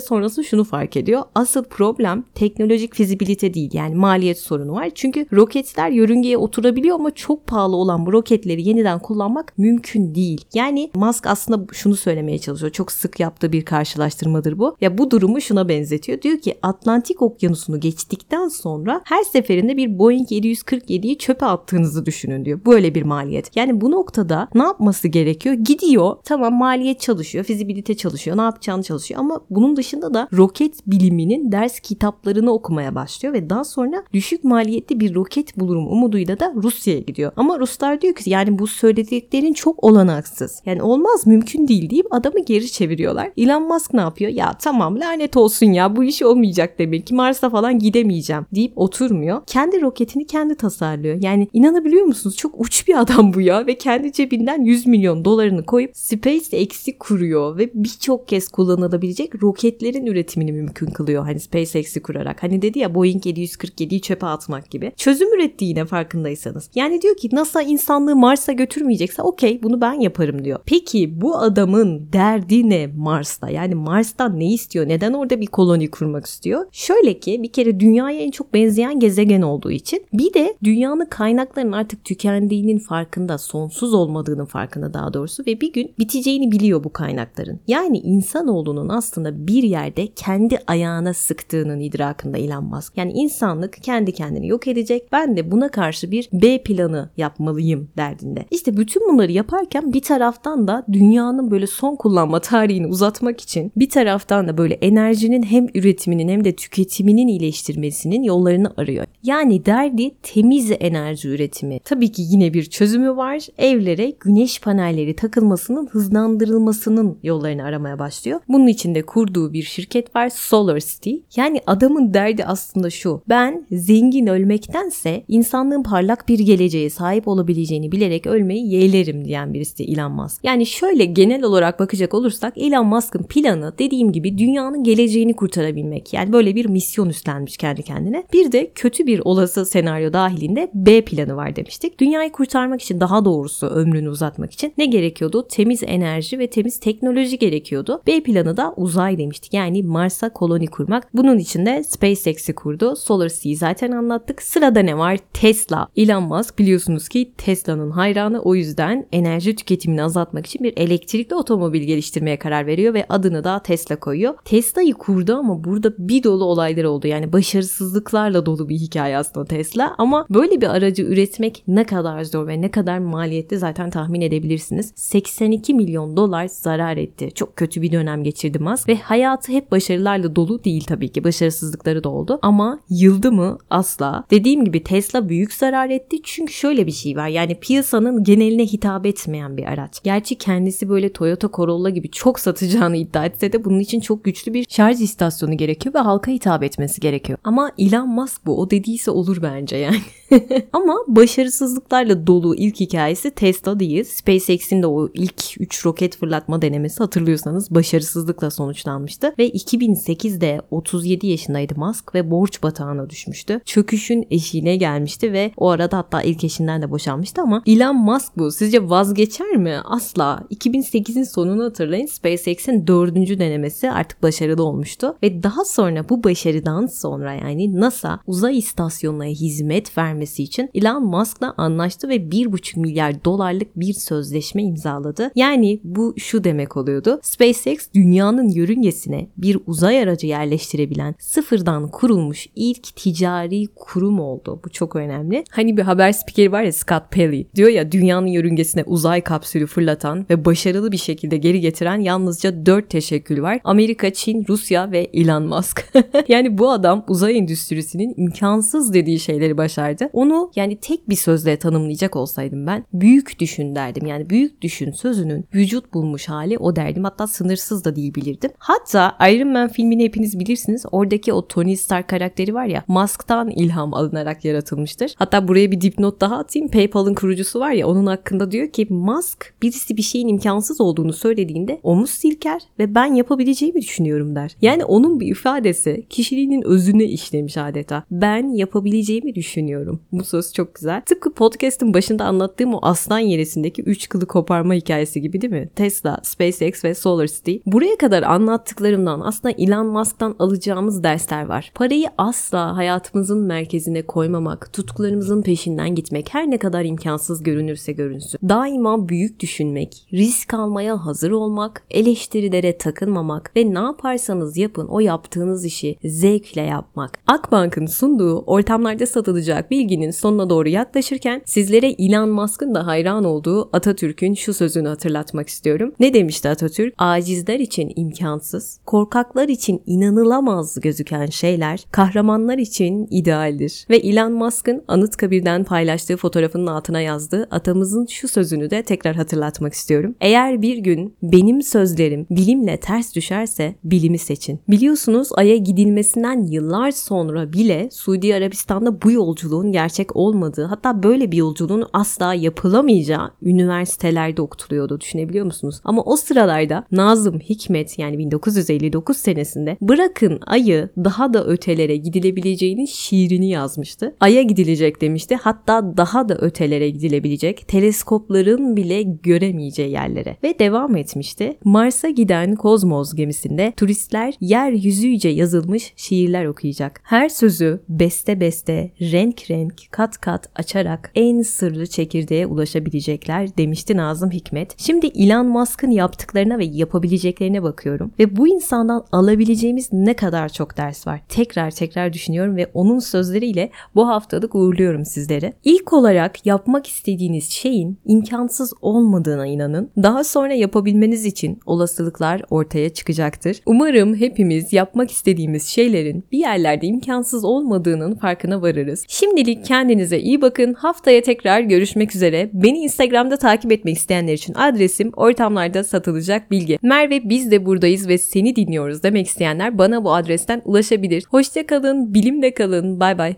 sonrası 0.00 0.44
şunu 0.44 0.64
fark 0.64 0.96
ediyor. 0.96 1.22
Asıl 1.34 1.64
problem 1.64 2.24
teknolojik 2.34 2.94
fizibilite 2.94 3.54
değil 3.54 3.70
yani 3.72 3.94
maliyet 3.94 4.38
sorunu 4.38 4.72
var. 4.72 4.90
Çünkü 4.94 5.26
roketler 5.32 5.90
yörüngeye 5.90 6.36
oturabiliyor 6.36 6.96
ama 6.96 7.10
çok 7.10 7.46
pahalı 7.46 7.76
olan 7.76 8.06
bu 8.06 8.12
roketleri 8.12 8.68
yeniden 8.68 8.98
kullanmak 8.98 9.58
mümkün 9.58 10.14
değil. 10.14 10.44
Yani 10.54 10.90
Musk 10.94 11.26
aslında 11.26 11.72
şunu 11.72 11.96
söylemeye 11.96 12.38
çalışıyor. 12.38 12.72
Çok 12.72 12.92
sık 12.92 13.20
yaptığı 13.20 13.52
bir 13.52 13.64
karşılaştırmadır 13.64 14.58
bu. 14.58 14.76
Ya 14.80 14.98
bu 14.98 15.10
durumu 15.10 15.40
şuna 15.40 15.68
benzetiyor. 15.68 16.22
Diyor 16.22 16.38
ki 16.38 16.58
Atlantik 16.62 17.22
Okyanusu'nu 17.22 17.80
geçtikten 17.80 18.48
sonra 18.48 19.00
her 19.04 19.22
seferinde 19.22 19.76
bir 19.76 19.98
Boeing 19.98 20.32
747'yi 20.32 21.18
çöpe 21.18 21.46
attığınızı 21.46 22.06
düşünün 22.06 22.44
diyor. 22.44 22.60
Böyle 22.66 22.94
bir 22.94 23.02
maliyet. 23.02 23.56
Yani 23.56 23.80
bu 23.80 23.90
noktada 23.90 24.48
ne 24.54 24.62
yapması 24.62 25.08
gerekiyor? 25.08 25.54
Gidiyor 25.54 26.16
tamam 26.24 26.54
maliyet 26.54 27.00
çalışıyor, 27.00 27.44
fizibilite 27.44 27.96
çalışıyor, 27.96 28.36
ne 28.36 28.42
yapacağını 28.42 28.82
çalışıyor 28.82 29.20
ama 29.20 29.41
bunun 29.50 29.76
dışında 29.76 30.14
da 30.14 30.28
roket 30.32 30.74
biliminin 30.86 31.52
ders 31.52 31.80
kitaplarını 31.80 32.52
okumaya 32.52 32.94
başlıyor 32.94 33.34
ve 33.34 33.50
daha 33.50 33.64
sonra 33.64 34.04
düşük 34.12 34.44
maliyetli 34.44 35.00
bir 35.00 35.14
roket 35.14 35.56
bulurum 35.56 35.86
umuduyla 35.86 36.40
da 36.40 36.52
Rusya'ya 36.62 37.00
gidiyor. 37.00 37.32
Ama 37.36 37.58
Ruslar 37.58 38.00
diyor 38.00 38.14
ki 38.14 38.30
yani 38.30 38.58
bu 38.58 38.66
söylediklerin 38.66 39.52
çok 39.52 39.84
olanaksız. 39.84 40.62
Yani 40.66 40.82
olmaz 40.82 41.26
mümkün 41.26 41.68
değil 41.68 41.90
deyip 41.90 42.06
adamı 42.10 42.40
geri 42.40 42.70
çeviriyorlar. 42.70 43.30
Elon 43.36 43.62
Musk 43.62 43.94
ne 43.94 44.00
yapıyor? 44.00 44.30
Ya 44.32 44.52
tamam 44.52 45.00
lanet 45.00 45.36
olsun 45.36 45.66
ya 45.66 45.96
bu 45.96 46.04
iş 46.04 46.22
olmayacak 46.22 46.78
demek 46.78 47.06
ki 47.06 47.14
Mars'a 47.14 47.50
falan 47.50 47.78
gidemeyeceğim 47.78 48.46
deyip 48.54 48.72
oturmuyor. 48.76 49.42
Kendi 49.46 49.80
roketini 49.80 50.26
kendi 50.26 50.54
tasarlıyor. 50.54 51.22
Yani 51.22 51.48
inanabiliyor 51.52 52.04
musunuz? 52.04 52.36
Çok 52.36 52.60
uç 52.60 52.88
bir 52.88 53.00
adam 53.00 53.34
bu 53.34 53.40
ya 53.40 53.66
ve 53.66 53.78
kendi 53.78 54.12
cebinden 54.12 54.64
100 54.64 54.86
milyon 54.86 55.24
dolarını 55.24 55.64
koyup 55.64 55.90
SpaceX'i 55.96 56.98
kuruyor 56.98 57.58
ve 57.58 57.70
birçok 57.74 58.28
kez 58.28 58.48
kullanılabilecek 58.48 59.31
roketlerin 59.42 60.06
üretimini 60.06 60.52
mümkün 60.52 60.86
kılıyor. 60.86 61.24
Hani 61.24 61.40
SpaceX'i 61.40 62.02
kurarak. 62.02 62.42
Hani 62.42 62.62
dedi 62.62 62.78
ya 62.78 62.94
Boeing 62.94 63.26
747'yi 63.26 64.00
çöpe 64.00 64.26
atmak 64.26 64.70
gibi. 64.70 64.92
Çözüm 64.96 65.34
üretti 65.34 65.64
yine 65.64 65.84
farkındaysanız. 65.84 66.70
Yani 66.74 67.02
diyor 67.02 67.16
ki 67.16 67.28
NASA 67.32 67.62
insanlığı 67.62 68.16
Mars'a 68.16 68.52
götürmeyecekse 68.52 69.22
okey 69.22 69.62
bunu 69.62 69.80
ben 69.80 70.00
yaparım 70.00 70.44
diyor. 70.44 70.60
Peki 70.66 71.20
bu 71.20 71.38
adamın 71.38 72.12
derdi 72.12 72.70
ne 72.70 72.86
Mars'ta? 72.86 73.50
Yani 73.50 73.74
Mars'tan 73.74 74.40
ne 74.40 74.52
istiyor? 74.52 74.88
Neden 74.88 75.12
orada 75.12 75.40
bir 75.40 75.46
koloni 75.46 75.90
kurmak 75.90 76.26
istiyor? 76.26 76.66
Şöyle 76.72 77.20
ki 77.20 77.42
bir 77.42 77.52
kere 77.52 77.80
dünyaya 77.80 78.20
en 78.20 78.30
çok 78.30 78.54
benzeyen 78.54 79.00
gezegen 79.00 79.42
olduğu 79.42 79.70
için 79.70 80.06
bir 80.12 80.34
de 80.34 80.56
dünyanın 80.64 81.06
kaynaklarının 81.06 81.72
artık 81.72 82.04
tükendiğinin 82.04 82.78
farkında, 82.78 83.38
sonsuz 83.38 83.94
olmadığının 83.94 84.44
farkında 84.44 84.94
daha 84.94 85.14
doğrusu 85.14 85.42
ve 85.46 85.60
bir 85.60 85.72
gün 85.72 85.94
biteceğini 85.98 86.52
biliyor 86.52 86.84
bu 86.84 86.92
kaynakların. 86.92 87.60
Yani 87.68 87.98
insanoğlunun 87.98 88.88
aslında 88.88 89.21
bir 89.30 89.62
yerde 89.62 90.06
kendi 90.06 90.58
ayağına 90.66 91.14
sıktığının 91.14 91.80
idrakında 91.80 92.38
Elon 92.38 92.64
Musk. 92.64 92.98
Yani 92.98 93.12
insanlık 93.12 93.82
kendi 93.82 94.12
kendini 94.12 94.48
yok 94.48 94.68
edecek. 94.68 95.08
Ben 95.12 95.36
de 95.36 95.50
buna 95.50 95.68
karşı 95.70 96.10
bir 96.10 96.28
B 96.32 96.62
planı 96.62 97.10
yapmalıyım 97.16 97.88
derdinde. 97.96 98.44
İşte 98.50 98.76
bütün 98.76 99.12
bunları 99.12 99.32
yaparken 99.32 99.92
bir 99.92 100.02
taraftan 100.02 100.68
da 100.68 100.84
dünyanın 100.92 101.50
böyle 101.50 101.66
son 101.66 101.96
kullanma 101.96 102.40
tarihini 102.40 102.86
uzatmak 102.86 103.40
için 103.40 103.72
bir 103.76 103.88
taraftan 103.88 104.48
da 104.48 104.58
böyle 104.58 104.74
enerjinin 104.74 105.42
hem 105.42 105.66
üretiminin 105.74 106.28
hem 106.28 106.44
de 106.44 106.56
tüketiminin 106.56 107.28
iyileştirmesinin 107.28 108.22
yollarını 108.22 108.72
arıyor. 108.76 109.06
Yani 109.22 109.66
derdi 109.66 110.10
temiz 110.22 110.72
enerji 110.80 111.28
üretimi. 111.28 111.80
Tabii 111.84 112.12
ki 112.12 112.22
yine 112.24 112.54
bir 112.54 112.64
çözümü 112.64 113.16
var. 113.16 113.46
Evlere 113.58 114.10
güneş 114.20 114.60
panelleri 114.60 115.16
takılmasının 115.16 115.86
hızlandırılmasının 115.86 117.18
yollarını 117.22 117.64
aramaya 117.64 117.98
başlıyor. 117.98 118.40
Bunun 118.48 118.66
için 118.66 118.94
de 118.94 119.01
kurduğu 119.02 119.52
bir 119.52 119.62
şirket 119.62 120.16
var 120.16 120.28
Solar 120.28 120.80
City. 120.80 121.14
Yani 121.36 121.60
adamın 121.66 122.14
derdi 122.14 122.44
aslında 122.44 122.90
şu. 122.90 123.22
Ben 123.28 123.66
zengin 123.72 124.26
ölmektense 124.26 125.24
insanlığın 125.28 125.82
parlak 125.82 126.28
bir 126.28 126.38
geleceğe 126.38 126.90
sahip 126.90 127.28
olabileceğini 127.28 127.92
bilerek 127.92 128.26
ölmeyi 128.26 128.72
yeğlerim 128.72 129.24
diyen 129.24 129.54
birisi 129.54 129.84
Elon 129.84 130.12
Musk. 130.12 130.44
Yani 130.44 130.66
şöyle 130.66 131.04
genel 131.04 131.42
olarak 131.42 131.80
bakacak 131.80 132.14
olursak 132.14 132.58
Elon 132.58 132.86
Musk'ın 132.86 133.22
planı 133.22 133.74
dediğim 133.78 134.12
gibi 134.12 134.38
dünyanın 134.38 134.84
geleceğini 134.84 135.36
kurtarabilmek. 135.36 136.12
Yani 136.12 136.32
böyle 136.32 136.54
bir 136.54 136.66
misyon 136.66 137.08
üstlenmiş 137.08 137.56
kendi 137.56 137.82
kendine. 137.82 138.24
Bir 138.32 138.52
de 138.52 138.70
kötü 138.74 139.06
bir 139.06 139.20
olası 139.24 139.66
senaryo 139.66 140.12
dahilinde 140.12 140.70
B 140.74 141.04
planı 141.04 141.36
var 141.36 141.56
demiştik. 141.56 142.00
Dünyayı 142.00 142.32
kurtarmak 142.32 142.82
için 142.82 143.00
daha 143.00 143.24
doğrusu 143.24 143.66
ömrünü 143.66 144.08
uzatmak 144.08 144.52
için 144.52 144.72
ne 144.78 144.86
gerekiyordu? 144.86 145.46
Temiz 145.50 145.82
enerji 145.82 146.38
ve 146.38 146.46
temiz 146.46 146.80
teknoloji 146.80 147.38
gerekiyordu. 147.38 148.02
B 148.06 148.22
planı 148.22 148.56
da 148.56 148.72
uzay 148.92 149.18
demiştik. 149.18 149.54
Yani 149.54 149.82
Mars'a 149.82 150.28
koloni 150.28 150.66
kurmak. 150.66 151.08
Bunun 151.14 151.38
için 151.38 151.66
de 151.66 151.84
SpaceX'i 151.84 152.54
kurdu. 152.54 152.96
SolarC'yi 152.96 153.56
zaten 153.56 153.90
anlattık. 153.90 154.42
Sırada 154.42 154.80
ne 154.80 154.98
var? 154.98 155.18
Tesla. 155.32 155.88
Elon 155.96 156.22
Musk 156.22 156.58
biliyorsunuz 156.58 157.08
ki 157.08 157.32
Tesla'nın 157.38 157.90
hayranı. 157.90 158.42
O 158.42 158.54
yüzden 158.54 159.06
enerji 159.12 159.56
tüketimini 159.56 160.02
azaltmak 160.02 160.46
için 160.46 160.64
bir 160.64 160.72
elektrikli 160.76 161.34
otomobil 161.34 161.82
geliştirmeye 161.82 162.38
karar 162.38 162.66
veriyor 162.66 162.94
ve 162.94 163.06
adını 163.08 163.44
da 163.44 163.58
Tesla 163.58 163.96
koyuyor. 163.96 164.34
Tesla'yı 164.44 164.94
kurdu 164.94 165.36
ama 165.36 165.64
burada 165.64 165.92
bir 165.98 166.22
dolu 166.22 166.44
olaylar 166.44 166.84
oldu. 166.84 167.06
Yani 167.06 167.32
başarısızlıklarla 167.32 168.46
dolu 168.46 168.68
bir 168.68 168.76
hikaye 168.76 169.16
aslında 169.16 169.46
Tesla 169.46 169.94
ama 169.98 170.26
böyle 170.30 170.60
bir 170.60 170.66
aracı 170.66 171.02
üretmek 171.02 171.64
ne 171.68 171.84
kadar 171.84 172.24
zor 172.24 172.46
ve 172.46 172.60
ne 172.60 172.70
kadar 172.70 172.98
maliyetli 172.98 173.58
zaten 173.58 173.90
tahmin 173.90 174.20
edebilirsiniz. 174.20 174.92
82 174.96 175.74
milyon 175.74 176.16
dolar 176.16 176.46
zarar 176.46 176.96
etti. 176.96 177.30
Çok 177.34 177.56
kötü 177.56 177.82
bir 177.82 177.92
dönem 177.92 178.24
geçirdi 178.24 178.58
Musk 178.58 178.81
ve 178.88 178.96
hayatı 178.96 179.52
hep 179.52 179.70
başarılarla 179.70 180.36
dolu 180.36 180.64
değil 180.64 180.84
tabii 180.84 181.08
ki. 181.08 181.24
Başarısızlıkları 181.24 182.04
da 182.04 182.08
oldu 182.08 182.38
ama 182.42 182.80
yıldı 182.90 183.32
mı? 183.32 183.58
Asla. 183.70 184.24
Dediğim 184.30 184.64
gibi 184.64 184.84
Tesla 184.84 185.28
büyük 185.28 185.52
zarar 185.52 185.90
etti 185.90 186.16
çünkü 186.22 186.52
şöyle 186.52 186.86
bir 186.86 186.92
şey 186.92 187.16
var. 187.16 187.28
Yani 187.28 187.60
piyasanın 187.60 188.24
geneline 188.24 188.66
hitap 188.66 189.06
etmeyen 189.06 189.56
bir 189.56 189.64
araç. 189.64 190.02
Gerçi 190.04 190.34
kendisi 190.34 190.88
böyle 190.88 191.12
Toyota 191.12 191.48
Corolla 191.52 191.90
gibi 191.90 192.10
çok 192.10 192.40
satacağını 192.40 192.96
iddia 192.96 193.24
etse 193.24 193.52
de 193.52 193.64
bunun 193.64 193.78
için 193.78 194.00
çok 194.00 194.24
güçlü 194.24 194.54
bir 194.54 194.66
şarj 194.68 195.00
istasyonu 195.00 195.56
gerekiyor 195.56 195.94
ve 195.94 195.98
halka 195.98 196.30
hitap 196.30 196.62
etmesi 196.62 197.00
gerekiyor. 197.00 197.38
Ama 197.44 197.72
Elon 197.78 198.08
Musk 198.08 198.46
bu. 198.46 198.60
O 198.60 198.70
dediyse 198.70 199.10
olur 199.10 199.38
bence 199.42 199.76
yani. 199.76 200.00
Ama 200.72 200.96
başarısızlıklarla 201.08 202.26
dolu 202.26 202.56
ilk 202.56 202.80
hikayesi 202.80 203.30
Tesla 203.30 203.80
değil. 203.80 204.04
SpaceX'in 204.04 204.82
de 204.82 204.86
o 204.86 205.08
ilk 205.14 205.60
3 205.60 205.86
roket 205.86 206.16
fırlatma 206.16 206.62
denemesi 206.62 206.98
hatırlıyorsanız 206.98 207.70
başarısızlıkla 207.70 208.50
sonuçlanmıştı. 208.72 209.34
Ve 209.38 209.50
2008'de 209.50 210.60
37 210.70 211.26
yaşındaydı 211.26 211.74
Musk 211.76 212.14
ve 212.14 212.30
borç 212.30 212.62
batağına 212.62 213.10
düşmüştü. 213.10 213.60
Çöküşün 213.64 214.26
eşiğine 214.30 214.76
gelmişti 214.76 215.32
ve 215.32 215.52
o 215.56 215.68
arada 215.68 215.98
hatta 215.98 216.22
ilk 216.22 216.44
eşinden 216.44 216.82
de 216.82 216.90
boşanmıştı 216.90 217.42
ama 217.42 217.62
Elon 217.66 217.96
Musk 217.96 218.38
bu. 218.38 218.52
Sizce 218.52 218.88
vazgeçer 218.88 219.56
mi? 219.56 219.76
Asla. 219.84 220.44
2008'in 220.50 221.22
sonunu 221.22 221.64
hatırlayın. 221.64 222.06
SpaceX'in 222.06 222.86
dördüncü 222.86 223.38
denemesi 223.38 223.90
artık 223.90 224.22
başarılı 224.22 224.64
olmuştu. 224.64 225.16
Ve 225.22 225.42
daha 225.42 225.64
sonra 225.64 226.08
bu 226.08 226.24
başarıdan 226.24 226.86
sonra 226.86 227.34
yani 227.34 227.80
NASA 227.80 228.20
uzay 228.26 228.58
istasyonuna 228.58 229.24
hizmet 229.24 229.98
vermesi 229.98 230.42
için 230.42 230.70
Elon 230.74 231.04
Musk'la 231.04 231.54
anlaştı 231.56 232.08
ve 232.08 232.16
1,5 232.16 232.80
milyar 232.80 233.24
dolarlık 233.24 233.76
bir 233.76 233.92
sözleşme 233.92 234.62
imzaladı. 234.62 235.30
Yani 235.34 235.80
bu 235.84 236.14
şu 236.18 236.44
demek 236.44 236.76
oluyordu. 236.76 237.18
SpaceX 237.22 237.88
dünyanın 237.94 238.48
yörüngesine 238.62 239.28
bir 239.36 239.58
uzay 239.66 240.02
aracı 240.02 240.26
yerleştirebilen 240.26 241.14
sıfırdan 241.18 241.90
kurulmuş 241.90 242.46
ilk 242.56 242.96
ticari 242.96 243.66
kurum 243.76 244.20
oldu. 244.20 244.60
Bu 244.64 244.70
çok 244.70 244.96
önemli. 244.96 245.44
Hani 245.50 245.76
bir 245.76 245.82
haber 245.82 246.12
spikeri 246.12 246.52
var 246.52 246.62
ya 246.62 246.72
Scott 246.72 247.10
Pelley. 247.10 247.48
Diyor 247.54 247.68
ya 247.68 247.92
dünyanın 247.92 248.26
yörüngesine 248.26 248.82
uzay 248.86 249.20
kapsülü 249.20 249.66
fırlatan 249.66 250.26
ve 250.30 250.44
başarılı 250.44 250.92
bir 250.92 250.96
şekilde 250.96 251.36
geri 251.36 251.60
getiren 251.60 252.00
yalnızca 252.00 252.66
4 252.66 252.90
teşekkül 252.90 253.42
var. 253.42 253.60
Amerika, 253.64 254.12
Çin, 254.12 254.44
Rusya 254.48 254.92
ve 254.92 255.10
Elon 255.12 255.46
Musk. 255.46 255.92
yani 256.28 256.58
bu 256.58 256.70
adam 256.70 257.04
uzay 257.08 257.38
endüstrisinin 257.38 258.14
imkansız 258.16 258.94
dediği 258.94 259.20
şeyleri 259.20 259.56
başardı. 259.56 260.10
Onu 260.12 260.50
yani 260.56 260.76
tek 260.76 261.08
bir 261.08 261.16
sözle 261.16 261.56
tanımlayacak 261.56 262.16
olsaydım 262.16 262.66
ben 262.66 262.84
büyük 262.92 263.38
düşün 263.38 263.74
derdim. 263.74 264.06
Yani 264.06 264.30
büyük 264.30 264.62
düşün 264.62 264.90
sözünün 264.90 265.44
vücut 265.54 265.94
bulmuş 265.94 266.28
hali 266.28 266.58
o 266.58 266.76
derdim. 266.76 267.04
Hatta 267.04 267.26
sınırsız 267.26 267.84
da 267.84 267.96
değil 267.96 268.14
bilirdim. 268.14 268.50
Hatta 268.58 269.16
Iron 269.30 269.48
Man 269.48 269.68
filmini 269.68 270.04
hepiniz 270.04 270.38
bilirsiniz. 270.38 270.84
Oradaki 270.92 271.32
o 271.32 271.48
Tony 271.48 271.76
Stark 271.76 272.08
karakteri 272.08 272.54
var 272.54 272.66
ya 272.66 272.84
Musk'tan 272.88 273.50
ilham 273.50 273.94
alınarak 273.94 274.44
yaratılmıştır. 274.44 275.14
Hatta 275.16 275.48
buraya 275.48 275.70
bir 275.70 275.80
dipnot 275.80 276.20
daha 276.20 276.38
atayım. 276.38 276.68
PayPal'ın 276.68 277.14
kurucusu 277.14 277.60
var 277.60 277.72
ya 277.72 277.88
onun 277.88 278.06
hakkında 278.06 278.50
diyor 278.50 278.68
ki 278.68 278.86
Musk 278.90 279.54
birisi 279.62 279.96
bir 279.96 280.02
şeyin 280.02 280.28
imkansız 280.28 280.80
olduğunu 280.80 281.12
söylediğinde 281.12 281.80
omuz 281.82 282.10
silker 282.10 282.62
ve 282.78 282.94
ben 282.94 283.14
yapabileceğimi 283.14 283.82
düşünüyorum 283.82 284.34
der. 284.34 284.56
Yani 284.62 284.84
onun 284.84 285.20
bir 285.20 285.26
ifadesi 285.26 286.06
kişiliğinin 286.10 286.62
özüne 286.62 287.04
işlemiş 287.04 287.56
adeta. 287.56 288.04
Ben 288.10 288.48
yapabileceğimi 288.48 289.34
düşünüyorum. 289.34 290.00
Bu 290.12 290.24
söz 290.24 290.52
çok 290.52 290.74
güzel. 290.74 291.02
Tıpkı 291.06 291.34
podcast'ın 291.34 291.94
başında 291.94 292.24
anlattığım 292.24 292.74
o 292.74 292.78
aslan 292.82 293.18
yeresindeki 293.18 293.82
üç 293.82 294.08
kılı 294.08 294.26
koparma 294.26 294.74
hikayesi 294.74 295.20
gibi 295.20 295.40
değil 295.40 295.52
mi? 295.52 295.68
Tesla, 295.76 296.18
SpaceX 296.22 296.84
ve 296.84 296.94
SolarCity. 296.94 297.56
Buraya 297.66 297.96
kadar 297.96 298.22
anlattıklarımdan 298.42 299.20
aslında 299.20 299.54
Elon 299.58 299.86
Musk'tan 299.86 300.36
alacağımız 300.38 301.02
dersler 301.02 301.46
var. 301.46 301.72
Parayı 301.74 302.06
asla 302.18 302.76
hayatımızın 302.76 303.38
merkezine 303.38 304.02
koymamak, 304.02 304.72
tutkularımızın 304.72 305.42
peşinden 305.42 305.94
gitmek 305.94 306.34
her 306.34 306.50
ne 306.50 306.58
kadar 306.58 306.84
imkansız 306.84 307.42
görünürse 307.42 307.92
görünsün. 307.92 308.40
Daima 308.48 309.08
büyük 309.08 309.40
düşünmek, 309.40 310.06
risk 310.12 310.54
almaya 310.54 311.06
hazır 311.06 311.30
olmak, 311.30 311.82
eleştirilere 311.90 312.78
takılmamak 312.78 313.52
ve 313.56 313.74
ne 313.74 313.78
yaparsanız 313.78 314.56
yapın 314.56 314.86
o 314.86 315.00
yaptığınız 315.00 315.64
işi 315.64 315.96
zevkle 316.04 316.62
yapmak. 316.62 317.18
Akbank'ın 317.26 317.86
sunduğu 317.86 318.40
ortamlarda 318.40 319.06
satılacak 319.06 319.70
bilginin 319.70 320.10
sonuna 320.10 320.50
doğru 320.50 320.68
yaklaşırken 320.68 321.42
sizlere 321.44 321.90
Elon 321.98 322.28
Musk'ın 322.28 322.74
da 322.74 322.86
hayran 322.86 323.24
olduğu 323.24 323.70
Atatürk'ün 323.72 324.34
şu 324.34 324.54
sözünü 324.54 324.88
hatırlatmak 324.88 325.48
istiyorum. 325.48 325.92
Ne 326.00 326.14
demişti 326.14 326.48
Atatürk? 326.48 326.94
Acizler 326.98 327.60
için 327.60 327.92
imkansız, 328.32 328.80
korkaklar 328.86 329.48
için 329.48 329.82
inanılamaz 329.86 330.80
gözüken 330.80 331.26
şeyler 331.26 331.84
kahramanlar 331.90 332.58
için 332.58 333.06
idealdir. 333.10 333.86
Ve 333.90 333.96
Elon 333.96 334.32
Musk'ın 334.32 334.84
Anıtkabir'den 334.88 335.64
paylaştığı 335.64 336.16
fotoğrafının 336.16 336.66
altına 336.66 337.00
yazdığı 337.00 337.48
atamızın 337.50 338.06
şu 338.06 338.28
sözünü 338.28 338.70
de 338.70 338.82
tekrar 338.82 339.16
hatırlatmak 339.16 339.72
istiyorum. 339.72 340.14
Eğer 340.20 340.62
bir 340.62 340.76
gün 340.76 341.16
benim 341.22 341.62
sözlerim 341.62 342.26
bilimle 342.30 342.76
ters 342.76 343.14
düşerse 343.14 343.74
bilimi 343.84 344.18
seçin. 344.18 344.60
Biliyorsunuz 344.68 345.28
Ay'a 345.34 345.56
gidilmesinden 345.56 346.42
yıllar 346.42 346.90
sonra 346.90 347.52
bile 347.52 347.88
Suudi 347.92 348.34
Arabistan'da 348.34 349.02
bu 349.02 349.10
yolculuğun 349.10 349.72
gerçek 349.72 350.16
olmadığı 350.16 350.64
hatta 350.64 351.02
böyle 351.02 351.32
bir 351.32 351.36
yolculuğun 351.36 351.84
asla 351.92 352.34
yapılamayacağı 352.34 353.30
üniversitelerde 353.42 354.42
okutuluyordu 354.42 355.00
düşünebiliyor 355.00 355.46
musunuz? 355.46 355.80
Ama 355.84 356.02
o 356.02 356.16
sıralarda 356.16 356.84
Nazım 356.92 357.40
Hikmet 357.40 357.98
yani 357.98 358.18
1959 358.30 359.16
senesinde 359.16 359.76
bırakın 359.80 360.38
Ay'ı 360.46 360.88
daha 360.96 361.34
da 361.34 361.44
ötelere 361.44 361.96
gidilebileceğinin 361.96 362.86
şiirini 362.86 363.48
yazmıştı. 363.48 364.16
Ay'a 364.20 364.42
gidilecek 364.42 365.00
demişti 365.00 365.36
hatta 365.36 365.96
daha 365.96 366.28
da 366.28 366.34
ötelere 366.36 366.90
gidilebilecek 366.90 367.68
teleskopların 367.68 368.76
bile 368.76 369.02
göremeyeceği 369.02 369.90
yerlere 369.90 370.36
ve 370.42 370.58
devam 370.58 370.96
etmişti. 370.96 371.58
Mars'a 371.64 372.08
giden 372.10 372.54
Kozmos 372.54 373.14
gemisinde 373.14 373.72
turistler 373.76 374.34
yeryüzüce 374.40 375.28
yazılmış 375.28 375.92
şiirler 375.96 376.44
okuyacak. 376.44 377.00
Her 377.04 377.28
sözü 377.28 377.80
beste 377.88 378.40
beste, 378.40 378.92
renk 379.00 379.50
renk, 379.50 379.74
kat 379.90 380.18
kat 380.18 380.50
açarak 380.56 381.12
en 381.14 381.42
sırrı 381.42 381.86
çekirdeğe 381.86 382.46
ulaşabilecekler 382.46 383.56
demişti 383.56 383.96
Nazım 383.96 384.30
Hikmet. 384.30 384.74
Şimdi 384.76 385.06
Elon 385.06 385.46
Musk'ın 385.46 385.90
yaptıklarına 385.90 386.58
ve 386.58 386.64
yapabileceklerine 386.64 387.62
bakıyorum 387.62 388.01
ve 388.18 388.36
bu 388.36 388.48
insandan 388.48 389.04
alabileceğimiz 389.12 389.88
ne 389.92 390.14
kadar 390.14 390.48
çok 390.48 390.76
ders 390.76 391.06
var. 391.06 391.20
Tekrar 391.28 391.70
tekrar 391.70 392.12
düşünüyorum 392.12 392.56
ve 392.56 392.70
onun 392.74 392.98
sözleriyle 392.98 393.70
bu 393.94 394.08
haftalık 394.08 394.54
uğurluyorum 394.54 395.04
sizleri. 395.04 395.52
İlk 395.64 395.92
olarak 395.92 396.46
yapmak 396.46 396.86
istediğiniz 396.86 397.50
şeyin 397.50 397.98
imkansız 398.06 398.72
olmadığına 398.82 399.46
inanın. 399.46 399.90
Daha 399.96 400.24
sonra 400.24 400.54
yapabilmeniz 400.54 401.26
için 401.26 401.60
olasılıklar 401.66 402.42
ortaya 402.50 402.88
çıkacaktır. 402.88 403.60
Umarım 403.66 404.14
hepimiz 404.14 404.72
yapmak 404.72 405.10
istediğimiz 405.10 405.64
şeylerin 405.66 406.24
bir 406.32 406.38
yerlerde 406.38 406.86
imkansız 406.86 407.44
olmadığının 407.44 408.14
farkına 408.14 408.62
varırız. 408.62 409.04
Şimdilik 409.08 409.64
kendinize 409.64 410.18
iyi 410.18 410.42
bakın. 410.42 410.74
Haftaya 410.74 411.22
tekrar 411.22 411.60
görüşmek 411.60 412.14
üzere. 412.14 412.50
Beni 412.52 412.78
Instagram'da 412.78 413.36
takip 413.36 413.72
etmek 413.72 413.96
isteyenler 413.96 414.32
için 414.32 414.54
adresim 414.54 415.10
ortamlarda 415.16 415.84
satılacak 415.84 416.50
bilgi. 416.50 416.78
Merve 416.82 417.28
biz 417.28 417.50
de 417.50 417.66
buradayız 417.66 417.91
ve 417.92 418.18
seni 418.18 418.56
dinliyoruz 418.56 419.02
demek 419.02 419.26
isteyenler 419.26 419.78
bana 419.78 420.04
bu 420.04 420.14
adresten 420.14 420.62
ulaşabilir. 420.64 421.24
Hoşça 421.30 421.66
kalın, 421.66 422.14
bilimle 422.14 422.54
kalın. 422.54 423.00
Bay 423.00 423.18
bay. 423.18 423.30